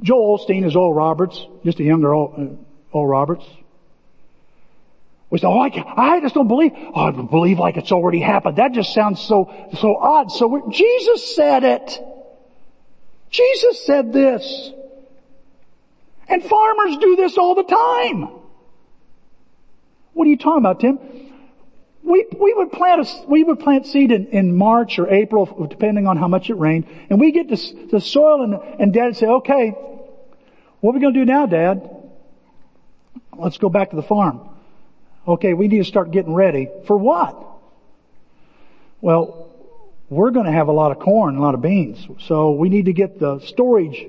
Joel 0.00 0.38
Osteen 0.38 0.64
is 0.64 0.76
Oral 0.76 0.94
Roberts, 0.94 1.44
just 1.64 1.80
a 1.80 1.82
younger 1.82 2.14
Oral, 2.14 2.56
uh, 2.94 3.00
Roberts. 3.00 3.44
We 5.28 5.38
say, 5.38 5.48
oh, 5.48 5.58
I, 5.58 5.72
I 5.96 6.20
just 6.20 6.36
don't 6.36 6.46
believe. 6.46 6.70
Oh, 6.94 7.00
I 7.00 7.10
believe 7.10 7.58
like 7.58 7.78
it's 7.78 7.90
already 7.90 8.20
happened. 8.20 8.58
That 8.58 8.74
just 8.74 8.94
sounds 8.94 9.20
so, 9.20 9.52
so 9.80 9.96
odd. 9.96 10.30
So 10.30 10.70
Jesus 10.70 11.34
said 11.34 11.64
it. 11.64 11.98
Jesus 13.28 13.84
said 13.84 14.12
this. 14.12 14.70
And 16.32 16.42
farmers 16.42 16.96
do 16.96 17.14
this 17.14 17.36
all 17.36 17.54
the 17.54 17.62
time. 17.62 18.26
What 20.14 20.26
are 20.26 20.30
you 20.30 20.38
talking 20.38 20.60
about, 20.60 20.80
Tim? 20.80 20.98
We, 22.02 22.24
we 22.40 22.54
would 22.54 22.72
plant 22.72 23.06
a, 23.06 23.26
we 23.28 23.44
would 23.44 23.60
plant 23.60 23.86
seed 23.86 24.10
in, 24.10 24.28
in 24.28 24.56
March 24.56 24.98
or 24.98 25.10
April, 25.10 25.66
depending 25.68 26.06
on 26.06 26.16
how 26.16 26.28
much 26.28 26.48
it 26.48 26.54
rained, 26.54 26.86
and 27.10 27.20
we 27.20 27.32
get 27.32 27.50
to 27.50 27.86
the 27.90 28.00
soil 28.00 28.42
and, 28.42 28.54
and 28.80 28.94
dad 28.94 29.04
would 29.04 29.16
say, 29.16 29.26
okay, 29.26 29.70
what 30.80 30.92
are 30.92 30.94
we 30.94 31.00
going 31.00 31.12
to 31.12 31.20
do 31.20 31.26
now, 31.26 31.44
dad? 31.44 31.88
Let's 33.36 33.58
go 33.58 33.68
back 33.68 33.90
to 33.90 33.96
the 33.96 34.02
farm. 34.02 34.48
Okay, 35.28 35.52
we 35.52 35.68
need 35.68 35.78
to 35.78 35.84
start 35.84 36.12
getting 36.12 36.32
ready. 36.32 36.66
For 36.86 36.96
what? 36.96 37.46
Well, 39.02 39.50
we're 40.08 40.30
going 40.30 40.46
to 40.46 40.52
have 40.52 40.68
a 40.68 40.72
lot 40.72 40.92
of 40.92 40.98
corn, 40.98 41.36
a 41.36 41.42
lot 41.42 41.54
of 41.54 41.60
beans. 41.60 42.06
So 42.20 42.52
we 42.52 42.70
need 42.70 42.86
to 42.86 42.94
get 42.94 43.20
the 43.20 43.40
storage 43.40 44.02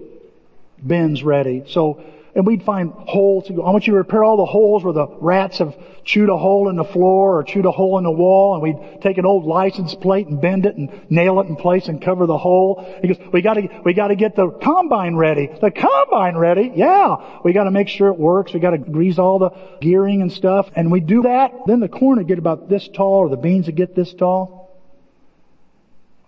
bins 0.86 1.24
ready. 1.24 1.64
So, 1.68 2.04
and 2.36 2.48
we'd 2.48 2.64
find 2.64 2.92
holes. 2.92 3.46
I 3.50 3.54
want 3.54 3.86
you 3.86 3.94
to 3.94 3.98
repair 3.98 4.24
all 4.24 4.38
the 4.38 4.46
holes 4.46 4.84
where 4.84 4.94
the 4.94 5.08
rats 5.20 5.60
have 5.60 5.76
chewed 6.04 6.30
a 6.30 6.38
hole 6.38 6.68
in 6.70 6.76
the 6.76 6.84
floor 6.84 7.38
or 7.38 7.44
chewed 7.44 7.66
a 7.66 7.72
hole 7.72 7.98
in 8.00 8.04
the 8.04 8.12
wall. 8.12 8.56
And 8.56 8.64
we'd 8.64 9.02
take 9.02 9.18
an 9.18 9.26
old 9.26 9.46
license 9.46 9.94
plate 9.94 10.28
and 10.28 10.42
bend 10.42 10.66
it 10.66 10.76
and 10.76 10.90
nail 11.12 11.40
it 11.42 11.48
in 11.48 11.56
place 11.56 11.88
and 11.88 12.02
cover 12.02 12.26
the 12.26 12.38
hole. 12.38 12.84
He 13.02 13.08
goes, 13.08 13.18
we 13.32 13.42
gotta, 13.42 13.82
we 13.86 13.94
gotta 13.94 14.16
get 14.16 14.36
the 14.36 14.50
combine 14.50 15.16
ready. 15.16 15.48
The 15.62 15.72
combine 15.72 16.36
ready? 16.36 16.72
Yeah. 16.76 17.40
We 17.44 17.54
gotta 17.54 17.72
make 17.72 17.88
sure 17.88 18.08
it 18.08 18.18
works. 18.18 18.54
We 18.54 18.60
gotta 18.60 18.80
grease 18.80 19.20
all 19.20 19.38
the 19.38 19.52
gearing 19.80 20.22
and 20.22 20.32
stuff. 20.32 20.70
And 20.76 20.92
we 20.92 21.02
do 21.02 21.24
that. 21.24 21.54
Then 21.68 21.80
the 21.80 21.90
corn 21.90 22.18
would 22.18 22.28
get 22.28 22.40
about 22.40 22.68
this 22.68 22.88
tall 22.88 23.20
or 23.20 23.30
the 23.30 23.38
beans 23.38 23.68
would 23.68 23.76
get 23.76 23.96
this 23.96 24.14
tall 24.14 24.63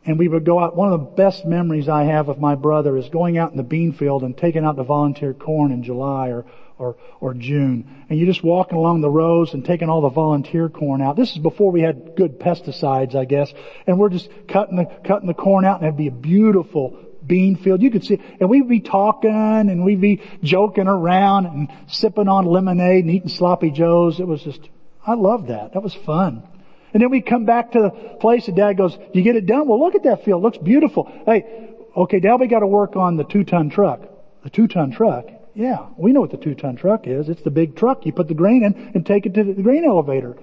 and 0.06 0.20
we 0.20 0.28
would 0.28 0.46
go 0.46 0.60
out. 0.60 0.76
One 0.76 0.94
of 0.94 1.00
the 1.00 1.06
best 1.06 1.46
memories 1.46 1.90
I 1.90 2.04
have 2.04 2.30
of 2.30 2.40
my 2.40 2.56
brother 2.56 2.96
is 2.98 3.10
going 3.10 3.38
out 3.38 3.52
in 3.52 3.58
the 3.58 3.64
bean 3.64 3.94
field 3.94 4.24
and 4.24 4.38
taking 4.38 4.64
out 4.64 4.76
the 4.76 4.84
volunteer 4.84 5.34
corn 5.34 5.72
in 5.72 5.84
July 5.84 6.30
or, 6.30 6.46
or, 6.78 6.98
or 7.20 7.34
June. 7.34 8.06
And 8.10 8.20
you're 8.20 8.28
just 8.28 8.44
walking 8.44 8.78
along 8.78 9.02
the 9.02 9.10
rows 9.10 9.54
and 9.54 9.66
taking 9.66 9.90
all 9.90 10.02
the 10.02 10.10
volunteer 10.10 10.70
corn 10.70 11.02
out. 11.02 11.16
This 11.16 11.32
is 11.32 11.40
before 11.40 11.72
we 11.72 11.82
had 11.82 12.16
good 12.16 12.40
pesticides, 12.40 13.16
I 13.16 13.26
guess. 13.26 13.52
And 13.88 13.98
we're 13.98 14.10
just 14.10 14.30
cutting 14.48 14.78
the, 14.78 14.86
cutting 15.06 15.28
the 15.28 15.34
corn 15.34 15.66
out 15.66 15.80
and 15.80 15.88
it'd 15.88 15.98
be 15.98 16.08
a 16.08 16.12
beautiful 16.12 17.00
bean 17.26 17.56
field. 17.56 17.82
You 17.82 17.90
could 17.90 18.04
see, 18.04 18.22
and 18.40 18.48
we'd 18.48 18.70
be 18.70 18.82
talking 18.82 19.32
and 19.32 19.84
we'd 19.84 20.02
be 20.02 20.22
joking 20.44 20.88
around 20.88 21.48
and 21.48 21.70
sipping 21.88 22.28
on 22.28 22.46
lemonade 22.46 23.06
and 23.06 23.14
eating 23.14 23.30
sloppy 23.30 23.72
joes. 23.72 24.20
It 24.20 24.28
was 24.28 24.44
just, 24.44 24.62
I 25.06 25.16
loved 25.16 25.48
that. 25.48 25.74
That 25.74 25.82
was 25.82 25.96
fun. 25.96 26.48
And 26.96 27.02
then 27.02 27.12
we 27.12 27.20
come 27.20 27.44
back 27.44 27.74
to 27.74 27.82
the 27.82 27.90
place 28.22 28.48
and 28.48 28.56
dad 28.56 28.78
goes, 28.78 28.98
you 29.14 29.22
get 29.22 29.36
it 29.36 29.46
done? 29.46 29.68
Well, 29.68 29.82
look 29.82 29.96
at 29.96 30.04
that 30.04 30.24
field. 30.24 30.42
It 30.42 30.46
looks 30.46 30.58
beautiful. 30.58 31.12
Hey, 31.26 31.76
okay, 31.94 32.20
now 32.20 32.38
we 32.38 32.48
got 32.48 32.62
to 32.62 32.68
work 32.68 32.96
on 32.96 33.18
the 33.18 33.26
two 33.26 33.44
ton 33.44 33.70
truck. 33.70 34.00
The 34.44 34.50
two 34.50 34.70
ton 34.70 34.92
truck. 34.92 35.26
Yeah, 35.54 35.88
we 35.98 36.14
know 36.14 36.22
what 36.22 36.32
the 36.32 36.38
two 36.38 36.56
ton 36.56 36.78
truck 36.78 37.06
is. 37.06 37.28
It's 37.28 37.42
the 37.42 37.52
big 37.52 37.76
truck. 37.76 38.06
You 38.06 38.14
put 38.14 38.30
the 38.30 38.34
grain 38.34 38.64
in 38.64 38.92
and 38.96 39.06
take 39.06 39.26
it 39.26 39.34
to 39.34 39.44
the 39.44 39.62
grain 39.62 39.84
elevator. 39.84 40.38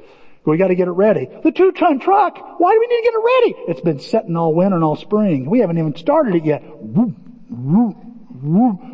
We 0.44 0.58
got 0.58 0.68
to 0.68 0.74
get 0.74 0.88
it 0.88 0.90
ready. 0.90 1.26
The 1.42 1.52
two 1.52 1.72
ton 1.72 2.00
truck. 2.00 2.36
Why 2.60 2.72
do 2.72 2.80
we 2.80 2.86
need 2.86 2.98
to 2.98 3.02
get 3.02 3.14
it 3.14 3.24
ready? 3.24 3.54
It's 3.70 3.80
been 3.80 4.00
setting 4.00 4.36
all 4.36 4.52
winter 4.54 4.74
and 4.74 4.84
all 4.84 4.96
spring. 4.96 5.48
We 5.48 5.60
haven't 5.60 5.78
even 5.78 5.96
started 5.96 6.34
it 6.34 6.44
yet. 6.44 6.62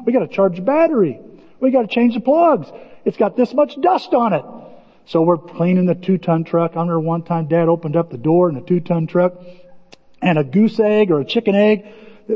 We 0.07 0.13
got 0.13 0.21
to 0.21 0.29
charge 0.29 0.55
the 0.55 0.63
battery. 0.63 1.21
We 1.59 1.73
got 1.73 1.83
to 1.83 1.89
change 1.89 2.15
the 2.15 2.21
plugs. 2.21 2.71
It's 3.05 3.17
got 3.17 3.37
this 3.37 3.53
much 3.53 3.81
dust 3.81 4.15
on 4.15 4.33
it. 4.33 4.45
So 5.09 5.23
we're 5.23 5.39
cleaning 5.39 5.87
the 5.87 5.95
two 5.95 6.19
ton 6.19 6.45
truck. 6.45 6.73
I 6.73 6.81
remember 6.81 7.01
one 7.01 7.23
time 7.23 7.47
dad 7.47 7.69
opened 7.69 7.97
up 7.97 8.11
the 8.11 8.19
door 8.19 8.51
in 8.51 8.57
a 8.57 8.61
two 8.61 8.81
ton 8.81 9.07
truck 9.07 9.33
and 10.21 10.39
a 10.39 10.45
goose 10.45 10.79
egg 10.79 11.11
or 11.11 11.21
a 11.21 11.25
chicken 11.25 11.55
egg, 11.55 11.87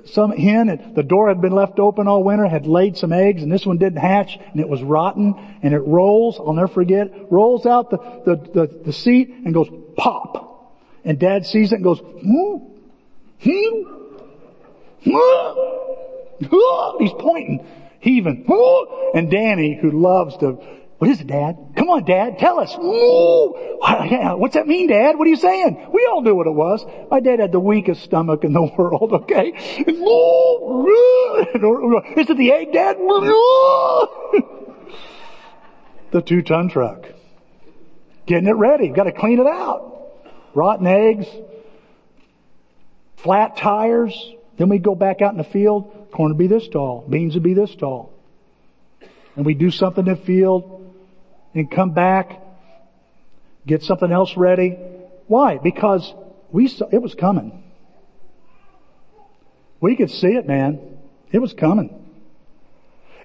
some 0.06 0.32
hen, 0.32 0.70
and 0.70 0.96
the 0.96 1.02
door 1.02 1.28
had 1.28 1.42
been 1.42 1.52
left 1.52 1.78
open 1.78 2.08
all 2.08 2.24
winter, 2.24 2.48
had 2.48 2.66
laid 2.66 2.96
some 2.96 3.12
eggs 3.12 3.42
and 3.42 3.52
this 3.52 3.66
one 3.66 3.76
didn't 3.76 3.98
hatch 3.98 4.38
and 4.52 4.58
it 4.58 4.70
was 4.70 4.82
rotten 4.82 5.35
and 5.62 5.74
it 5.74 5.80
rolls, 5.80 6.38
I'll 6.38 6.54
never 6.54 6.68
forget, 6.68 7.11
rolls 7.30 7.66
out 7.66 7.90
the, 7.90 7.98
the, 7.98 8.37
the, 8.37 8.80
the 8.87 8.92
seat 8.94 9.28
and 9.28 9.52
goes 9.52 9.68
pop. 9.98 10.74
And 11.04 11.18
dad 11.18 11.44
sees 11.44 11.72
it 11.72 11.76
and 11.76 11.85
goes, 11.85 11.98
hmm, 11.98 12.56
hmm, 13.38 13.82
hmm. 15.04 15.58
He's 17.00 17.12
pointing, 17.18 17.66
heaving, 18.00 18.46
and 19.14 19.30
Danny, 19.30 19.78
who 19.78 19.90
loves 19.90 20.38
to 20.38 20.82
what 21.02 21.10
is 21.10 21.20
it, 21.20 21.26
Dad? 21.26 21.56
Come 21.74 21.90
on, 21.90 22.04
Dad, 22.04 22.38
tell 22.38 22.60
us. 22.60 22.76
What's 24.38 24.54
that 24.54 24.68
mean, 24.68 24.86
Dad? 24.86 25.18
What 25.18 25.26
are 25.26 25.30
you 25.30 25.36
saying? 25.36 25.88
We 25.92 26.06
all 26.08 26.22
knew 26.22 26.32
what 26.32 26.46
it 26.46 26.54
was. 26.54 26.86
My 27.10 27.18
dad 27.18 27.40
had 27.40 27.50
the 27.50 27.58
weakest 27.58 28.04
stomach 28.04 28.44
in 28.44 28.52
the 28.52 28.62
world, 28.78 29.12
okay? 29.12 29.48
Is 29.48 29.98
it 32.30 32.36
the 32.36 32.52
egg, 32.52 32.72
Dad? 32.72 32.98
the 36.12 36.22
two-ton 36.22 36.68
truck. 36.68 37.06
Getting 38.26 38.46
it 38.46 38.54
ready. 38.54 38.90
Got 38.90 39.02
to 39.02 39.12
clean 39.12 39.40
it 39.40 39.46
out. 39.48 40.20
Rotten 40.54 40.86
eggs, 40.86 41.26
flat 43.16 43.56
tires. 43.56 44.14
Then 44.56 44.68
we 44.68 44.78
go 44.78 44.94
back 44.94 45.20
out 45.20 45.32
in 45.32 45.38
the 45.38 45.42
field. 45.42 46.10
Corn 46.12 46.30
would 46.30 46.38
be 46.38 46.46
this 46.46 46.68
tall. 46.68 47.04
Beans 47.10 47.34
would 47.34 47.42
be 47.42 47.54
this 47.54 47.74
tall. 47.74 48.12
And 49.34 49.44
we 49.44 49.54
do 49.54 49.72
something 49.72 50.06
in 50.06 50.14
the 50.14 50.20
field 50.20 50.78
and 51.54 51.70
come 51.70 51.92
back, 51.92 52.40
get 53.66 53.82
something 53.82 54.10
else 54.10 54.36
ready. 54.36 54.78
Why? 55.26 55.58
Because 55.58 56.12
we 56.50 56.68
saw, 56.68 56.86
it 56.90 56.98
was 56.98 57.14
coming. 57.14 57.62
We 59.80 59.96
could 59.96 60.11
see 60.11 60.28
it, 60.28 60.46
man. 60.46 60.98
It 61.30 61.38
was 61.38 61.53
coming. 61.53 61.98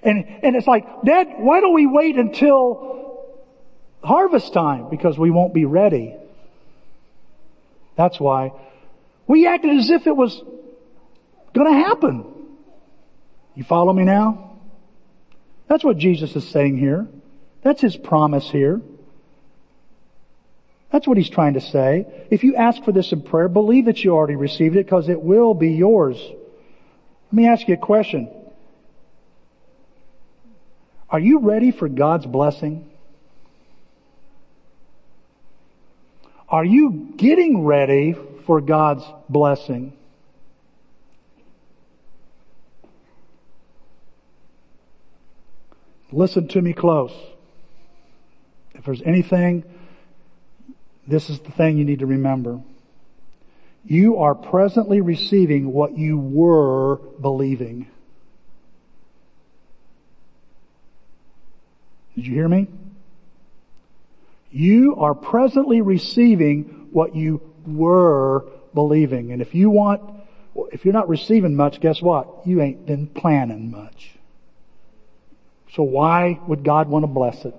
And, 0.02 0.24
and 0.42 0.56
it's 0.56 0.66
like, 0.66 0.86
Dad, 1.04 1.34
why 1.38 1.60
don't 1.60 1.74
we 1.74 1.86
wait 1.86 2.16
until 2.16 3.26
harvest 4.02 4.52
time? 4.52 4.88
Because 4.90 5.18
we 5.18 5.30
won't 5.30 5.54
be 5.54 5.64
ready. 5.64 6.14
That's 7.96 8.18
why. 8.18 8.52
We 9.26 9.46
acted 9.46 9.76
as 9.76 9.90
if 9.90 10.06
it 10.06 10.16
was 10.16 10.40
gonna 11.52 11.74
happen. 11.74 12.24
You 13.54 13.64
follow 13.64 13.92
me 13.92 14.04
now? 14.04 14.58
That's 15.66 15.84
what 15.84 15.98
Jesus 15.98 16.34
is 16.36 16.48
saying 16.48 16.78
here. 16.78 17.08
That's 17.62 17.80
his 17.80 17.96
promise 17.96 18.48
here. 18.50 18.80
That's 20.90 21.06
what 21.06 21.18
he's 21.18 21.28
trying 21.28 21.54
to 21.54 21.60
say. 21.60 22.06
If 22.30 22.44
you 22.44 22.56
ask 22.56 22.82
for 22.82 22.92
this 22.92 23.12
in 23.12 23.22
prayer, 23.22 23.48
believe 23.48 23.86
that 23.86 24.02
you 24.02 24.12
already 24.12 24.36
received 24.36 24.76
it 24.76 24.86
because 24.86 25.08
it 25.08 25.20
will 25.20 25.54
be 25.54 25.72
yours. 25.72 26.16
Let 26.18 27.32
me 27.32 27.46
ask 27.46 27.68
you 27.68 27.74
a 27.74 27.78
question. 27.78 28.30
Are 31.10 31.20
you 31.20 31.40
ready 31.40 31.72
for 31.72 31.88
God's 31.88 32.26
blessing? 32.26 32.90
Are 36.48 36.64
you 36.64 37.12
getting 37.16 37.64
ready 37.64 38.14
for 38.46 38.62
God's 38.62 39.04
blessing? 39.28 39.92
Listen 46.10 46.48
to 46.48 46.62
me 46.62 46.72
close. 46.72 47.12
If 48.78 48.84
there's 48.84 49.02
anything, 49.02 49.64
this 51.06 51.28
is 51.28 51.40
the 51.40 51.50
thing 51.50 51.76
you 51.76 51.84
need 51.84 51.98
to 51.98 52.06
remember. 52.06 52.60
You 53.84 54.18
are 54.18 54.34
presently 54.34 55.00
receiving 55.00 55.72
what 55.72 55.96
you 55.96 56.18
were 56.18 56.96
believing. 57.20 57.88
Did 62.14 62.26
you 62.26 62.34
hear 62.34 62.48
me? 62.48 62.68
You 64.50 64.96
are 64.96 65.14
presently 65.14 65.80
receiving 65.80 66.88
what 66.90 67.14
you 67.14 67.40
were 67.66 68.44
believing. 68.74 69.32
And 69.32 69.42
if 69.42 69.54
you 69.54 69.70
want, 69.70 70.02
if 70.72 70.84
you're 70.84 70.94
not 70.94 71.08
receiving 71.08 71.54
much, 71.54 71.80
guess 71.80 72.00
what? 72.00 72.46
You 72.46 72.60
ain't 72.60 72.86
been 72.86 73.06
planning 73.08 73.70
much. 73.70 74.18
So 75.74 75.82
why 75.82 76.40
would 76.46 76.64
God 76.64 76.88
want 76.88 77.02
to 77.02 77.06
bless 77.06 77.44
it? 77.44 77.54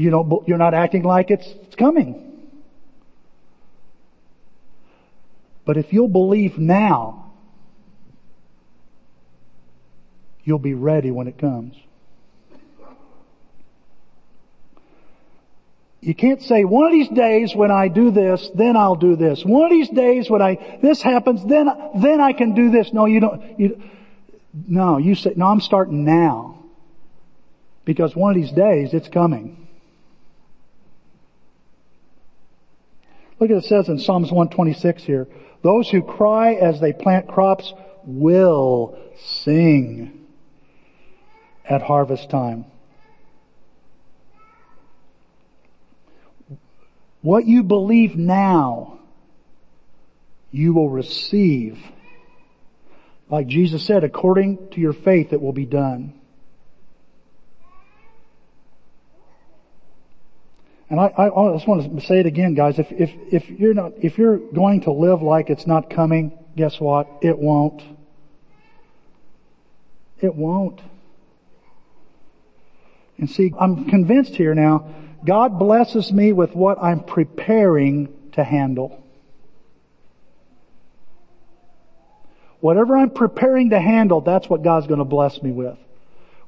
You 0.00 0.08
don't, 0.08 0.48
you're 0.48 0.56
not 0.56 0.72
acting 0.72 1.02
like 1.02 1.30
it's, 1.30 1.46
it's 1.46 1.76
coming. 1.76 2.48
But 5.66 5.76
if 5.76 5.92
you'll 5.92 6.08
believe 6.08 6.56
now, 6.56 7.32
you'll 10.42 10.58
be 10.58 10.72
ready 10.72 11.10
when 11.10 11.28
it 11.28 11.36
comes. 11.36 11.76
You 16.00 16.14
can't 16.14 16.40
say, 16.40 16.64
one 16.64 16.86
of 16.86 16.92
these 16.92 17.10
days 17.10 17.54
when 17.54 17.70
I 17.70 17.88
do 17.88 18.10
this, 18.10 18.50
then 18.54 18.78
I'll 18.78 18.96
do 18.96 19.16
this. 19.16 19.44
One 19.44 19.66
of 19.66 19.70
these 19.70 19.90
days 19.90 20.30
when 20.30 20.40
I, 20.40 20.78
this 20.80 21.02
happens, 21.02 21.44
then, 21.44 21.68
then 21.96 22.22
I 22.22 22.32
can 22.32 22.54
do 22.54 22.70
this. 22.70 22.90
No, 22.94 23.04
you 23.04 23.20
don't, 23.20 23.60
you, 23.60 23.82
no, 24.66 24.96
you 24.96 25.14
say, 25.14 25.34
no, 25.36 25.48
I'm 25.48 25.60
starting 25.60 26.06
now. 26.06 26.64
Because 27.84 28.16
one 28.16 28.34
of 28.34 28.42
these 28.42 28.52
days, 28.52 28.94
it's 28.94 29.08
coming. 29.08 29.59
Look 33.40 33.50
at 33.50 33.56
it 33.56 33.64
says 33.64 33.88
in 33.88 33.98
Psalms 33.98 34.30
126 34.30 35.02
here. 35.02 35.26
Those 35.62 35.88
who 35.88 36.02
cry 36.02 36.52
as 36.54 36.78
they 36.78 36.92
plant 36.92 37.26
crops 37.26 37.72
will 38.04 38.98
sing 39.16 40.26
at 41.64 41.80
harvest 41.80 42.28
time. 42.28 42.66
What 47.22 47.46
you 47.46 47.62
believe 47.62 48.14
now, 48.14 48.98
you 50.50 50.74
will 50.74 50.90
receive. 50.90 51.78
Like 53.30 53.46
Jesus 53.46 53.86
said, 53.86 54.04
according 54.04 54.70
to 54.72 54.80
your 54.80 54.92
faith 54.92 55.32
it 55.32 55.40
will 55.40 55.52
be 55.52 55.66
done. 55.66 56.19
And 60.90 60.98
I, 60.98 61.06
I, 61.06 61.26
I, 61.28 61.54
just 61.54 61.68
want 61.68 62.00
to 62.00 62.06
say 62.06 62.18
it 62.18 62.26
again, 62.26 62.54
guys. 62.54 62.80
If, 62.80 62.88
if, 62.90 63.10
if 63.32 63.48
you're 63.48 63.74
not, 63.74 63.92
if 64.02 64.18
you're 64.18 64.38
going 64.38 64.82
to 64.82 64.92
live 64.92 65.22
like 65.22 65.48
it's 65.48 65.66
not 65.66 65.88
coming, 65.88 66.36
guess 66.56 66.80
what? 66.80 67.06
It 67.22 67.38
won't. 67.38 67.80
It 70.20 70.34
won't. 70.34 70.80
And 73.18 73.30
see, 73.30 73.52
I'm 73.58 73.88
convinced 73.88 74.34
here 74.34 74.54
now, 74.54 74.92
God 75.24 75.60
blesses 75.60 76.10
me 76.10 76.32
with 76.32 76.56
what 76.56 76.82
I'm 76.82 77.04
preparing 77.04 78.12
to 78.32 78.42
handle. 78.42 79.00
Whatever 82.58 82.96
I'm 82.96 83.10
preparing 83.10 83.70
to 83.70 83.80
handle, 83.80 84.22
that's 84.22 84.48
what 84.48 84.64
God's 84.64 84.88
going 84.88 84.98
to 84.98 85.04
bless 85.04 85.40
me 85.40 85.52
with. 85.52 85.78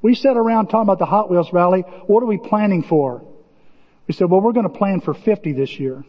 We 0.02 0.16
sat 0.16 0.36
around 0.36 0.66
talking 0.66 0.82
about 0.82 0.98
the 0.98 1.06
Hot 1.06 1.30
Wheels 1.30 1.52
rally. 1.52 1.82
What 2.06 2.24
are 2.24 2.26
we 2.26 2.38
planning 2.38 2.82
for? 2.82 3.22
We 4.06 4.14
said, 4.14 4.30
well, 4.30 4.40
we're 4.40 4.52
going 4.52 4.68
to 4.68 4.78
plan 4.78 5.00
for 5.00 5.14
50 5.14 5.52
this 5.52 5.78
year. 5.78 6.04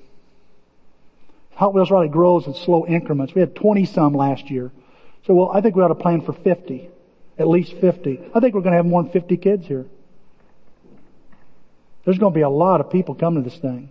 Hot 1.56 1.74
Wheels 1.74 1.92
rally 1.92 2.10
grows 2.10 2.48
in 2.48 2.54
slow 2.56 2.86
increments. 2.88 3.36
We 3.36 3.42
had 3.42 3.56
20 3.56 3.86
some 3.86 4.14
last 4.14 4.50
year. 4.50 4.72
So, 5.28 5.34
well, 5.34 5.52
I 5.54 5.62
think 5.62 5.76
we 5.76 5.84
ought 5.84 5.90
to 5.90 5.96
plan 5.96 6.22
for 6.22 6.34
50. 6.34 6.90
At 7.38 7.48
least 7.48 7.74
50. 7.74 8.20
I 8.34 8.40
think 8.40 8.54
we're 8.54 8.62
going 8.62 8.74
to 8.74 8.78
have 8.78 8.86
more 8.86 9.02
than 9.02 9.12
50 9.12 9.38
kids 9.38 9.68
here. 9.68 9.86
There's 12.06 12.18
going 12.18 12.34
to 12.34 12.38
be 12.38 12.42
a 12.42 12.50
lot 12.50 12.82
of 12.82 12.90
people 12.90 13.16
coming 13.16 13.44
to 13.44 13.50
this 13.50 13.60
thing. 13.60 13.90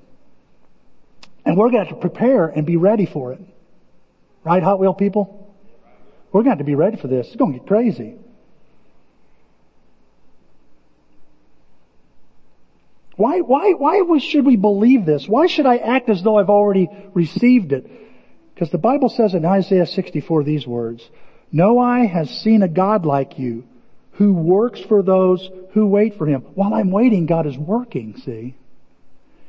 And 1.44 1.57
we're 1.57 1.70
going 1.70 1.84
to 1.84 1.90
have 1.90 2.00
to 2.00 2.00
prepare 2.00 2.46
and 2.46 2.66
be 2.66 2.76
ready 2.76 3.07
for 3.07 3.32
it. 3.32 3.40
Right, 4.44 4.62
Hot 4.62 4.78
Wheel 4.78 4.94
people? 4.94 5.55
We're 6.30 6.42
going 6.42 6.46
to 6.46 6.50
have 6.50 6.59
to 6.59 6.64
be 6.64 6.74
ready 6.74 6.96
for 6.96 7.09
this. 7.09 7.28
It's 7.28 7.36
going 7.36 7.53
to 7.53 7.59
get 7.59 7.68
crazy. 7.68 8.16
Why, 13.22 13.38
why, 13.38 13.74
why 13.74 14.18
should 14.18 14.44
we 14.44 14.56
believe 14.56 15.06
this? 15.06 15.28
Why 15.28 15.46
should 15.46 15.64
I 15.64 15.76
act 15.76 16.08
as 16.08 16.24
though 16.24 16.38
I've 16.38 16.50
already 16.50 16.88
received 17.14 17.70
it? 17.70 17.88
Because 18.52 18.72
the 18.72 18.78
Bible 18.78 19.08
says 19.08 19.34
in 19.34 19.44
Isaiah 19.44 19.86
64 19.86 20.42
these 20.42 20.66
words, 20.66 21.08
No 21.52 21.78
eye 21.78 22.06
has 22.06 22.28
seen 22.40 22.64
a 22.64 22.68
God 22.68 23.06
like 23.06 23.38
you 23.38 23.62
who 24.14 24.32
works 24.32 24.80
for 24.80 25.04
those 25.04 25.48
who 25.70 25.86
wait 25.86 26.18
for 26.18 26.26
Him. 26.26 26.40
While 26.56 26.74
I'm 26.74 26.90
waiting, 26.90 27.26
God 27.26 27.46
is 27.46 27.56
working, 27.56 28.16
see? 28.16 28.56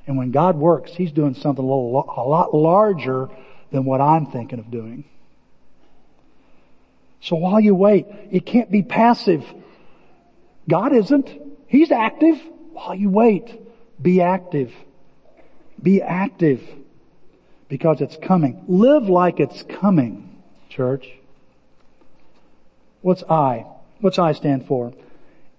And 0.05 0.17
when 0.19 0.29
God 0.29 0.55
works, 0.55 0.91
He's 0.91 1.11
doing 1.11 1.33
something 1.33 1.65
a, 1.65 1.67
little, 1.67 2.13
a 2.15 2.29
lot 2.29 2.53
larger 2.53 3.27
than 3.71 3.85
what 3.85 4.01
I'm 4.01 4.27
thinking 4.27 4.59
of 4.59 4.69
doing. 4.69 5.03
So 7.21 7.37
while 7.37 7.59
you 7.59 7.73
wait, 7.73 8.05
it 8.29 8.45
can't 8.45 8.69
be 8.69 8.83
passive. 8.83 9.43
God 10.69 10.95
isn't. 10.95 11.27
He's 11.65 11.91
active. 11.91 12.39
While 12.73 12.93
you 12.93 13.09
wait, 13.09 13.61
be 14.03 14.21
active. 14.21 14.71
Be 15.81 16.01
active 16.01 16.61
because 17.69 18.01
it's 18.01 18.17
coming. 18.17 18.63
Live 18.67 19.03
like 19.09 19.39
it's 19.39 19.63
coming, 19.63 20.43
church. 20.69 21.07
What's 23.01 23.23
I? 23.23 23.65
What's 23.99 24.19
I 24.19 24.33
stand 24.33 24.67
for? 24.67 24.93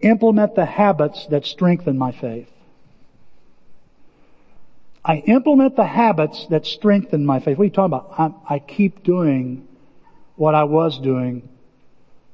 Implement 0.01 0.55
the 0.55 0.67
habits 0.67 1.27
that 1.27 1.47
strengthen 1.47 1.99
my 1.99 2.13
faith. 2.13 2.49
I 5.05 5.17
implement 5.17 5.77
the 5.77 5.87
habits 5.87 6.47
that 6.51 6.67
strengthen 6.67 7.27
my 7.27 7.41
faith. 7.41 7.59
What 7.59 7.63
are 7.63 7.67
you 7.67 7.71
talking 7.71 7.95
about? 7.95 8.15
I, 8.49 8.55
I 8.55 8.59
keep 8.59 9.03
doing 9.03 9.67
what 10.37 10.55
I 10.55 10.65
was 10.65 10.99
doing 10.99 11.49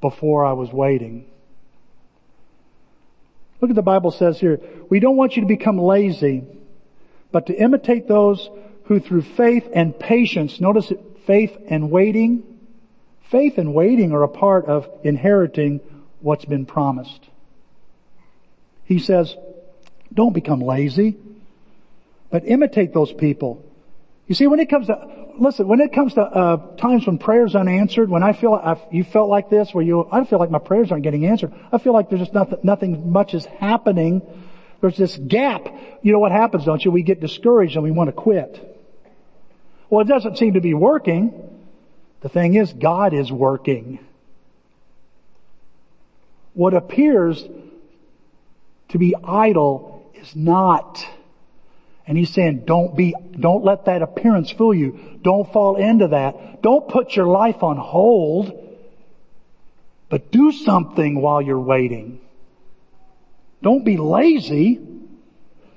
before 0.01 0.45
I 0.45 0.53
was 0.53 0.73
waiting. 0.73 1.30
Look 3.61 3.71
at 3.71 3.77
the 3.77 3.83
Bible 3.83 4.11
says 4.11 4.41
here. 4.41 4.61
We 4.89 5.01
don't 5.01 5.17
want 5.17 5.37
you 5.37 5.43
to 5.43 5.49
become 5.49 5.79
lazy, 5.79 6.45
but 7.31 7.47
to 7.47 7.55
imitate 7.55 8.09
those 8.09 8.49
who 8.85 9.01
through 9.01 9.23
faith 9.23 9.69
and 9.73 9.99
patience, 9.99 10.61
notice 10.61 10.91
it, 10.91 11.01
faith 11.27 11.57
and 11.69 11.91
waiting, 11.91 12.43
faith 13.31 13.59
and 13.59 13.75
waiting 13.75 14.13
are 14.13 14.23
a 14.23 14.29
part 14.29 14.67
of 14.67 14.89
inheriting 15.05 15.81
what's 16.21 16.45
been 16.45 16.67
promised. 16.67 17.29
He 18.85 18.99
says, 18.99 19.37
don't 20.13 20.33
become 20.33 20.61
lazy, 20.61 21.17
but 22.31 22.47
imitate 22.47 22.93
those 22.93 23.13
people. 23.13 23.65
You 24.31 24.37
see, 24.37 24.47
when 24.47 24.61
it 24.61 24.71
comes 24.71 24.87
to 24.87 25.27
listen, 25.41 25.67
when 25.67 25.81
it 25.81 25.93
comes 25.93 26.15
to 26.15 26.21
uh, 26.21 26.77
times 26.77 27.05
when 27.05 27.19
prayers 27.19 27.57
unanswered, 27.57 28.09
when 28.09 28.23
I 28.23 28.33
feel 28.33 28.55
I've, 28.55 28.79
you 28.93 29.03
felt 29.03 29.29
like 29.29 29.51
this, 29.51 29.75
where 29.75 29.83
you, 29.83 30.09
I 30.09 30.23
feel 30.23 30.39
like 30.39 30.53
my 30.53 30.61
prayers 30.61 30.93
aren't 30.93 31.03
getting 31.03 31.27
answered. 31.27 31.53
I 31.73 31.79
feel 31.79 31.93
like 31.93 32.11
there's 32.11 32.21
just 32.21 32.33
nothing, 32.33 32.59
nothing 32.63 33.11
much 33.11 33.35
is 33.35 33.45
happening. 33.45 34.23
There's 34.81 34.97
this 34.97 35.17
gap. 35.17 35.67
You 36.03 36.13
know 36.13 36.21
what 36.21 36.31
happens, 36.31 36.65
don't 36.65 36.81
you? 36.85 36.93
We 36.93 37.03
get 37.03 37.19
discouraged 37.19 37.75
and 37.75 37.83
we 37.83 37.91
want 37.91 38.07
to 38.07 38.13
quit. 38.13 38.81
Well, 39.89 40.03
it 40.03 40.07
doesn't 40.07 40.39
seem 40.39 40.55
to 40.55 40.61
be 40.61 40.75
working. 40.75 41.33
The 42.21 42.29
thing 42.29 42.55
is, 42.55 42.73
God 42.73 43.13
is 43.13 43.33
working. 43.33 43.99
What 46.55 46.73
appears 46.73 47.45
to 48.91 48.99
be 48.99 49.13
idle 49.25 50.09
is 50.15 50.37
not. 50.37 51.05
And 52.11 52.19
he's 52.19 52.35
saying, 52.35 52.65
don't 52.67 52.97
be, 52.97 53.15
don't 53.39 53.65
let 53.65 53.85
that 53.85 54.03
appearance 54.03 54.51
fool 54.51 54.75
you. 54.75 55.21
Don't 55.23 55.53
fall 55.53 55.77
into 55.77 56.09
that. 56.09 56.61
Don't 56.61 56.89
put 56.89 57.15
your 57.15 57.27
life 57.27 57.63
on 57.63 57.77
hold, 57.77 58.51
but 60.09 60.33
do 60.33 60.51
something 60.51 61.21
while 61.23 61.41
you're 61.41 61.61
waiting. 61.61 62.21
Don't 63.63 63.85
be 63.85 63.97
lazy. 63.97 64.81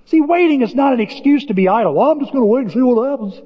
See, 0.05 0.21
waiting 0.21 0.63
is 0.63 0.73
not 0.73 0.93
an 0.93 1.01
excuse 1.01 1.45
to 1.45 1.53
be 1.53 1.67
idle. 1.67 1.93
Well, 1.93 2.09
I'm 2.09 2.19
just 2.19 2.31
going 2.31 2.41
to 2.41 2.47
wait 2.47 2.63
and 2.63 2.71
see 2.71 2.81
what 2.81 3.11
happens. 3.11 3.39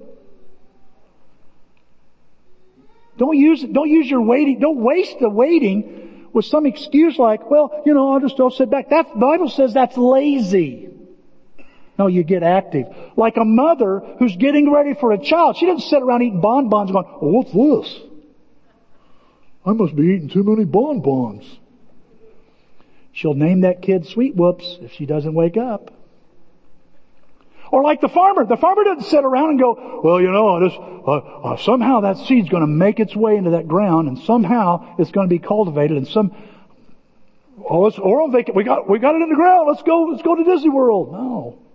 Don't 3.18 3.36
use, 3.36 3.66
don't 3.70 3.90
use 3.90 4.10
your 4.10 4.22
waiting, 4.22 4.60
don't 4.62 4.82
waste 4.82 5.20
the 5.20 5.28
waiting 5.28 6.30
with 6.32 6.46
some 6.46 6.66
excuse 6.66 7.20
like, 7.20 7.50
well, 7.52 7.84
you 7.86 7.94
know, 7.94 8.14
I'll 8.14 8.22
just, 8.22 8.40
I'll 8.40 8.50
sit 8.50 8.70
back. 8.70 8.92
That, 8.92 9.10
the 9.14 9.20
Bible 9.20 9.50
says 9.50 9.74
that's 9.74 9.98
lazy. 9.98 10.88
No, 11.98 12.08
you 12.08 12.24
get 12.24 12.44
active. 12.44 12.88
Like 13.16 13.38
a 13.38 13.46
mother 13.46 14.02
who's 14.20 14.36
getting 14.36 14.72
ready 14.72 14.94
for 14.94 15.12
a 15.12 15.18
child. 15.18 15.58
She 15.58 15.66
doesn't 15.66 15.90
sit 15.90 16.02
around 16.02 16.22
eating 16.22 16.42
bonbons 16.42 16.92
going, 16.92 17.06
oh, 17.08 17.30
what's 17.30 17.52
this? 17.52 18.02
I 19.66 19.74
must 19.74 19.96
be 19.96 20.04
eating 20.04 20.30
too 20.30 20.44
many 20.44 20.64
bonbons. 20.64 21.44
She'll 23.12 23.34
name 23.34 23.62
that 23.62 23.82
kid 23.82 24.06
Sweet 24.06 24.36
Whoops 24.36 24.78
if 24.82 24.94
she 24.94 25.08
doesn't 25.08 25.34
wake 25.34 25.58
up. 25.58 25.92
Or 27.72 27.84
like 27.84 28.00
the 28.00 28.10
farmer. 28.10 28.46
The 28.46 28.58
farmer 28.58 28.84
doesn't 28.84 29.10
sit 29.10 29.26
around 29.26 29.50
and 29.50 29.60
go, 29.60 30.02
well, 30.04 30.22
you 30.22 30.32
know, 30.32 30.66
just, 30.66 30.80
uh, 30.80 31.12
uh, 31.12 31.58
somehow 31.58 32.02
that 32.02 32.18
seed's 32.18 32.48
going 32.48 32.62
to 32.62 32.68
make 32.68 33.00
its 33.00 33.16
way 33.16 33.36
into 33.36 33.52
that 33.52 33.68
ground 33.68 34.08
and 34.08 34.20
somehow 34.20 34.96
it's 35.00 35.12
going 35.12 35.28
to 35.28 35.34
be 35.34 35.40
cultivated 35.40 35.98
and 35.98 36.08
some, 36.08 36.32
oh, 37.68 37.82
let's, 37.82 37.98
or 37.98 38.22
on 38.22 38.32
vacation, 38.32 38.56
we 38.56 38.64
got, 38.64 38.88
we 38.88 39.00
got 39.00 39.16
it 39.16 39.22
in 39.22 39.30
the 39.30 39.36
ground. 39.36 39.68
Let's 39.68 39.82
go, 39.82 40.04
let's 40.04 40.22
go 40.22 40.36
to 40.36 40.44
Disney 40.44 40.70
World. 40.70 41.12
No. 41.12 41.67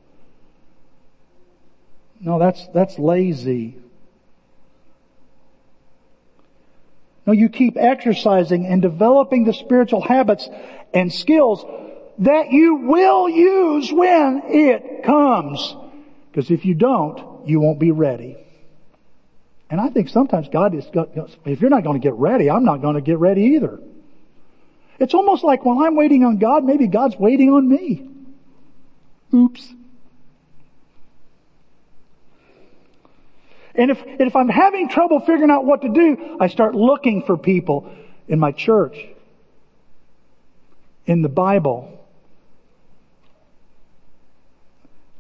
No, 2.23 2.39
that's, 2.39 2.67
that's 2.69 2.99
lazy. 2.99 3.77
No, 7.27 7.33
you 7.33 7.49
keep 7.49 7.77
exercising 7.77 8.67
and 8.67 8.81
developing 8.81 9.45
the 9.45 9.53
spiritual 9.53 10.01
habits 10.01 10.49
and 10.95 11.13
skills 11.13 11.65
that 12.19 12.53
you 12.53 12.77
will 12.77 13.29
use 13.29 13.93
when 13.93 14.43
it 14.47 15.03
comes. 15.05 15.75
Because 16.31 16.51
if 16.51 16.65
you 16.65 16.75
don't, 16.75 17.47
you 17.49 17.61
won't 17.61 17.81
be 17.81 17.91
ready. 17.91 18.37
And 19.69 19.81
I 19.81 19.89
think 19.89 20.09
sometimes 20.09 20.49
God 20.49 20.75
is, 20.75 20.85
if 21.45 21.61
you're 21.61 21.71
not 21.71 21.83
going 21.83 22.01
to 22.01 22.05
get 22.05 22.15
ready, 22.15 22.51
I'm 22.51 22.65
not 22.65 22.83
going 22.83 22.95
to 22.95 23.01
get 23.01 23.19
ready 23.19 23.43
either. 23.57 23.81
It's 24.99 25.15
almost 25.15 25.43
like 25.43 25.65
while 25.65 25.81
I'm 25.81 25.97
waiting 25.97 26.25
on 26.25 26.39
God, 26.39 26.63
maybe 26.63 26.87
God's 26.87 27.17
waiting 27.17 27.51
on 27.51 27.69
me. 27.69 28.09
Oops. 29.35 29.75
And 33.75 33.91
if, 33.91 34.03
if 34.05 34.37
I'm 34.37 34.49
having 34.49 34.89
trouble 34.89 35.21
figuring 35.21 35.51
out 35.51 35.65
what 35.65 35.83
to 35.83 35.89
do, 35.89 36.37
I 36.41 36.49
start 36.49 36.75
looking 36.75 37.23
for 37.23 37.37
people 37.37 37.91
in 38.29 38.39
my 38.39 38.53
church, 38.53 38.97
in 41.07 41.23
the 41.23 41.29
Bible, 41.29 41.99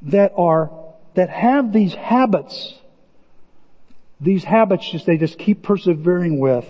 that 0.02 0.32
are, 0.36 0.70
that 1.14 1.30
have 1.30 1.72
these 1.72 1.94
habits. 1.94 2.74
These 4.20 4.44
habits 4.44 4.90
just, 4.90 5.06
they 5.06 5.16
just 5.16 5.38
keep 5.38 5.62
persevering 5.62 6.38
with. 6.38 6.66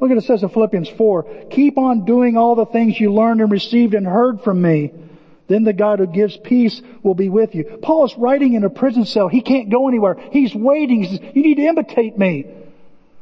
Look 0.00 0.10
at 0.10 0.16
it 0.16 0.24
says 0.24 0.42
in 0.42 0.48
Philippians 0.48 0.88
4, 0.88 1.46
keep 1.50 1.78
on 1.78 2.04
doing 2.04 2.36
all 2.36 2.54
the 2.54 2.66
things 2.66 2.98
you 2.98 3.12
learned 3.12 3.40
and 3.40 3.50
received 3.50 3.94
and 3.94 4.06
heard 4.06 4.40
from 4.42 4.60
me 4.60 4.92
then 5.46 5.64
the 5.64 5.72
God 5.72 5.98
who 5.98 6.06
gives 6.06 6.36
peace 6.36 6.80
will 7.02 7.14
be 7.14 7.28
with 7.28 7.54
you. 7.54 7.64
Paul 7.82 8.06
is 8.06 8.14
writing 8.16 8.54
in 8.54 8.64
a 8.64 8.70
prison 8.70 9.04
cell. 9.04 9.28
He 9.28 9.42
can't 9.42 9.70
go 9.70 9.88
anywhere. 9.88 10.16
He's 10.30 10.54
waiting. 10.54 11.02
He 11.02 11.16
says, 11.16 11.20
you 11.34 11.42
need 11.42 11.56
to 11.56 11.66
imitate 11.66 12.16
me. 12.16 12.46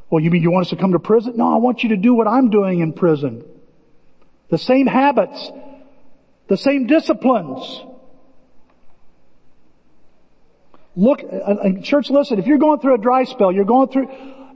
Well, 0.09 0.23
you 0.23 0.31
mean 0.31 0.41
you 0.43 0.51
want 0.51 0.67
us 0.67 0.69
to 0.69 0.75
come 0.75 0.93
to 0.93 0.99
prison? 0.99 1.33
No, 1.37 1.53
I 1.53 1.57
want 1.57 1.83
you 1.83 1.89
to 1.89 1.97
do 1.97 2.13
what 2.13 2.27
I'm 2.27 2.49
doing 2.49 2.79
in 2.79 2.93
prison. 2.93 3.43
The 4.49 4.57
same 4.57 4.87
habits. 4.87 5.51
The 6.47 6.57
same 6.57 6.87
disciplines. 6.87 7.81
Look, 10.95 11.21
church, 11.83 12.09
listen, 12.09 12.37
if 12.37 12.45
you're 12.45 12.59
going 12.59 12.79
through 12.79 12.95
a 12.95 12.99
dry 12.99 13.23
spell, 13.23 13.51
you're 13.51 13.65
going 13.65 13.89
through, 13.89 14.09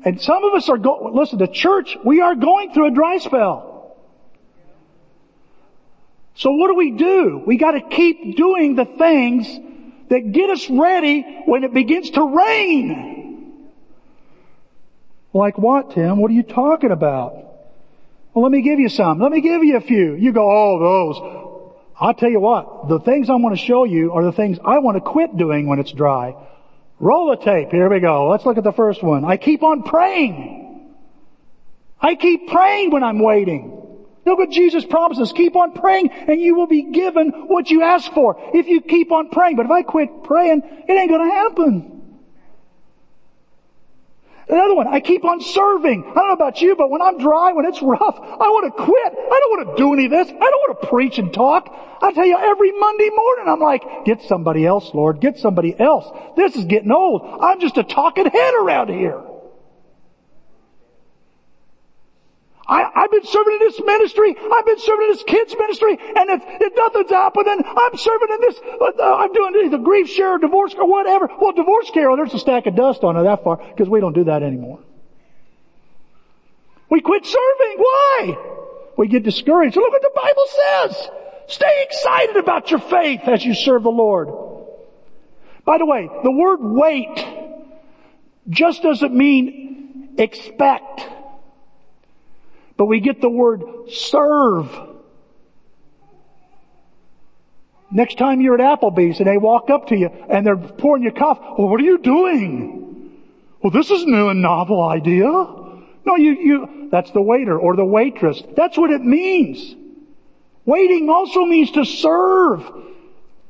and 0.05 0.21
some 0.21 0.43
of 0.43 0.53
us 0.53 0.69
are 0.69 0.77
going, 0.77 1.15
listen, 1.15 1.39
the 1.39 1.47
church, 1.47 1.97
we 2.05 2.21
are 2.21 2.35
going 2.35 2.73
through 2.73 2.87
a 2.87 2.91
dry 2.91 3.17
spell. 3.17 3.76
So 6.37 6.51
what 6.51 6.67
do 6.67 6.75
we 6.75 6.91
do? 6.91 7.43
We 7.45 7.57
gotta 7.57 7.81
keep 7.81 8.37
doing 8.37 8.75
the 8.75 8.85
things 8.85 9.47
that 10.09 10.31
get 10.31 10.49
us 10.51 10.69
ready 10.69 11.43
when 11.45 11.63
it 11.63 11.73
begins 11.73 12.11
to 12.11 12.23
rain. 12.23 13.69
Like 15.33 15.57
what, 15.57 15.91
Tim? 15.91 16.19
What 16.19 16.29
are 16.29 16.35
you 16.35 16.43
talking 16.43 16.91
about? 16.91 17.33
Well, 18.33 18.43
let 18.43 18.51
me 18.51 18.61
give 18.61 18.79
you 18.79 18.89
some. 18.89 19.19
Let 19.19 19.31
me 19.31 19.41
give 19.41 19.63
you 19.63 19.77
a 19.77 19.81
few. 19.81 20.13
You 20.13 20.31
go, 20.31 20.47
oh, 20.47 20.79
those. 20.79 21.73
I'll 21.99 22.13
tell 22.13 22.29
you 22.29 22.39
what, 22.39 22.87
the 22.87 22.99
things 22.99 23.31
I 23.31 23.35
want 23.35 23.57
to 23.57 23.65
show 23.65 23.83
you 23.83 24.11
are 24.11 24.23
the 24.23 24.31
things 24.31 24.59
I 24.63 24.77
want 24.77 24.97
to 24.97 25.01
quit 25.01 25.35
doing 25.35 25.65
when 25.65 25.79
it's 25.79 25.91
dry. 25.91 26.35
Roll 26.99 27.31
the 27.31 27.43
tape. 27.43 27.69
Here 27.69 27.89
we 27.89 27.99
go. 27.99 28.29
Let's 28.29 28.45
look 28.45 28.59
at 28.59 28.63
the 28.63 28.71
first 28.71 29.01
one. 29.01 29.25
I 29.25 29.37
keep 29.37 29.63
on 29.63 29.81
praying. 29.81 30.93
I 31.99 32.13
keep 32.13 32.47
praying 32.47 32.91
when 32.91 33.03
I'm 33.03 33.17
waiting. 33.17 33.86
Look 34.27 34.39
what 34.39 34.49
Jesus 34.49 34.83
promises. 34.83 35.31
Keep 35.31 35.55
on 35.55 35.71
praying 35.71 36.11
and 36.11 36.41
you 36.41 36.53
will 36.53 36.67
be 36.67 36.91
given 36.91 37.29
what 37.47 37.69
you 37.69 37.81
ask 37.81 38.11
for 38.11 38.35
if 38.53 38.67
you 38.67 38.81
keep 38.81 39.09
on 39.09 39.29
praying. 39.29 39.55
But 39.55 39.67
if 39.67 39.71
I 39.71 39.83
quit 39.83 40.25
praying, 40.25 40.63
it 40.85 40.91
ain't 40.91 41.09
gonna 41.09 41.31
happen. 41.31 41.93
Another 44.49 44.75
one, 44.75 44.87
I 44.87 44.99
keep 44.99 45.23
on 45.23 45.39
serving. 45.39 46.03
I 46.03 46.13
don't 46.13 46.27
know 46.27 46.33
about 46.33 46.59
you, 46.59 46.75
but 46.75 46.89
when 46.89 47.01
I'm 47.01 47.17
dry, 47.19 47.53
when 47.53 47.65
it's 47.65 47.81
rough, 47.81 48.19
I 48.19 48.49
want 48.49 48.75
to 48.75 48.83
quit. 48.83 49.13
I 49.13 49.39
don't 49.39 49.57
want 49.57 49.77
to 49.77 49.81
do 49.81 49.93
any 49.93 50.05
of 50.05 50.11
this. 50.11 50.27
I 50.27 50.31
don't 50.31 50.41
want 50.41 50.81
to 50.81 50.87
preach 50.87 51.19
and 51.19 51.33
talk. 51.33 51.73
I 52.01 52.11
tell 52.11 52.25
you, 52.25 52.37
every 52.37 52.73
Monday 52.73 53.09
morning, 53.09 53.45
I'm 53.47 53.61
like, 53.61 54.05
get 54.05 54.21
somebody 54.23 54.65
else, 54.65 54.93
Lord. 54.93 55.21
Get 55.21 55.37
somebody 55.37 55.77
else. 55.79 56.05
This 56.35 56.57
is 56.57 56.65
getting 56.65 56.91
old. 56.91 57.23
I'm 57.41 57.61
just 57.61 57.77
a 57.77 57.83
talking 57.83 58.25
head 58.25 58.53
around 58.61 58.89
here. 58.89 59.21
I, 62.69 62.89
have 62.93 63.11
been 63.11 63.25
serving 63.25 63.53
in 63.53 63.59
this 63.59 63.79
ministry. 63.79 64.35
I've 64.37 64.65
been 64.65 64.79
serving 64.79 65.07
in 65.07 65.13
this 65.13 65.23
kids 65.23 65.55
ministry, 65.57 65.97
and 65.97 66.29
if, 66.29 66.41
if 66.45 66.73
nothing's 66.75 67.09
happening, 67.09 67.63
I'm 67.65 67.97
serving 67.97 68.27
in 68.29 68.41
this. 68.41 68.59
Uh, 68.99 69.15
I'm 69.15 69.31
doing 69.31 69.69
the 69.71 69.77
GriefShare, 69.77 70.41
divorce, 70.41 70.75
or 70.77 70.87
whatever. 70.87 71.29
Well, 71.39 71.53
DivorceCare, 71.53 72.15
there's 72.17 72.33
a 72.33 72.39
stack 72.39 72.65
of 72.65 72.75
dust 72.75 73.03
on 73.03 73.15
it 73.15 73.23
that 73.23 73.43
far 73.43 73.57
because 73.57 73.87
we 73.87 74.01
don't 74.01 74.13
do 74.13 74.25
that 74.25 74.43
anymore. 74.43 74.79
We 76.89 76.99
quit 77.01 77.25
serving. 77.25 77.77
Why? 77.77 78.37
We 78.97 79.07
get 79.07 79.23
discouraged. 79.23 79.77
Look 79.77 79.91
what 79.91 80.01
the 80.01 80.11
Bible 80.15 80.45
says. 80.47 81.09
Stay 81.47 81.83
excited 81.83 82.35
about 82.35 82.69
your 82.71 82.81
faith 82.81 83.21
as 83.27 83.45
you 83.45 83.53
serve 83.53 83.83
the 83.83 83.89
Lord. 83.89 84.27
By 85.63 85.77
the 85.77 85.85
way, 85.85 86.09
the 86.23 86.31
word 86.31 86.59
wait 86.61 87.25
just 88.49 88.83
doesn't 88.83 89.13
mean 89.13 90.15
expect. 90.17 91.16
But 92.77 92.85
we 92.85 92.99
get 92.99 93.21
the 93.21 93.29
word 93.29 93.63
serve. 93.89 94.69
Next 97.89 98.17
time 98.17 98.41
you're 98.41 98.59
at 98.61 98.79
Applebee's 98.79 99.19
and 99.19 99.27
they 99.27 99.37
walk 99.37 99.69
up 99.69 99.87
to 99.87 99.97
you 99.97 100.07
and 100.07 100.45
they're 100.45 100.57
pouring 100.57 101.03
you 101.03 101.11
coffee, 101.11 101.41
well, 101.57 101.69
what 101.69 101.79
are 101.79 101.85
you 101.85 101.97
doing? 101.97 103.13
Well, 103.61 103.71
this 103.71 103.89
is 103.89 104.05
new 104.05 104.29
and 104.29 104.41
novel 104.41 104.83
idea. 104.83 105.25
No, 105.25 106.15
you, 106.15 106.31
you, 106.31 106.89
that's 106.91 107.11
the 107.11 107.21
waiter 107.21 107.57
or 107.57 107.75
the 107.75 107.85
waitress. 107.85 108.41
That's 108.55 108.77
what 108.77 108.91
it 108.91 109.01
means. 109.01 109.75
Waiting 110.65 111.09
also 111.09 111.45
means 111.45 111.71
to 111.71 111.85
serve. 111.85 112.61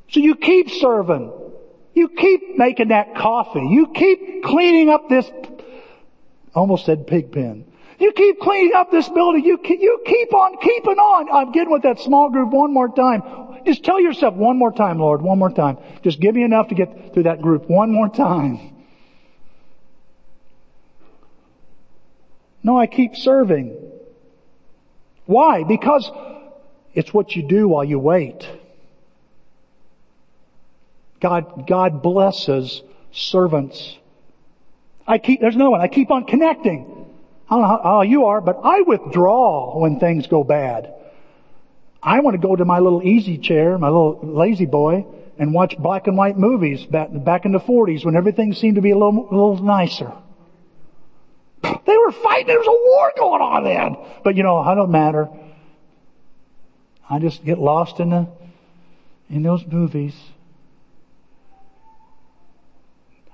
So 0.09 0.19
you 0.19 0.35
keep 0.35 0.69
serving. 0.69 1.31
You 1.93 2.09
keep 2.09 2.57
making 2.57 2.89
that 2.89 3.15
coffee. 3.15 3.67
You 3.69 3.87
keep 3.93 4.43
cleaning 4.43 4.89
up 4.89 5.09
this, 5.09 5.29
almost 6.53 6.85
said 6.85 7.07
pig 7.07 7.31
pen. 7.31 7.65
You 7.99 8.11
keep 8.11 8.39
cleaning 8.39 8.73
up 8.75 8.91
this 8.91 9.09
building. 9.09 9.43
You, 9.43 9.59
you 9.63 10.01
keep 10.05 10.33
on 10.33 10.57
keeping 10.57 10.97
on. 10.97 11.29
I'm 11.31 11.51
getting 11.51 11.71
with 11.71 11.81
that 11.83 11.99
small 11.99 12.29
group 12.29 12.49
one 12.49 12.71
more 12.71 12.89
time. 12.89 13.23
Just 13.65 13.83
tell 13.83 13.99
yourself 13.99 14.35
one 14.35 14.57
more 14.57 14.71
time, 14.71 14.99
Lord, 14.99 15.21
one 15.21 15.39
more 15.39 15.49
time. 15.49 15.77
Just 16.03 16.19
give 16.19 16.35
me 16.35 16.43
enough 16.43 16.67
to 16.69 16.75
get 16.75 17.13
through 17.13 17.23
that 17.23 17.41
group 17.41 17.69
one 17.69 17.91
more 17.91 18.07
time. 18.07 18.75
No, 22.63 22.77
I 22.77 22.85
keep 22.87 23.15
serving. 23.15 23.75
Why? 25.25 25.63
Because 25.63 26.09
it's 26.93 27.13
what 27.13 27.35
you 27.35 27.43
do 27.43 27.67
while 27.67 27.83
you 27.83 27.99
wait. 27.99 28.47
God, 31.19 31.67
God 31.67 32.03
blesses 32.03 32.81
servants. 33.11 33.97
I 35.07 35.17
keep, 35.17 35.41
there's 35.41 35.55
no 35.55 35.71
one. 35.71 35.81
I 35.81 35.87
keep 35.87 36.11
on 36.11 36.25
connecting. 36.25 36.96
I 37.49 37.55
don't 37.55 37.61
know 37.61 37.79
how, 37.83 38.01
you 38.01 38.25
are, 38.25 38.41
but 38.41 38.59
I 38.63 38.81
withdraw 38.81 39.79
when 39.79 39.99
things 39.99 40.27
go 40.27 40.43
bad. 40.43 40.93
I 42.03 42.19
want 42.19 42.39
to 42.39 42.45
go 42.45 42.55
to 42.55 42.65
my 42.65 42.79
little 42.79 43.01
easy 43.03 43.37
chair, 43.37 43.77
my 43.77 43.87
little 43.87 44.19
La-Z-Boy, 44.21 45.05
and 45.37 45.53
watch 45.53 45.77
black 45.77 46.07
and 46.07 46.17
white 46.17 46.37
movies 46.37 46.85
back, 46.85 47.09
back 47.11 47.45
in 47.45 47.53
the 47.53 47.59
40s 47.59 48.03
when 48.03 48.15
everything 48.15 48.53
seemed 48.53 48.75
to 48.75 48.81
be 48.81 48.91
a 48.91 48.97
little, 48.97 49.27
a 49.29 49.33
little 49.33 49.63
nicer. 49.63 50.11
They 51.61 51.97
were 51.97 52.11
fighting. 52.11 52.47
There 52.47 52.59
was 52.59 52.67
a 52.67 52.71
war 52.71 53.13
going 53.17 53.41
on 53.41 53.63
then. 53.63 53.97
But 54.23 54.35
you 54.35 54.43
know, 54.43 54.57
I 54.57 54.75
don't 54.75 54.91
matter. 54.91 55.29
I 57.09 57.19
just 57.19 57.43
get 57.45 57.57
lost 57.59 57.99
in 57.99 58.09
the, 58.09 58.27
in 59.29 59.43
those 59.43 59.65
movies. 59.65 60.15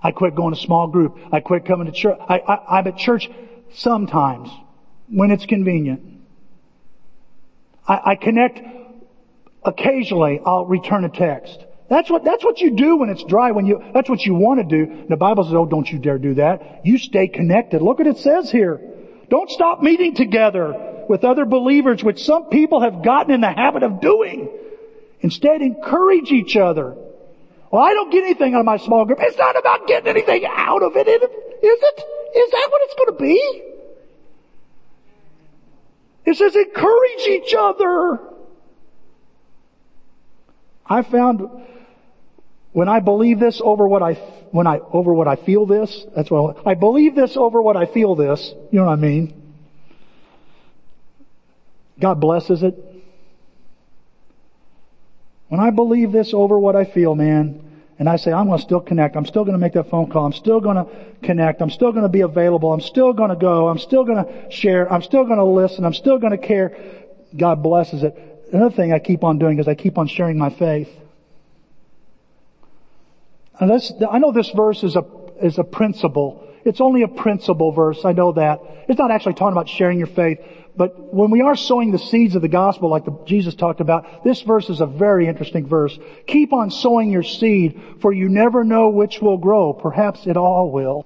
I 0.02 0.12
quit 0.12 0.36
going 0.36 0.54
to 0.54 0.60
small 0.60 0.88
group. 0.88 1.18
I 1.32 1.40
quit 1.40 1.66
coming 1.66 1.88
to 1.88 1.94
church. 1.94 2.18
I, 2.28 2.38
I, 2.40 2.78
I'm 2.78 2.88
at 2.88 2.98
church 2.98 3.30
sometimes 3.74 4.50
when 5.10 5.32
it's 5.32 5.46
convenient. 5.46 6.02
I, 7.88 8.02
I 8.06 8.16
connect 8.16 8.60
occasionally. 9.64 10.40
I'll 10.46 10.66
return 10.66 11.06
a 11.06 11.10
text. 11.10 11.64
That's 11.90 12.10
what, 12.10 12.24
that's 12.24 12.44
what 12.44 12.60
you 12.60 12.72
do 12.72 12.98
when 12.98 13.10
it's 13.10 13.24
dry, 13.24 13.52
when 13.52 13.66
you, 13.66 13.84
that's 13.94 14.10
what 14.10 14.26
you 14.26 14.34
want 14.34 14.68
to 14.68 14.86
do. 14.86 15.06
The 15.10 15.18
Bible 15.18 15.44
says, 15.44 15.54
oh, 15.54 15.66
don't 15.66 15.90
you 15.90 16.00
dare 16.00 16.18
do 16.18 16.36
that. 16.36 16.86
You 16.86 16.98
stay 16.98 17.28
connected. 17.28 17.82
Look 17.82 18.00
what 18.00 18.08
it 18.08 18.18
says 18.18 18.50
here. 18.50 18.82
Don't 19.30 19.50
stop 19.50 19.82
meeting 19.82 20.16
together 20.16 21.06
with 21.08 21.24
other 21.24 21.46
believers, 21.46 22.04
which 22.04 22.24
some 22.24 22.46
people 22.46 22.82
have 22.82 23.04
gotten 23.04 23.34
in 23.34 23.42
the 23.42 23.52
habit 23.52 23.84
of 23.84 24.00
doing. 24.02 24.50
Instead, 25.20 25.62
encourage 25.62 26.32
each 26.32 26.56
other. 26.56 26.96
Well, 27.72 27.84
I 27.84 27.94
don't 27.94 28.12
get 28.12 28.24
anything 28.24 28.54
out 28.54 28.60
of 28.60 28.66
my 28.66 28.78
small 28.78 29.06
group. 29.06 29.20
It's 29.22 29.38
not 29.38 29.58
about 29.58 29.88
getting 29.88 30.08
anything 30.08 30.46
out 30.46 30.84
of 30.84 30.96
it, 30.96 31.08
is 31.08 31.22
it? 31.22 32.04
Is 32.36 32.52
that 32.52 32.68
what 32.72 32.82
it's 32.84 32.96
going 32.96 33.18
to 33.18 33.24
be? 33.24 33.64
It 36.26 36.38
says 36.38 36.56
encourage 36.56 37.28
each 37.28 37.54
other. 37.54 38.20
I 40.86 41.04
found 41.04 41.50
when 42.72 42.90
I 42.90 43.00
believe 43.00 43.40
this 43.40 43.62
over 43.64 43.88
what 43.88 44.02
I, 44.02 44.14
when 44.52 44.68
I, 44.68 44.80
over 44.80 45.14
what 45.14 45.28
I 45.28 45.36
feel 45.36 45.66
this, 45.66 46.06
that's 46.16 46.30
what 46.32 46.66
I, 46.66 46.72
I 46.72 46.74
believe 46.74 47.16
this 47.16 47.38
over 47.38 47.62
what 47.62 47.78
I 47.78 47.86
feel 47.86 48.16
this, 48.16 48.54
you 48.72 48.80
know 48.80 48.86
what 48.86 48.94
I 48.94 48.96
mean? 48.96 49.42
God 52.00 52.20
blesses 52.20 52.64
it. 52.64 52.76
When 55.50 55.60
I 55.60 55.70
believe 55.70 56.12
this 56.12 56.34
over 56.34 56.58
what 56.58 56.76
I 56.76 56.86
feel, 56.86 57.14
man, 57.14 57.73
and 58.00 58.10
I 58.10 58.16
say, 58.16 58.32
I'm 58.32 58.48
going 58.48 58.58
to 58.58 58.64
still 58.64 58.82
connect. 58.82 59.16
I'm 59.16 59.26
still 59.26 59.44
going 59.44 59.54
to 59.54 59.60
make 59.60 59.74
that 59.74 59.90
phone 59.90 60.10
call. 60.10 60.26
I'm 60.26 60.34
still 60.34 60.60
going 60.60 60.78
to 60.78 60.88
connect. 61.22 61.62
I'm 61.62 61.70
still 61.70 61.92
going 61.92 62.04
to 62.04 62.10
be 62.10 62.22
available. 62.22 62.74
I'm 62.74 62.82
still 62.82 63.14
going 63.14 63.30
to 63.30 63.36
go. 63.36 63.68
I'm 63.68 63.78
still 63.78 64.04
going 64.04 64.26
to 64.26 64.52
share. 64.52 64.92
I'm 64.92 65.04
still 65.04 65.26
going 65.26 65.38
to 65.38 65.46
listen. 65.46 65.86
I'm 65.86 65.94
still 65.94 66.18
going 66.18 66.32
to 66.32 66.38
care. 66.38 66.76
God 67.38 67.62
blesses 67.62 68.04
it. 68.04 68.16
Another 68.52 68.76
thing 68.76 68.94
I 68.94 69.00
keep 69.00 69.24
on 69.24 69.38
doing 69.38 69.60
is 69.60 69.68
I 69.68 69.76
keep 69.76 69.98
on 69.98 70.08
sharing 70.08 70.38
my 70.38 70.50
faith. 70.50 70.90
And 73.60 73.70
this, 73.70 73.94
I 74.10 74.18
know 74.18 74.32
this 74.32 74.50
verse 74.50 74.84
is 74.84 74.96
a, 74.96 75.06
is 75.42 75.60
a 75.60 75.64
principle. 75.64 76.48
It's 76.66 76.82
only 76.82 77.04
a 77.04 77.08
principle 77.08 77.72
verse. 77.72 78.06
I 78.06 78.14
know 78.14 78.32
that. 78.34 78.60
It's 78.88 78.98
not 78.98 79.12
actually 79.12 79.34
talking 79.34 79.54
about 79.54 79.70
sharing 79.70 79.98
your 79.98 80.08
faith. 80.08 80.40
But 80.76 81.14
when 81.14 81.30
we 81.30 81.42
are 81.42 81.56
sowing 81.56 81.92
the 81.92 82.00
seeds 82.00 82.36
of 82.36 82.42
the 82.42 82.48
gospel 82.48 82.90
like 82.90 83.06
the, 83.06 83.18
Jesus 83.26 83.54
talked 83.54 83.80
about, 83.80 84.24
this 84.24 84.42
verse 84.42 84.70
is 84.70 84.82
a 84.82 84.88
very 84.88 85.28
interesting 85.28 85.68
verse. 85.68 85.98
Keep 86.26 86.52
on 86.52 86.72
sowing 86.72 87.12
your 87.12 87.24
seed 87.24 87.80
for 88.02 88.12
you 88.12 88.28
never 88.28 88.64
know 88.64 88.90
which 88.90 89.22
will 89.22 89.38
grow. 89.38 89.74
Perhaps 89.74 90.26
it 90.26 90.36
all 90.36 90.72
will. 90.72 91.06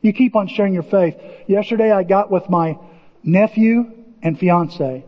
You 0.00 0.12
keep 0.12 0.36
on 0.36 0.48
sharing 0.48 0.72
your 0.72 0.84
faith. 0.84 1.16
Yesterday 1.46 1.90
I 1.90 2.02
got 2.02 2.30
with 2.30 2.48
my 2.48 2.78
nephew 3.22 3.92
and 4.22 4.38
fiance. 4.38 5.04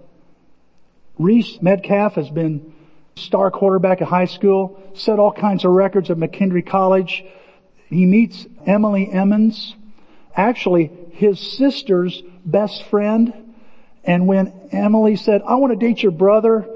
Reese 1.19 1.59
Metcalf 1.63 2.15
has 2.15 2.29
been 2.29 2.75
star 3.15 3.51
quarterback 3.51 4.03
at 4.03 4.09
high 4.09 4.27
school, 4.27 4.83
set 4.95 5.19
all 5.19 5.33
kinds 5.33 5.65
of 5.65 5.73
records 5.73 6.11
at 6.11 6.17
McKendree 6.17 6.67
College. 6.67 7.25
He 7.89 8.05
meets 8.05 8.47
Emily 8.67 9.11
Emmons, 9.11 9.75
actually 10.35 10.91
his 11.13 11.39
sister's 11.39 12.23
best 12.45 12.85
friend. 12.85 13.55
And 14.05 14.27
when 14.27 14.53
Emily 14.73 15.17
said, 15.17 15.43
I 15.47 15.57
want 15.57 15.79
to 15.79 15.87
date 15.87 16.03
your 16.03 16.13
brother, 16.13 16.69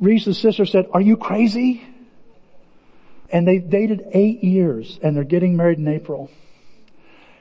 Reese's 0.00 0.38
sister 0.38 0.66
said, 0.66 0.86
are 0.92 1.00
you 1.00 1.16
crazy? 1.16 1.82
And 3.30 3.46
they 3.46 3.58
dated 3.58 4.02
eight 4.12 4.42
years 4.42 4.98
and 5.02 5.16
they're 5.16 5.24
getting 5.24 5.56
married 5.56 5.78
in 5.78 5.88
April. 5.88 6.30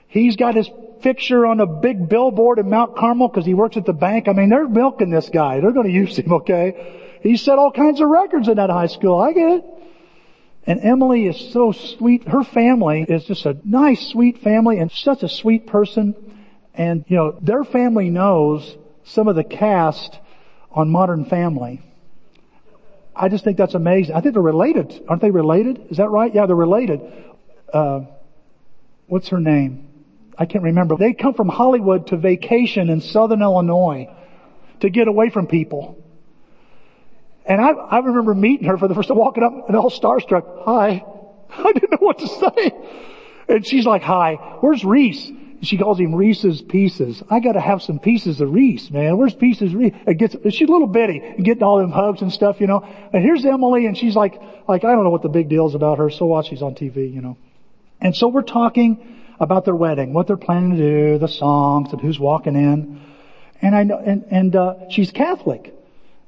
He's 0.08 0.36
got 0.36 0.56
his 0.56 0.70
picture 1.02 1.46
on 1.46 1.60
a 1.60 1.66
big 1.66 2.10
billboard 2.10 2.60
in 2.60 2.70
Mount 2.70 2.96
Carmel 2.96 3.28
because 3.28 3.46
he 3.46 3.54
works 3.54 3.78
at 3.78 3.86
the 3.86 3.94
bank. 3.94 4.28
I 4.28 4.34
mean, 4.34 4.50
they're 4.50 4.68
milking 4.68 5.12
this 5.12 5.30
guy. 5.30 5.60
They're 5.60 5.72
going 5.72 5.88
to 5.88 5.94
use 5.94 6.18
him, 6.18 6.34
okay? 6.34 7.20
He 7.22 7.38
set 7.38 7.60
all 7.60 7.72
kinds 7.72 8.02
of 8.02 8.10
records 8.10 8.48
in 8.48 8.56
that 8.56 8.70
high 8.70 8.88
school. 8.88 9.20
I 9.20 9.34
get 9.34 9.50
it. 9.50 9.66
And 10.68 10.82
Emily 10.82 11.28
is 11.28 11.54
so 11.54 11.72
sweet. 11.72 12.28
Her 12.28 12.44
family 12.44 13.06
is 13.08 13.24
just 13.24 13.46
a 13.46 13.58
nice, 13.64 14.06
sweet 14.10 14.40
family 14.40 14.80
and 14.80 14.92
such 14.92 15.24
a 15.24 15.30
sweet 15.30 15.66
person. 15.66 16.14
And, 16.74 17.06
you 17.08 17.16
know, 17.16 17.40
their 17.42 17.64
family 17.64 18.10
knows 18.10 18.78
some 19.06 19.30
of 19.30 19.38
the 19.38 19.46
cast 19.46 20.20
on 20.70 20.90
Modern 20.90 21.24
Family. 21.24 21.82
I 23.16 23.30
just 23.30 23.46
think 23.46 23.58
that's 23.58 23.76
amazing. 23.76 24.14
I 24.14 24.20
think 24.20 24.34
they're 24.34 24.44
related. 24.44 25.06
Aren't 25.08 25.22
they 25.22 25.32
related? 25.32 25.88
Is 25.90 25.98
that 25.98 26.10
right? 26.10 26.36
Yeah, 26.36 26.46
they're 26.46 26.56
related. 26.56 27.02
Uh, 27.74 28.02
what's 29.08 29.30
her 29.30 29.40
name? 29.40 29.88
I 30.38 30.46
can't 30.46 30.66
remember. 30.66 30.98
They 30.98 31.14
come 31.14 31.34
from 31.34 31.48
Hollywood 31.48 32.08
to 32.08 32.18
vacation 32.18 32.90
in 32.90 33.00
Southern 33.00 33.42
Illinois 33.42 34.10
to 34.82 34.90
get 34.90 35.08
away 35.08 35.30
from 35.30 35.48
people. 35.48 35.98
And 37.48 37.62
I, 37.62 37.70
I 37.70 38.00
remember 38.00 38.36
meeting 38.36 38.68
her 38.68 38.78
for 38.78 38.88
the 38.88 38.96
first 38.96 39.08
time, 39.08 39.18
walking 39.18 39.44
up 39.44 39.68
and 39.68 39.76
all 39.76 39.90
starstruck. 39.90 40.66
Hi. 40.66 41.04
I 41.50 41.72
didn't 41.72 41.92
know 41.92 41.98
what 42.00 42.20
to 42.20 42.28
say. 42.28 42.72
And 43.48 43.66
she's 43.66 43.86
like, 43.86 44.04
hi, 44.04 44.34
where's 44.60 44.84
Reese? 44.84 45.32
She 45.62 45.78
calls 45.78 46.00
him 46.00 46.14
Reese's 46.14 46.62
Pieces. 46.62 47.24
I 47.32 47.40
gotta 47.40 47.62
have 47.62 47.82
some 47.82 47.98
pieces 48.00 48.42
of 48.42 48.52
Reese, 48.52 48.92
man. 48.92 49.18
Where's 49.18 49.34
Pieces 49.34 49.74
Reese? 49.74 49.94
It 50.06 50.16
gets, 50.16 50.36
she's 50.54 50.68
a 50.68 50.72
little 50.72 50.88
bitty 50.88 51.36
getting 51.42 51.64
all 51.64 51.80
them 51.80 51.92
hugs 51.92 52.22
and 52.22 52.32
stuff, 52.32 52.60
you 52.60 52.68
know. 52.68 52.82
And 52.82 53.24
here's 53.24 53.44
Emily 53.46 53.86
and 53.86 53.98
she's 53.98 54.16
like, 54.16 54.40
like, 54.68 54.84
I 54.84 54.92
don't 54.92 55.04
know 55.04 55.10
what 55.10 55.24
the 55.24 55.30
big 55.30 55.50
deal 55.50 55.68
is 55.68 55.74
about 55.74 55.98
her. 55.98 56.10
So 56.10 56.26
what? 56.26 56.46
She's 56.46 56.62
on 56.62 56.76
TV, 56.76 57.12
you 57.12 57.22
know. 57.22 57.38
And 58.02 58.16
so 58.16 58.28
we're 58.28 58.44
talking 58.44 59.24
about 59.40 59.66
their 59.66 59.76
wedding, 59.76 60.14
what 60.14 60.28
they're 60.28 60.38
planning 60.38 60.72
to 60.72 60.78
do, 60.78 61.18
the 61.18 61.28
songs 61.28 61.92
and 61.92 62.02
who's 62.02 62.20
walking 62.20 62.56
in. 62.56 63.02
And 63.62 63.76
I 63.76 63.84
know, 63.84 63.98
and, 63.98 64.26
and, 64.30 64.56
uh, 64.56 64.90
she's 64.90 65.12
Catholic. 65.12 65.74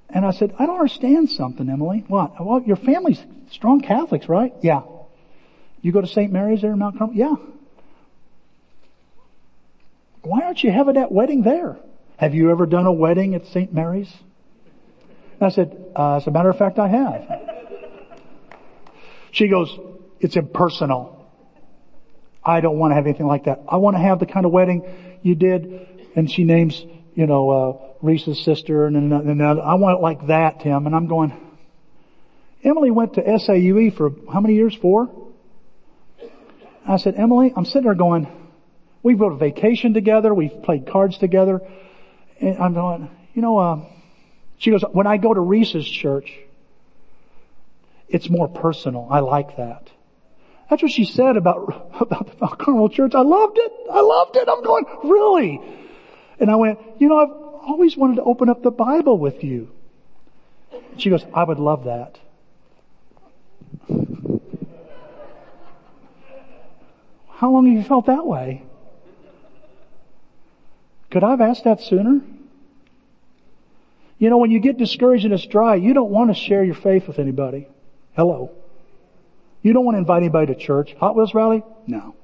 And 0.10 0.26
I 0.26 0.32
said, 0.32 0.56
I 0.58 0.66
don't 0.66 0.76
understand 0.80 1.30
something, 1.30 1.70
Emily. 1.70 2.04
What? 2.08 2.44
Well, 2.44 2.62
your 2.64 2.78
family's 2.78 3.22
strong 3.52 3.82
Catholics, 3.82 4.28
right? 4.28 4.54
Yeah. 4.62 4.82
You 5.82 5.92
go 5.92 6.02
to 6.02 6.08
St. 6.08 6.32
Mary's 6.32 6.62
there 6.62 6.72
in 6.72 6.80
Mount 6.80 6.98
Carmel? 6.98 7.16
Yeah. 7.16 7.36
Why 10.22 10.42
aren't 10.42 10.64
you 10.64 10.72
having 10.72 10.96
that 10.96 11.12
wedding 11.12 11.44
there? 11.44 11.78
Have 12.18 12.34
you 12.34 12.52
ever 12.52 12.66
done 12.66 12.86
a 12.86 12.92
wedding 12.92 13.36
at 13.36 13.46
St. 13.48 13.74
Mary's? 13.74 14.14
And 15.40 15.44
I 15.44 15.50
said, 15.50 15.78
uh, 15.96 16.18
as 16.18 16.28
a 16.28 16.32
matter 16.32 16.50
of 16.50 16.58
fact, 16.58 16.80
I 16.80 16.88
have. 16.88 17.42
She 19.32 19.48
goes, 19.48 19.78
it's 20.20 20.36
impersonal. 20.36 21.16
I 22.44 22.62
don't 22.62 22.78
want 22.78 22.92
to 22.92 22.96
have 22.96 23.06
anything 23.06 23.28
like 23.28 23.46
that. 23.46 23.62
I 23.70 23.78
want 23.78 23.96
to 23.96 24.02
have 24.02 24.20
the 24.20 24.26
kind 24.26 24.46
of 24.46 24.52
wedding 24.52 25.20
you 25.22 25.36
did. 25.36 25.88
And 26.16 26.30
she 26.30 26.44
names, 26.44 26.84
you 27.16 27.28
know, 27.28 27.50
uh, 27.50 27.89
Reese's 28.02 28.44
sister, 28.44 28.86
and 28.86 29.12
then 29.12 29.42
I 29.42 29.76
want 29.76 30.00
it 30.00 30.02
like 30.02 30.28
that, 30.28 30.62
Tim. 30.62 30.86
And 30.86 30.96
I'm 30.96 31.08
going. 31.08 31.34
Emily 32.64 32.92
went 32.92 33.14
to 33.14 33.22
SIUE 33.22 33.96
for 33.96 34.12
how 34.32 34.42
many 34.42 34.56
years? 34.56 34.76
Four. 34.76 35.10
I 36.88 36.98
said, 36.98 37.16
Emily, 37.16 37.54
I'm 37.56 37.66
sitting 37.66 37.84
there 37.84 37.94
going, 37.94 38.28
we've 39.04 39.20
go 39.20 39.30
to 39.30 39.36
vacation 39.36 39.94
together, 39.94 40.34
we've 40.34 40.64
played 40.64 40.88
cards 40.88 41.18
together, 41.18 41.62
and 42.40 42.58
I'm 42.58 42.74
going, 42.74 43.12
you 43.34 43.42
know, 43.42 43.58
uh, 43.58 43.80
she 44.58 44.72
goes, 44.72 44.84
when 44.92 45.08
I 45.08 45.18
go 45.18 45.34
to 45.34 45.40
Reese's 45.40 45.88
church, 45.88 46.32
it's 48.08 48.30
more 48.30 48.48
personal. 48.48 49.08
I 49.10 49.20
like 49.20 49.58
that. 49.58 49.90
That's 50.70 50.82
what 50.82 50.92
she 50.92 51.06
said 51.06 51.38
about, 51.38 51.92
about 52.02 52.40
the 52.40 52.48
Carmel 52.48 52.90
church. 52.90 53.14
I 53.16 53.22
loved 53.22 53.58
it. 53.58 53.72
I 53.92 54.02
loved 54.02 54.36
it. 54.36 54.48
I'm 54.50 54.64
going, 54.64 54.86
really? 55.04 55.62
And 56.40 56.50
I 56.50 56.56
went, 56.56 56.80
you 57.00 57.08
know, 57.08 57.18
I've, 57.20 57.49
always 57.66 57.96
wanted 57.96 58.16
to 58.16 58.24
open 58.24 58.50
up 58.50 58.62
the 58.62 58.72
Bible 58.72 59.18
with 59.18 59.44
you. 59.44 59.70
She 60.98 61.10
goes, 61.10 61.26
I 61.34 61.44
would 61.44 61.60
love 61.60 61.86
that. 61.86 62.20
How 67.30 67.52
long 67.52 67.68
have 67.68 67.76
you 67.76 67.84
felt 67.88 68.08
that 68.08 68.26
way? 68.26 68.64
Could 71.10 71.24
I 71.24 71.32
have 71.32 71.42
asked 71.42 71.64
that 71.64 71.82
sooner? 71.82 72.22
You 74.18 74.30
know, 74.30 74.38
when 74.38 74.52
you 74.52 74.60
get 74.60 74.78
discouraged 74.78 75.24
and 75.24 75.34
it's 75.34 75.46
dry, 75.46 75.76
you 75.76 75.94
don't 75.94 76.12
want 76.12 76.30
to 76.30 76.34
share 76.34 76.64
your 76.64 76.76
faith 76.76 77.08
with 77.08 77.18
anybody. 77.18 77.68
Hello. 78.16 78.52
You 79.62 79.72
don't 79.74 79.86
want 79.86 79.96
to 79.96 80.00
invite 80.00 80.22
anybody 80.22 80.54
to 80.54 80.60
church. 80.60 80.94
Hot 81.00 81.16
Wheels 81.16 81.34
rally? 81.34 81.64
No. 81.88 82.16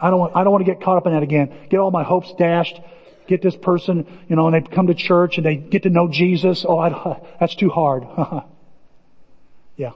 I 0.00 0.10
don't 0.10 0.20
want, 0.20 0.36
I 0.36 0.44
don't 0.44 0.52
want 0.52 0.64
to 0.64 0.72
get 0.72 0.80
caught 0.80 0.96
up 0.96 1.06
in 1.06 1.12
that 1.12 1.24
again. 1.24 1.52
Get 1.68 1.78
all 1.78 1.90
my 1.90 2.04
hopes 2.04 2.32
dashed 2.38 2.80
get 3.28 3.42
this 3.42 3.54
person, 3.54 4.06
you 4.28 4.34
know, 4.34 4.48
and 4.48 4.54
they 4.54 4.68
come 4.68 4.88
to 4.88 4.94
church 4.94 5.36
and 5.36 5.46
they 5.46 5.54
get 5.54 5.84
to 5.84 5.90
know 5.90 6.08
Jesus. 6.08 6.64
Oh, 6.66 6.78
I, 6.78 7.20
that's 7.40 7.54
too 7.54 7.68
hard. 7.68 8.04
yeah. 9.76 9.92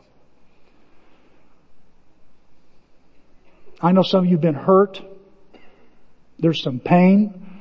I 3.81 3.91
know 3.91 4.03
some 4.03 4.21
of 4.21 4.27
you 4.27 4.33
have 4.33 4.43
been 4.43 4.55
hurt. 4.55 5.01
There's 6.39 6.63
some 6.63 6.79
pain 6.79 7.61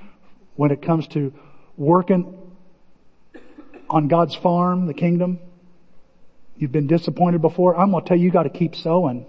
when 0.56 0.72
it 0.72 0.82
comes 0.82 1.08
to 1.10 1.34
working 1.78 2.38
on 3.90 4.08
God's 4.08 4.36
farm, 4.36 4.88
the 4.88 4.94
kingdom. 4.94 5.40
You've 6.58 6.72
been 6.72 6.88
disappointed 6.88 7.42
before. 7.42 7.76
I'm 7.76 7.92
going 7.92 8.04
to 8.04 8.08
tell 8.08 8.18
you, 8.18 8.26
you 8.26 8.32
got 8.32 8.44
to 8.44 8.50
keep 8.50 8.76
sowing. 8.76 9.26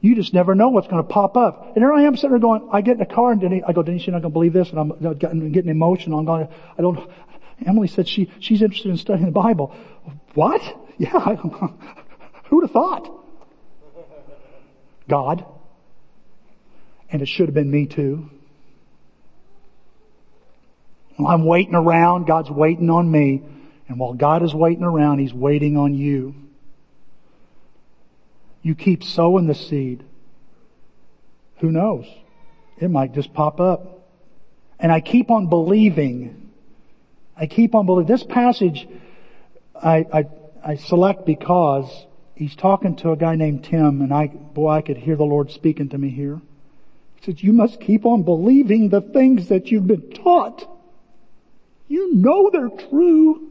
You 0.00 0.14
just 0.14 0.34
never 0.34 0.54
know 0.54 0.68
what's 0.68 0.88
going 0.88 1.02
to 1.02 1.08
pop 1.08 1.36
up. 1.36 1.68
And 1.68 1.76
here 1.76 1.92
I 1.92 2.02
am 2.02 2.16
sitting 2.16 2.30
there 2.30 2.38
going, 2.38 2.68
I 2.72 2.80
get 2.80 2.92
in 2.92 2.98
the 2.98 3.06
car 3.06 3.32
and 3.32 3.40
Denise, 3.40 3.62
I 3.66 3.72
go, 3.72 3.82
Denise, 3.82 4.06
you're 4.06 4.12
not 4.12 4.22
going 4.22 4.32
to 4.32 4.34
believe 4.34 4.52
this. 4.52 4.70
And 4.70 4.78
I'm 4.78 5.18
getting, 5.18 5.68
emotional. 5.68 6.18
I'm 6.18 6.26
going, 6.26 6.48
I 6.78 6.82
don't, 6.82 7.10
Emily 7.66 7.88
said 7.88 8.06
she, 8.06 8.30
she's 8.38 8.62
interested 8.62 8.90
in 8.90 8.98
studying 8.98 9.26
the 9.26 9.32
Bible. 9.32 9.74
What? 10.34 10.62
Yeah, 10.98 11.14
I, 11.14 11.34
who'd 12.44 12.64
have 12.64 12.70
thought? 12.70 13.06
God. 15.10 15.44
And 17.10 17.20
it 17.20 17.28
should 17.28 17.48
have 17.48 17.54
been 17.54 17.70
me 17.70 17.84
too. 17.84 18.30
Well, 21.18 21.28
I'm 21.28 21.44
waiting 21.44 21.74
around. 21.74 22.26
God's 22.26 22.50
waiting 22.50 22.88
on 22.88 23.10
me. 23.10 23.42
And 23.88 23.98
while 23.98 24.14
God 24.14 24.42
is 24.42 24.54
waiting 24.54 24.84
around, 24.84 25.18
He's 25.18 25.34
waiting 25.34 25.76
on 25.76 25.92
you. 25.92 26.34
You 28.66 28.74
keep 28.74 29.04
sowing 29.04 29.46
the 29.46 29.54
seed. 29.54 30.02
Who 31.60 31.70
knows? 31.70 32.04
It 32.78 32.90
might 32.90 33.14
just 33.14 33.32
pop 33.32 33.60
up. 33.60 34.08
And 34.80 34.90
I 34.90 34.98
keep 34.98 35.30
on 35.30 35.46
believing. 35.48 36.50
I 37.36 37.46
keep 37.46 37.76
on 37.76 37.86
believing. 37.86 38.12
This 38.12 38.24
passage 38.24 38.88
I, 39.80 40.04
I, 40.12 40.24
I 40.64 40.74
select 40.74 41.24
because 41.24 42.06
he's 42.34 42.56
talking 42.56 42.96
to 42.96 43.12
a 43.12 43.16
guy 43.16 43.36
named 43.36 43.62
Tim 43.62 44.00
and 44.00 44.12
I, 44.12 44.26
boy, 44.26 44.70
I 44.70 44.82
could 44.82 44.96
hear 44.96 45.14
the 45.14 45.22
Lord 45.22 45.52
speaking 45.52 45.90
to 45.90 45.98
me 45.98 46.08
here. 46.08 46.40
He 47.20 47.24
says, 47.30 47.40
you 47.40 47.52
must 47.52 47.80
keep 47.80 48.04
on 48.04 48.24
believing 48.24 48.88
the 48.88 49.00
things 49.00 49.50
that 49.50 49.70
you've 49.70 49.86
been 49.86 50.10
taught. 50.10 50.68
You 51.86 52.16
know 52.16 52.50
they're 52.50 52.88
true. 52.88 53.48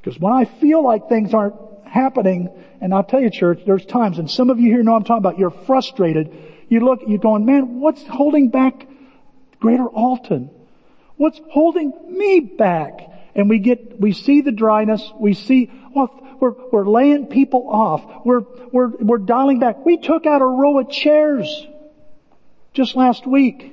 Because 0.00 0.18
when 0.18 0.32
I 0.32 0.46
feel 0.46 0.82
like 0.82 1.10
things 1.10 1.34
aren't 1.34 1.56
happening, 1.94 2.50
and 2.80 2.92
I'll 2.92 3.04
tell 3.04 3.20
you 3.20 3.30
church, 3.30 3.60
there's 3.64 3.86
times, 3.86 4.18
and 4.18 4.28
some 4.28 4.50
of 4.50 4.58
you 4.58 4.70
here 4.70 4.82
know 4.82 4.96
I'm 4.96 5.04
talking 5.04 5.18
about, 5.18 5.38
you're 5.38 5.50
frustrated. 5.50 6.36
You 6.68 6.80
look, 6.80 7.02
you're 7.06 7.18
going, 7.18 7.46
man, 7.46 7.80
what's 7.80 8.04
holding 8.06 8.50
back 8.50 8.86
Greater 9.60 9.86
Alton? 9.86 10.50
What's 11.16 11.40
holding 11.50 11.92
me 12.10 12.40
back? 12.40 12.98
And 13.36 13.48
we 13.48 13.60
get, 13.60 14.00
we 14.00 14.12
see 14.12 14.40
the 14.40 14.50
dryness, 14.50 15.08
we 15.18 15.34
see, 15.34 15.70
well, 15.94 16.10
we're, 16.40 16.54
we're 16.72 16.86
laying 16.86 17.26
people 17.26 17.68
off. 17.70 18.24
We're, 18.24 18.42
we're, 18.72 18.88
we're 18.88 19.18
dialing 19.18 19.60
back. 19.60 19.86
We 19.86 19.96
took 19.96 20.26
out 20.26 20.42
a 20.42 20.46
row 20.46 20.80
of 20.80 20.90
chairs 20.90 21.66
just 22.72 22.96
last 22.96 23.24
week. 23.24 23.72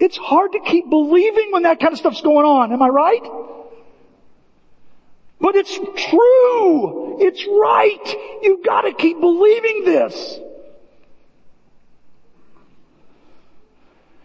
It's 0.00 0.16
hard 0.16 0.52
to 0.52 0.60
keep 0.60 0.88
believing 0.88 1.52
when 1.52 1.64
that 1.64 1.78
kind 1.78 1.92
of 1.92 1.98
stuff's 1.98 2.22
going 2.22 2.46
on. 2.46 2.72
Am 2.72 2.80
I 2.80 2.88
right? 2.88 3.22
But 5.38 5.56
it's 5.56 5.74
true. 5.74 7.18
It's 7.20 7.46
right. 7.46 8.16
You've 8.42 8.64
got 8.64 8.82
to 8.82 8.92
keep 8.94 9.20
believing 9.20 9.84
this. 9.84 10.40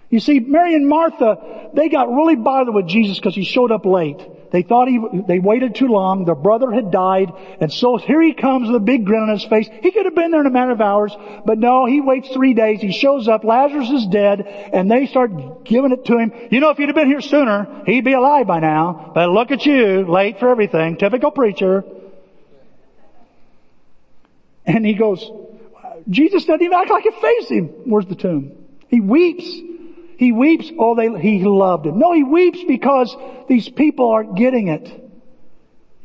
You 0.10 0.22
see, 0.22 0.40
Mary 0.40 0.76
and 0.76 0.88
Martha, 0.88 1.72
they 1.74 1.90
got 1.90 2.10
really 2.10 2.36
bothered 2.36 2.74
with 2.74 2.88
Jesus 2.88 3.18
because 3.20 3.36
he 3.36 3.44
showed 3.44 3.72
up 3.72 3.86
late. 3.86 4.26
They 4.52 4.62
thought 4.62 4.88
he, 4.88 5.00
they 5.28 5.39
waited 5.39 5.76
too 5.76 5.88
long. 5.88 6.26
Their 6.26 6.36
brother 6.36 6.72
had 6.72 6.91
died. 6.91 7.32
And 7.60 7.72
so 7.72 7.98
here 7.98 8.22
he 8.22 8.34
comes 8.34 8.68
with 8.68 8.76
a 8.76 8.84
big 8.84 9.06
grin 9.06 9.24
on 9.24 9.30
his 9.30 9.43
face. 9.46 9.68
He 9.82 9.91
could 9.91 10.06
have 10.06 10.16
been 10.16 10.32
there 10.32 10.41
in 10.41 10.48
a 10.48 10.52
matter 10.52 10.72
of 10.72 10.82
hours, 10.82 11.16
but 11.46 11.58
no, 11.58 11.86
he 11.86 12.02
waits 12.02 12.30
three 12.30 12.54
days. 12.54 12.82
He 12.82 12.91
shows 12.91 13.28
up. 13.28 13.43
Lazarus 13.43 13.89
is 13.89 14.08
dead 14.08 14.41
and 14.41 14.89
they 14.89 15.08
start 15.08 15.66
giving 15.66 15.91
it 15.91 16.06
to 16.06 16.18
him. 16.18 16.32
You 16.52 16.60
know, 16.60 16.70
if 16.70 16.80
you'd 16.80 16.89
have 16.89 16.96
been 16.96 17.08
here 17.08 17.22
sooner, 17.22 17.84
he'd 17.86 18.06
be 18.06 18.14
alive 18.14 18.48
by 18.48 18.60
now. 18.60 19.12
But 19.14 19.30
look 19.30 19.52
at 19.52 19.66
you, 19.66 20.06
late 20.06 20.39
for 20.39 20.50
everything. 20.50 20.98
Typical 20.98 21.32
preacher. 21.32 21.84
And 24.66 24.86
he 24.86 24.93
goes, 24.93 25.30
Jesus 26.10 26.46
doesn't 26.46 26.62
even 26.62 26.78
act 26.78 26.89
like 26.89 27.06
it 27.06 27.14
faced 27.22 27.52
him. 27.52 27.68
Where's 27.86 28.08
the 28.08 28.16
tomb? 28.16 28.52
He 28.88 29.02
weeps. 29.02 29.75
He 30.18 30.32
weeps, 30.32 30.72
oh, 30.78 30.95
they, 30.95 31.20
he 31.20 31.43
loved 31.43 31.86
him. 31.86 31.99
No, 31.99 32.13
he 32.13 32.24
weeps 32.24 32.59
because 32.68 33.16
these 33.47 33.68
people 33.68 34.09
aren't 34.09 34.36
getting 34.36 34.70
it. 34.70 34.88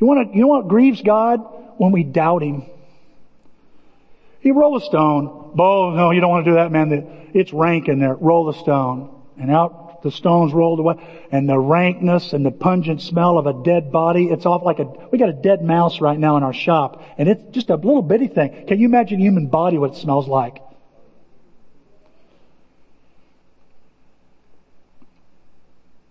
You 0.01 0.07
want 0.07 0.31
to, 0.31 0.35
you 0.35 0.43
know 0.43 0.49
what 0.49 0.69
grieves 0.69 1.03
God? 1.03 1.41
When 1.77 1.93
we 1.93 2.03
doubt 2.03 2.43
him. 2.43 2.65
He 4.41 4.51
roll 4.51 4.77
a 4.77 4.81
stone. 4.81 5.55
Oh, 5.59 5.91
no, 5.91 6.11
you 6.11 6.21
don't 6.21 6.31
want 6.31 6.45
to 6.45 6.51
do 6.51 6.55
that, 6.57 6.73
man. 6.73 7.31
It's 7.35 7.53
rank 7.53 7.89
in 7.89 8.01
there. 8.01 8.15
Roll 8.15 8.47
the 8.47 8.59
stone. 8.59 9.23
And 9.39 9.51
out 9.51 10.03
the 10.03 10.11
stones 10.11 10.53
rolled 10.53 10.81
away. 10.81 10.97
And 11.31 11.49
the 11.49 11.59
rankness 11.59 12.33
and 12.33 12.45
the 12.45 12.51
pungent 12.51 13.03
smell 13.03 13.39
of 13.39 13.47
a 13.47 13.63
dead 13.63 13.93
body, 13.93 14.27
it's 14.27 14.47
off 14.47 14.63
like 14.63 14.79
a, 14.79 14.85
we 15.13 15.19
got 15.19 15.29
a 15.29 15.35
dead 15.35 15.63
mouse 15.63 16.01
right 16.01 16.19
now 16.19 16.37
in 16.37 16.43
our 16.43 16.53
shop. 16.53 17.03
And 17.19 17.29
it's 17.29 17.43
just 17.51 17.71
a 17.71 17.77
little 17.77 18.03
bitty 18.03 18.29
thing. 18.29 18.67
Can 18.67 18.79
you 18.79 18.87
imagine 18.87 19.21
human 19.21 19.47
body 19.47 19.79
what 19.79 19.93
it 19.93 19.97
smells 19.97 20.27
like? 20.27 20.59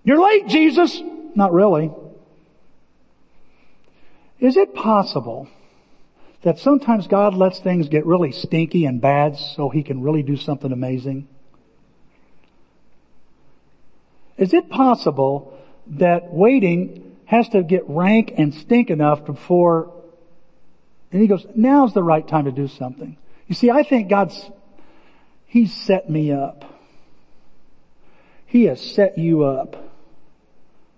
You're 0.04 0.22
late, 0.22 0.48
Jesus. 0.48 1.02
Not 1.36 1.54
really. 1.54 1.92
Is 4.40 4.56
it 4.58 4.74
possible 4.74 5.48
that 6.44 6.60
sometimes 6.60 7.08
God 7.08 7.34
lets 7.34 7.60
things 7.60 7.90
get 7.90 8.06
really 8.06 8.32
stinky 8.32 8.86
and 8.86 9.02
bad 9.02 9.38
so 9.38 9.70
he 9.70 9.84
can 9.84 10.02
really 10.02 10.24
do 10.24 10.38
something 10.38 10.72
amazing? 10.72 11.28
Is 14.38 14.54
it 14.54 14.70
possible 14.70 15.60
that 15.88 16.32
waiting 16.32 17.18
has 17.26 17.50
to 17.50 17.62
get 17.62 17.84
rank 17.88 18.34
and 18.38 18.54
stink 18.54 18.90
enough 18.90 19.26
before, 19.26 19.94
and 21.12 21.22
he 21.22 21.28
goes, 21.28 21.46
now's 21.56 21.94
the 21.94 22.04
right 22.04 22.26
time 22.26 22.46
to 22.46 22.52
do 22.52 22.68
something. 22.68 23.18
You 23.48 23.56
see, 23.56 23.70
I 23.70 23.84
think 23.84 24.10
God's, 24.10 24.50
He's 25.46 25.74
set 25.74 26.10
me 26.10 26.32
up. 26.32 26.64
He 28.46 28.64
has 28.64 28.80
set 28.82 29.18
you 29.18 29.44
up 29.44 29.89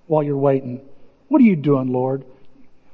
while 0.07 0.23
you're 0.23 0.37
waiting. 0.37 0.81
What 1.27 1.41
are 1.41 1.45
you 1.45 1.55
doing, 1.55 1.91
Lord? 1.91 2.25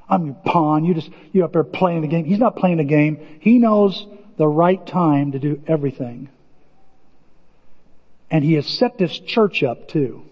I'm 0.09 0.25
your 0.27 0.35
pawn. 0.45 0.85
You 0.85 0.93
just, 0.93 1.09
you're 1.31 1.45
up 1.45 1.53
there 1.53 1.63
playing 1.63 2.01
the 2.01 2.07
game. 2.07 2.25
He's 2.25 2.39
not 2.39 2.55
playing 2.55 2.77
the 2.77 2.83
game. 2.83 3.39
He 3.41 3.57
knows 3.59 4.05
the 4.37 4.47
right 4.47 4.85
time 4.85 5.33
to 5.33 5.39
do 5.39 5.61
everything. 5.67 6.29
And 8.29 8.43
he 8.43 8.53
has 8.53 8.67
set 8.67 8.97
this 8.97 9.17
church 9.19 9.63
up 9.63 9.87
too. 9.87 10.23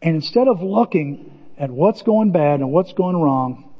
And 0.00 0.16
instead 0.16 0.48
of 0.48 0.62
looking 0.62 1.38
at 1.58 1.70
what's 1.70 2.02
going 2.02 2.32
bad 2.32 2.60
and 2.60 2.72
what's 2.72 2.92
going 2.92 3.16
wrong, 3.16 3.70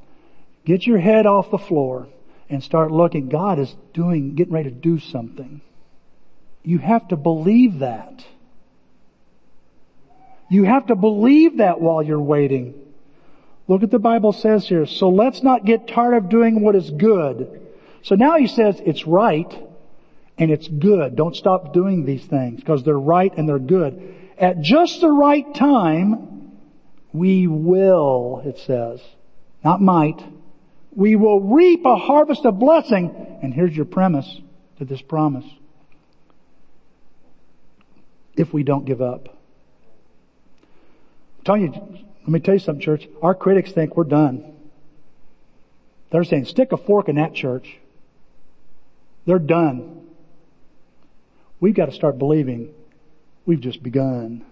get 0.64 0.86
your 0.86 0.98
head 0.98 1.26
off 1.26 1.50
the 1.50 1.58
floor 1.58 2.06
and 2.48 2.62
start 2.62 2.92
looking. 2.92 3.28
God 3.28 3.58
is 3.58 3.74
doing, 3.92 4.34
getting 4.34 4.52
ready 4.52 4.70
to 4.70 4.74
do 4.76 5.00
something. 5.00 5.60
You 6.62 6.78
have 6.78 7.08
to 7.08 7.16
believe 7.16 7.80
that. 7.80 8.24
You 10.52 10.64
have 10.64 10.88
to 10.88 10.94
believe 10.94 11.56
that 11.56 11.80
while 11.80 12.02
you're 12.02 12.20
waiting. 12.20 12.74
Look 13.68 13.82
at 13.82 13.90
the 13.90 13.98
Bible 13.98 14.34
says 14.34 14.68
here. 14.68 14.84
So 14.84 15.08
let's 15.08 15.42
not 15.42 15.64
get 15.64 15.88
tired 15.88 16.12
of 16.12 16.28
doing 16.28 16.60
what 16.60 16.76
is 16.76 16.90
good. 16.90 17.70
So 18.02 18.16
now 18.16 18.36
he 18.36 18.48
says 18.48 18.78
it's 18.84 19.06
right 19.06 19.50
and 20.36 20.50
it's 20.50 20.68
good. 20.68 21.16
Don't 21.16 21.34
stop 21.34 21.72
doing 21.72 22.04
these 22.04 22.26
things 22.26 22.60
because 22.60 22.84
they're 22.84 23.00
right 23.00 23.32
and 23.34 23.48
they're 23.48 23.58
good. 23.58 24.14
At 24.36 24.60
just 24.60 25.00
the 25.00 25.10
right 25.10 25.54
time, 25.54 26.52
we 27.14 27.46
will, 27.46 28.42
it 28.44 28.58
says, 28.58 29.00
not 29.64 29.80
might, 29.80 30.22
we 30.94 31.16
will 31.16 31.40
reap 31.40 31.86
a 31.86 31.96
harvest 31.96 32.44
of 32.44 32.58
blessing. 32.58 33.38
And 33.42 33.54
here's 33.54 33.74
your 33.74 33.86
premise 33.86 34.40
to 34.76 34.84
this 34.84 35.00
promise. 35.00 35.46
If 38.36 38.52
we 38.52 38.64
don't 38.64 38.84
give 38.84 39.00
up. 39.00 39.31
I'm 41.42 41.44
telling 41.44 41.74
you, 41.74 42.04
let 42.20 42.28
me 42.28 42.38
tell 42.38 42.54
you 42.54 42.60
something, 42.60 42.80
church. 42.80 43.08
Our 43.20 43.34
critics 43.34 43.72
think 43.72 43.96
we're 43.96 44.04
done. 44.04 44.54
They're 46.10 46.22
saying, 46.22 46.44
stick 46.44 46.70
a 46.70 46.76
fork 46.76 47.08
in 47.08 47.16
that 47.16 47.34
church. 47.34 47.78
They're 49.26 49.40
done. 49.40 50.06
We've 51.58 51.74
got 51.74 51.86
to 51.86 51.92
start 51.92 52.18
believing 52.18 52.72
we've 53.44 53.60
just 53.60 53.82
begun. 53.82 54.44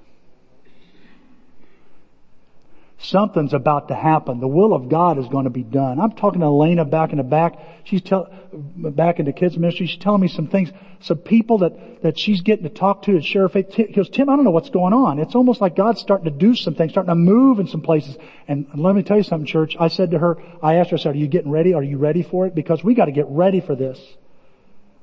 Something's 3.02 3.54
about 3.54 3.88
to 3.88 3.94
happen. 3.94 4.40
The 4.40 4.48
will 4.48 4.74
of 4.74 4.90
God 4.90 5.18
is 5.18 5.26
going 5.28 5.44
to 5.44 5.50
be 5.50 5.62
done. 5.62 5.98
I'm 5.98 6.12
talking 6.12 6.40
to 6.40 6.46
Elena 6.46 6.84
back 6.84 7.12
in 7.12 7.16
the 7.16 7.22
back. 7.24 7.58
She's 7.84 8.02
tell, 8.02 8.28
back 8.52 9.18
in 9.18 9.24
the 9.24 9.32
kids 9.32 9.56
ministry. 9.56 9.86
She's 9.86 9.98
telling 9.98 10.20
me 10.20 10.28
some 10.28 10.48
things, 10.48 10.70
some 11.00 11.16
people 11.16 11.58
that, 11.58 12.02
that 12.02 12.18
she's 12.18 12.42
getting 12.42 12.64
to 12.64 12.68
talk 12.68 13.02
to 13.04 13.12
and 13.12 13.24
share 13.24 13.48
faith. 13.48 13.72
He 13.72 13.84
goes, 13.84 14.10
Tim, 14.10 14.28
I 14.28 14.36
don't 14.36 14.44
know 14.44 14.50
what's 14.50 14.68
going 14.68 14.92
on. 14.92 15.18
It's 15.18 15.34
almost 15.34 15.62
like 15.62 15.76
God's 15.76 16.02
starting 16.02 16.26
to 16.26 16.30
do 16.30 16.54
some 16.54 16.74
things, 16.74 16.92
starting 16.92 17.08
to 17.08 17.14
move 17.14 17.58
in 17.58 17.68
some 17.68 17.80
places. 17.80 18.18
And 18.46 18.66
let 18.74 18.94
me 18.94 19.02
tell 19.02 19.16
you 19.16 19.22
something, 19.22 19.46
church. 19.46 19.76
I 19.80 19.88
said 19.88 20.10
to 20.10 20.18
her, 20.18 20.36
I 20.62 20.74
asked 20.74 20.90
her, 20.90 20.98
I 20.98 21.00
said, 21.00 21.14
are 21.14 21.18
you 21.18 21.26
getting 21.26 21.50
ready? 21.50 21.72
Are 21.72 21.82
you 21.82 21.96
ready 21.96 22.22
for 22.22 22.46
it? 22.48 22.54
Because 22.54 22.84
we 22.84 22.92
got 22.94 23.06
to 23.06 23.12
get 23.12 23.26
ready 23.28 23.62
for 23.62 23.74
this. 23.74 23.98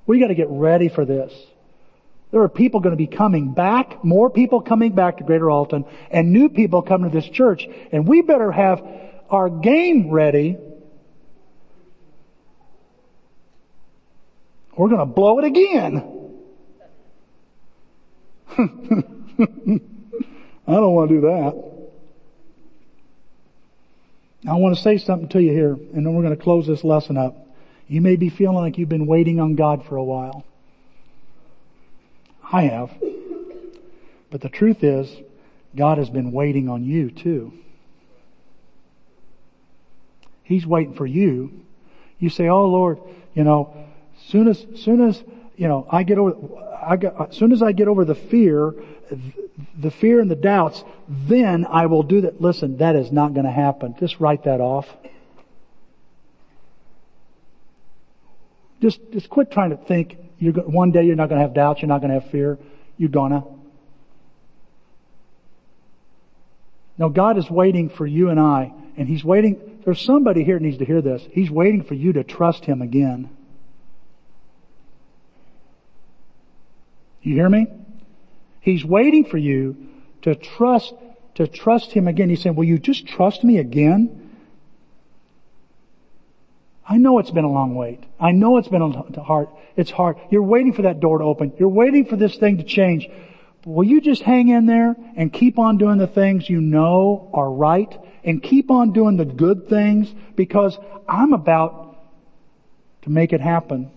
We 0.06 0.20
got 0.20 0.28
to 0.28 0.36
get 0.36 0.50
ready 0.50 0.90
for 0.90 1.04
this. 1.04 1.34
There 2.32 2.42
are 2.42 2.50
people 2.50 2.82
going 2.82 2.92
to 2.92 2.98
be 2.98 3.08
coming 3.08 3.54
back, 3.54 4.04
more 4.04 4.30
people 4.30 4.62
coming 4.62 4.92
back 4.92 5.18
to 5.18 5.24
Greater 5.24 5.50
Alton, 5.50 5.86
and 6.12 6.34
new 6.34 6.50
people 6.50 6.82
coming 6.82 7.10
to 7.10 7.16
this 7.16 7.30
church. 7.30 7.66
And 7.92 8.06
we 8.08 8.22
better 8.22 8.52
have 8.52 8.86
our 9.30 9.50
game 9.50 10.10
ready. 10.10 10.58
We're 14.78 14.90
going 14.90 15.00
to 15.00 15.06
blow 15.06 15.40
it 15.40 15.46
again. 15.46 16.14
I 18.58 18.66
don't 20.74 20.94
want 20.94 21.10
to 21.10 21.16
do 21.16 21.22
that. 21.22 21.64
I 24.48 24.54
want 24.56 24.76
to 24.76 24.82
say 24.82 24.98
something 24.98 25.30
to 25.30 25.42
you 25.42 25.52
here, 25.52 25.74
and 25.74 26.06
then 26.06 26.14
we're 26.14 26.24
going 26.24 26.36
to 26.36 26.42
close 26.42 26.68
this 26.68 26.84
lesson 26.84 27.16
up. 27.18 27.36
You 27.88 28.02
may 28.02 28.18
be 28.18 28.30
feeling 28.30 28.58
like 28.58 28.78
you've 28.78 28.90
been 28.90 29.08
waiting 29.08 29.40
on 29.40 29.56
God 29.56 29.86
for 29.86 29.96
a 29.96 30.04
while. 30.04 30.44
I 32.52 32.64
have. 32.64 32.92
But 34.30 34.42
the 34.42 34.50
truth 34.50 34.84
is, 34.84 35.14
God 35.76 35.98
has 35.98 36.10
been 36.10 36.32
waiting 36.32 36.70
on 36.70 36.84
you 36.84 37.12
too. 37.12 37.54
He's 40.44 40.66
waiting 40.66 40.94
for 40.94 41.06
you. 41.06 41.66
You 42.20 42.30
say, 42.30 42.48
"Oh 42.48 42.66
Lord, 42.66 43.00
you 43.34 43.44
know, 43.44 43.76
soon 44.28 44.48
as 44.48 44.66
soon 44.76 45.02
as 45.02 45.24
you 45.58 45.68
know 45.68 45.86
I 45.92 46.04
get 46.04 46.18
over, 46.18 46.36
I 46.82 46.96
got, 46.96 47.30
as 47.30 47.36
soon 47.36 47.52
as 47.52 47.62
I 47.62 47.74
get 47.74 47.88
over 47.88 48.06
the 48.06 48.16
fear, 48.16 48.74
the 49.78 49.92
fear 49.92 50.20
and 50.20 50.32
the 50.32 50.36
doubts, 50.36 50.84
then 51.08 51.66
I 51.66 51.86
will 51.88 52.04
do 52.04 52.22
that." 52.22 52.42
Listen, 52.42 52.78
that 52.78 52.96
is 52.96 53.12
not 53.12 53.34
going 53.34 53.46
to 53.46 53.52
happen. 53.52 53.96
Just 54.00 54.20
write 54.20 54.44
that 54.44 54.62
off. 54.62 54.88
Just 58.82 59.00
just 59.12 59.30
quit 59.30 59.52
trying 59.52 59.72
to 59.72 59.78
think. 59.78 60.18
You're 60.40 60.54
one 60.54 60.92
day 60.92 61.04
you're 61.04 61.16
not 61.16 61.30
going 61.30 61.40
to 61.40 61.46
have 61.46 61.54
doubts. 61.54 61.82
You're 61.82 61.90
not 61.90 62.02
going 62.02 62.14
to 62.14 62.20
have 62.20 62.32
fear. 62.32 62.58
You're 62.98 63.10
gonna. 63.10 63.44
No, 66.98 67.10
God 67.10 67.38
is 67.38 67.50
waiting 67.50 67.90
for 67.90 68.08
you 68.08 68.30
and 68.30 68.40
I, 68.40 68.74
and 68.98 69.08
He's 69.08 69.24
waiting, 69.24 69.82
there's 69.86 70.02
somebody 70.02 70.44
here 70.44 70.58
that 70.58 70.64
needs 70.64 70.80
to 70.80 70.86
hear 70.86 71.02
this. 71.02 71.24
He's 71.32 71.52
waiting 71.52 71.84
for 71.84 71.94
you 71.94 72.14
to 72.14 72.24
trust 72.24 72.66
Him 72.66 72.82
again. 72.82 73.30
You 77.22 77.36
hear 77.36 77.50
me? 77.50 77.68
He's 78.62 78.84
waiting 78.84 79.26
for 79.26 79.38
you 79.38 79.78
to 80.24 80.34
trust, 80.36 80.94
to 81.36 81.48
trust 81.48 81.92
Him 81.92 82.08
again. 82.08 82.30
He's 82.30 82.42
saying, 82.42 82.56
will 82.56 82.64
you 82.64 82.80
just 82.80 83.06
trust 83.06 83.44
me 83.44 83.60
again? 83.60 84.27
I 86.90 86.98
know 86.98 87.20
it's 87.20 87.32
been 87.32 87.44
a 87.44 87.52
long 87.52 87.76
wait. 87.76 88.04
I 88.20 88.32
know 88.32 88.58
it's 88.58 88.70
been 88.70 88.82
a 88.82 89.22
hard. 89.22 89.50
It's 89.76 89.92
hard. 89.92 90.18
You're 90.30 90.44
waiting 90.44 90.74
for 90.74 90.84
that 90.84 91.00
door 91.00 91.18
to 91.18 91.24
open. 91.26 91.54
You're 91.60 91.68
waiting 91.68 92.06
for 92.06 92.16
this 92.16 92.38
thing 92.38 92.58
to 92.58 92.64
change. 92.64 93.10
Will 93.66 93.84
you 93.84 94.00
just 94.00 94.22
hang 94.22 94.48
in 94.48 94.66
there 94.66 94.96
and 95.18 95.32
keep 95.34 95.60
on 95.60 95.78
doing 95.78 95.98
the 95.98 96.08
things 96.08 96.50
you 96.50 96.62
know 96.62 97.30
are 97.34 97.52
right 97.52 97.94
and 98.24 98.42
keep 98.42 98.72
on 98.72 98.94
doing 98.94 99.18
the 99.18 99.26
good 99.26 99.68
things 99.68 100.14
because 100.36 100.78
I'm 101.08 101.34
about 101.34 101.88
to 103.08 103.10
make 103.10 103.34
it 103.34 103.42
happen. 103.42 103.92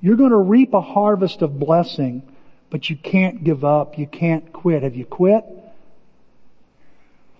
You're 0.00 0.16
going 0.16 0.30
to 0.30 0.38
reap 0.38 0.74
a 0.74 0.80
harvest 0.80 1.42
of 1.42 1.58
blessing, 1.58 2.22
but 2.70 2.88
you 2.88 2.96
can't 2.96 3.42
give 3.44 3.64
up. 3.64 3.98
You 3.98 4.06
can't 4.06 4.52
quit. 4.52 4.82
Have 4.82 4.94
you 4.96 5.04
quit? 5.04 5.44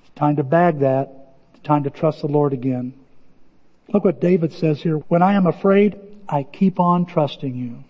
It's 0.02 0.14
time 0.16 0.36
to 0.36 0.42
bag 0.42 0.80
that. 0.80 1.34
It's 1.54 1.62
time 1.62 1.84
to 1.84 1.90
trust 1.90 2.20
the 2.20 2.28
Lord 2.28 2.52
again. 2.52 2.94
Look 3.92 4.04
what 4.04 4.20
David 4.20 4.52
says 4.52 4.80
here. 4.80 4.96
When 4.96 5.22
I 5.22 5.34
am 5.34 5.46
afraid, 5.46 5.98
I 6.28 6.44
keep 6.44 6.78
on 6.78 7.06
trusting 7.06 7.54
you. 7.54 7.84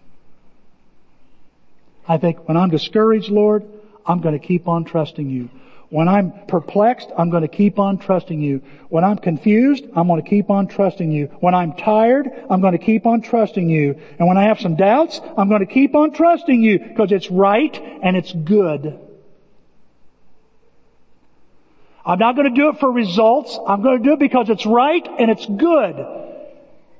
I 2.09 2.17
think 2.19 2.49
when 2.49 2.57
I'm 2.57 2.71
discouraged, 2.71 3.31
Lord, 3.31 3.65
I'm 4.07 4.21
going 4.21 4.39
to 4.39 4.45
keep 4.45 4.67
on 4.67 4.85
trusting 4.85 5.29
you. 5.29 5.51
When 5.91 6.09
I'm 6.09 6.33
perplexed, 6.47 7.11
I'm 7.19 7.31
going 7.31 7.43
to 7.43 7.49
keep 7.49 7.79
on 7.79 7.99
trusting 7.99 8.41
you. 8.41 8.63
When 8.89 9.03
I'm 9.03 9.19
confused, 9.19 9.85
I'm 9.95 10.07
going 10.07 10.23
to 10.23 10.29
keep 10.29 10.49
on 10.49 10.69
trusting 10.69 11.11
you. 11.11 11.27
When 11.41 11.55
I'm 11.55 11.73
tired, 11.75 12.31
I'm 12.49 12.61
going 12.61 12.79
to 12.79 12.85
keep 12.85 13.07
on 13.07 13.23
trusting 13.23 13.69
you. 13.69 14.01
And 14.19 14.29
when 14.29 14.39
I 14.39 14.45
have 14.45 14.61
some 14.61 14.77
doubts, 14.77 15.21
I'm 15.37 15.49
going 15.49 15.67
to 15.67 15.73
keep 15.73 15.95
on 15.97 16.13
trusting 16.13 16.63
you 16.63 16.79
because 16.79 17.11
it's 17.11 17.31
right 17.31 17.77
and 18.03 18.17
it's 18.17 18.33
good. 18.33 18.99
I'm 22.05 22.19
not 22.19 22.35
going 22.35 22.53
to 22.53 22.61
do 22.61 22.71
it 22.71 22.79
for 22.79 22.91
results. 22.91 23.59
I'm 23.67 23.83
going 23.83 23.99
to 23.99 24.05
do 24.05 24.13
it 24.15 24.19
because 24.19 24.49
it's 24.49 24.65
right 24.65 25.07
and 25.19 25.31
it's 25.31 25.47
good. 25.47 25.97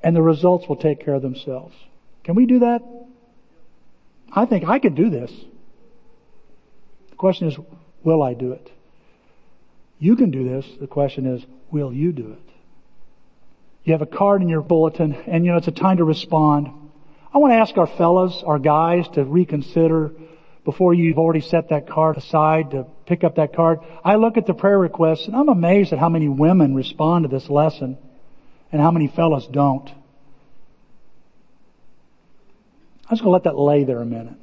And 0.03 0.15
the 0.15 0.21
results 0.21 0.67
will 0.67 0.75
take 0.75 1.03
care 1.03 1.15
of 1.15 1.21
themselves. 1.21 1.75
Can 2.23 2.35
we 2.35 2.45
do 2.45 2.59
that? 2.59 2.81
I 4.31 4.45
think 4.45 4.67
I 4.67 4.79
could 4.79 4.95
do 4.95 5.09
this. 5.09 5.31
The 7.09 7.15
question 7.15 7.47
is, 7.47 7.57
will 8.03 8.23
I 8.23 8.33
do 8.33 8.53
it? 8.53 8.71
You 9.99 10.15
can 10.15 10.31
do 10.31 10.47
this. 10.47 10.65
The 10.79 10.87
question 10.87 11.25
is, 11.25 11.45
will 11.71 11.93
you 11.93 12.11
do 12.11 12.31
it? 12.31 12.51
You 13.83 13.93
have 13.93 14.01
a 14.01 14.07
card 14.07 14.41
in 14.41 14.49
your 14.49 14.61
bulletin 14.61 15.13
and 15.13 15.45
you 15.45 15.51
know, 15.51 15.57
it's 15.57 15.67
a 15.67 15.71
time 15.71 15.97
to 15.97 16.03
respond. 16.03 16.67
I 17.33 17.37
want 17.39 17.51
to 17.53 17.57
ask 17.57 17.77
our 17.77 17.87
fellows, 17.87 18.43
our 18.45 18.59
guys 18.59 19.07
to 19.09 19.23
reconsider 19.23 20.11
before 20.63 20.93
you've 20.93 21.17
already 21.17 21.41
set 21.41 21.69
that 21.69 21.87
card 21.87 22.17
aside 22.17 22.71
to 22.71 22.85
pick 23.11 23.25
up 23.25 23.35
that 23.35 23.53
card. 23.53 23.79
I 24.05 24.15
look 24.15 24.37
at 24.37 24.47
the 24.47 24.53
prayer 24.53 24.79
requests 24.79 25.27
and 25.27 25.35
I'm 25.35 25.49
amazed 25.49 25.91
at 25.91 25.99
how 25.99 26.07
many 26.07 26.29
women 26.29 26.73
respond 26.73 27.25
to 27.25 27.27
this 27.27 27.49
lesson 27.49 27.97
and 28.71 28.81
how 28.81 28.89
many 28.89 29.09
fellows 29.09 29.45
don't. 29.47 29.89
I'm 33.03 33.17
just 33.17 33.21
going 33.21 33.31
to 33.31 33.31
let 33.31 33.43
that 33.43 33.57
lay 33.57 33.83
there 33.83 34.01
a 34.01 34.05
minute. 34.05 34.37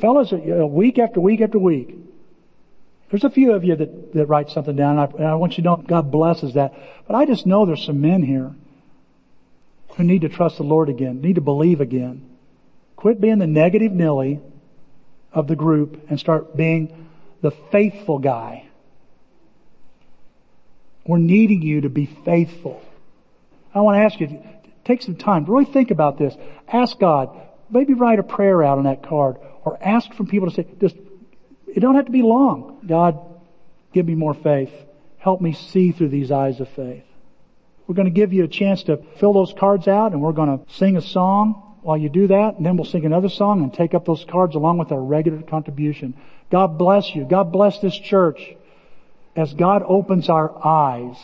Fellas, 0.00 0.32
week 0.32 0.98
after 0.98 1.20
week 1.20 1.40
after 1.40 1.60
week, 1.60 1.94
there's 3.10 3.22
a 3.22 3.30
few 3.30 3.52
of 3.52 3.62
you 3.62 3.76
that, 3.76 4.14
that 4.14 4.26
write 4.26 4.50
something 4.50 4.74
down, 4.74 4.98
and 4.98 5.24
I, 5.24 5.30
I 5.30 5.34
want 5.34 5.56
you 5.56 5.62
to 5.62 5.68
know 5.70 5.76
God 5.76 6.10
blesses 6.10 6.54
that. 6.54 6.74
But 7.06 7.14
I 7.14 7.24
just 7.24 7.46
know 7.46 7.66
there's 7.66 7.86
some 7.86 8.00
men 8.00 8.24
here 8.24 8.52
who 9.96 10.02
need 10.02 10.22
to 10.22 10.28
trust 10.28 10.56
the 10.56 10.64
Lord 10.64 10.88
again, 10.88 11.20
need 11.20 11.36
to 11.36 11.40
believe 11.40 11.80
again. 11.80 12.28
Quit 12.96 13.20
being 13.20 13.38
the 13.38 13.46
negative 13.46 13.92
Nilly 13.92 14.40
of 15.32 15.46
the 15.46 15.56
group 15.56 16.04
and 16.10 16.18
start 16.18 16.56
being 16.56 17.07
the 17.40 17.50
faithful 17.50 18.18
guy. 18.18 18.66
We're 21.06 21.18
needing 21.18 21.62
you 21.62 21.82
to 21.82 21.88
be 21.88 22.06
faithful. 22.06 22.82
I 23.74 23.80
want 23.80 23.96
to 23.96 24.02
ask 24.02 24.20
you, 24.20 24.42
take 24.84 25.02
some 25.02 25.16
time, 25.16 25.44
really 25.44 25.64
think 25.64 25.90
about 25.90 26.18
this. 26.18 26.34
Ask 26.66 26.98
God, 26.98 27.30
maybe 27.70 27.94
write 27.94 28.18
a 28.18 28.22
prayer 28.22 28.62
out 28.62 28.78
on 28.78 28.84
that 28.84 29.02
card 29.02 29.36
or 29.64 29.78
ask 29.82 30.12
from 30.14 30.26
people 30.26 30.50
to 30.50 30.54
say, 30.54 30.66
just, 30.80 30.96
it 31.66 31.80
don't 31.80 31.94
have 31.94 32.06
to 32.06 32.12
be 32.12 32.22
long. 32.22 32.80
God, 32.86 33.18
give 33.92 34.06
me 34.06 34.14
more 34.14 34.34
faith. 34.34 34.72
Help 35.18 35.40
me 35.40 35.52
see 35.52 35.92
through 35.92 36.08
these 36.08 36.30
eyes 36.30 36.60
of 36.60 36.68
faith. 36.70 37.04
We're 37.86 37.94
going 37.94 38.06
to 38.06 38.10
give 38.10 38.32
you 38.32 38.44
a 38.44 38.48
chance 38.48 38.82
to 38.84 38.98
fill 39.18 39.32
those 39.32 39.54
cards 39.58 39.88
out 39.88 40.12
and 40.12 40.20
we're 40.20 40.32
going 40.32 40.58
to 40.58 40.72
sing 40.74 40.96
a 40.96 41.02
song 41.02 41.64
while 41.82 41.96
you 41.96 42.08
do 42.08 42.26
that, 42.26 42.56
and 42.56 42.66
then 42.66 42.76
we'll 42.76 42.84
sing 42.84 43.06
another 43.06 43.28
song 43.28 43.62
and 43.62 43.72
take 43.72 43.94
up 43.94 44.04
those 44.04 44.24
cards 44.24 44.54
along 44.54 44.78
with 44.78 44.92
our 44.92 45.00
regular 45.00 45.40
contribution. 45.42 46.14
God 46.50 46.78
bless 46.78 47.14
you. 47.14 47.24
God 47.24 47.52
bless 47.52 47.78
this 47.80 47.96
church 47.96 48.40
as 49.36 49.52
God 49.54 49.82
opens 49.86 50.28
our 50.28 50.66
eyes. 50.66 51.16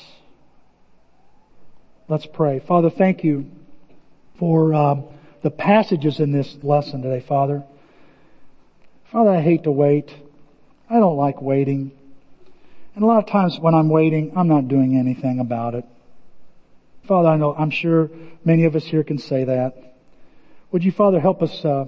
Let's 2.09 2.27
pray. 2.27 2.61
Father, 2.61 2.91
thank 2.91 3.25
you 3.25 3.51
for 4.39 4.75
um, 4.75 5.05
the 5.43 5.51
passages 5.51 6.20
in 6.20 6.33
this 6.33 6.57
lesson 6.62 7.03
today, 7.03 7.25
Father. 7.27 7.64
Father, 9.11 9.31
I 9.31 9.41
hate 9.41 9.64
to 9.64 9.70
wait. 9.70 10.14
I 10.91 10.99
don't 10.99 11.16
like 11.16 11.41
waiting. 11.41 11.93
And 12.95 13.03
a 13.03 13.07
lot 13.07 13.25
of 13.25 13.31
times 13.31 13.59
when 13.59 13.75
I'm 13.75 13.89
waiting, 13.89 14.33
I'm 14.37 14.49
not 14.49 14.68
doing 14.68 14.99
anything 14.99 15.41
about 15.41 15.75
it. 15.75 15.85
Father, 17.09 17.29
I 17.29 17.37
know, 17.37 17.55
I'm 17.55 17.70
sure 17.70 18.11
many 18.45 18.64
of 18.64 18.77
us 18.77 18.85
here 18.85 19.03
can 19.03 19.18
say 19.18 19.45
that. 19.45 19.97
Would 20.72 20.85
you, 20.85 20.93
Father, 20.93 21.20
help 21.20 21.43
us, 21.43 21.64
uh, 21.64 21.87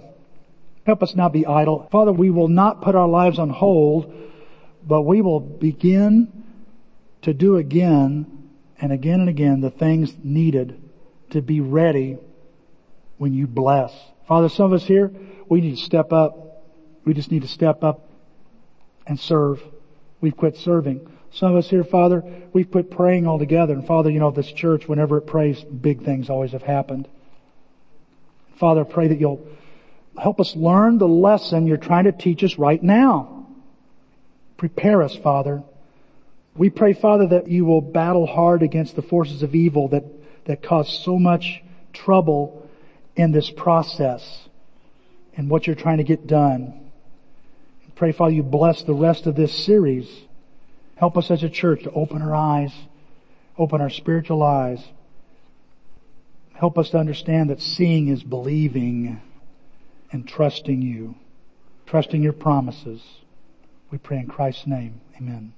help 0.87 1.03
us 1.03 1.17
not 1.17 1.33
be 1.33 1.45
idle. 1.45 1.89
Father, 1.91 2.13
we 2.13 2.31
will 2.31 2.49
not 2.49 2.81
put 2.81 2.95
our 2.95 3.09
lives 3.09 3.41
on 3.41 3.51
hold, 3.51 4.15
but 4.87 5.03
we 5.03 5.21
will 5.21 5.41
begin 5.41 6.45
to 7.23 7.35
do 7.35 7.57
again 7.57 8.49
and 8.81 8.93
again 8.93 9.19
and 9.19 9.29
again 9.29 9.61
the 9.61 9.71
things 9.71 10.17
needed 10.23 10.81
to 11.31 11.43
be 11.43 11.61
ready 11.61 12.17
when 13.19 13.35
you 13.35 13.49
bless. 13.49 13.93
Father, 14.29 14.49
some 14.49 14.67
of 14.67 14.81
us 14.81 14.87
here, 14.87 15.13
we 15.49 15.61
need 15.61 15.77
to 15.77 15.83
step 15.83 16.13
up. 16.13 16.63
We 17.05 17.15
just 17.15 17.33
need 17.33 17.43
to 17.43 17.49
step 17.49 17.83
up 17.83 18.09
and 19.09 19.19
serve. 19.19 19.61
We've 20.21 20.37
quit 20.37 20.57
serving. 20.57 21.09
Some 21.33 21.51
of 21.51 21.57
us 21.57 21.69
here, 21.69 21.83
Father, 21.83 22.23
we've 22.53 22.71
quit 22.71 22.93
praying 22.93 23.27
altogether. 23.27 23.75
And 23.75 23.85
Father, 23.85 24.11
you 24.11 24.21
know, 24.21 24.31
this 24.31 24.51
church, 24.53 24.87
whenever 24.87 25.19
it 25.19 25.23
prays, 25.23 25.63
big 25.65 26.05
things 26.05 26.31
always 26.31 26.53
have 26.53 26.63
happened. 26.63 27.09
Father, 28.61 28.85
pray 28.85 29.09
that 29.09 29.19
you'll 29.19 29.47
help 30.19 30.41
us 30.41 30.55
learn 30.57 30.99
the 30.99 31.09
lesson 31.09 31.67
you're 31.67 31.77
trying 31.77 32.05
to 32.05 32.13
teach 32.13 32.43
us 32.43 32.59
right 32.59 32.83
now. 32.83 33.47
Prepare 34.57 35.03
us, 35.03 35.17
Father. 35.17 35.63
We 36.55 36.71
pray, 36.71 36.95
Father, 36.95 37.29
that 37.29 37.49
you 37.49 37.65
will 37.65 37.81
battle 37.81 38.27
hard 38.27 38.63
against 38.63 38.97
the 38.97 39.03
forces 39.03 39.43
of 39.43 39.55
evil 39.55 39.89
that, 39.89 40.05
that 40.47 40.63
cause 40.63 41.03
so 41.05 41.19
much 41.19 41.63
trouble 41.93 42.67
in 43.15 43.33
this 43.33 43.51
process 43.51 44.49
and 45.37 45.51
what 45.51 45.67
you're 45.67 45.77
trying 45.77 45.99
to 45.99 46.05
get 46.05 46.27
done. 46.27 46.91
Pray, 47.95 48.13
Father, 48.13 48.33
you 48.33 48.43
bless 48.43 48.83
the 48.83 48.95
rest 48.95 49.27
of 49.27 49.37
this 49.37 49.53
series. 49.65 50.09
Help 50.97 51.17
us 51.17 51.31
as 51.31 51.43
a 51.43 51.49
church 51.49 51.83
to 51.85 51.91
open 51.93 52.23
our 52.23 52.35
eyes, 52.35 52.73
open 53.59 53.81
our 53.81 53.91
spiritual 53.91 54.43
eyes, 54.43 54.83
Help 56.57 56.79
us 56.79 56.89
to 56.91 56.99
understand 56.99 57.51
that 57.51 57.61
seeing 57.61 58.09
is 58.09 58.23
believing 58.23 59.21
and 60.13 60.27
trusting 60.27 60.83
you, 60.83 61.17
trusting 61.87 62.23
your 62.23 62.33
promises. 62.33 63.03
We 63.91 63.99
pray 63.99 64.19
in 64.19 64.27
Christ's 64.27 64.67
name. 64.67 65.01
Amen. 65.17 65.53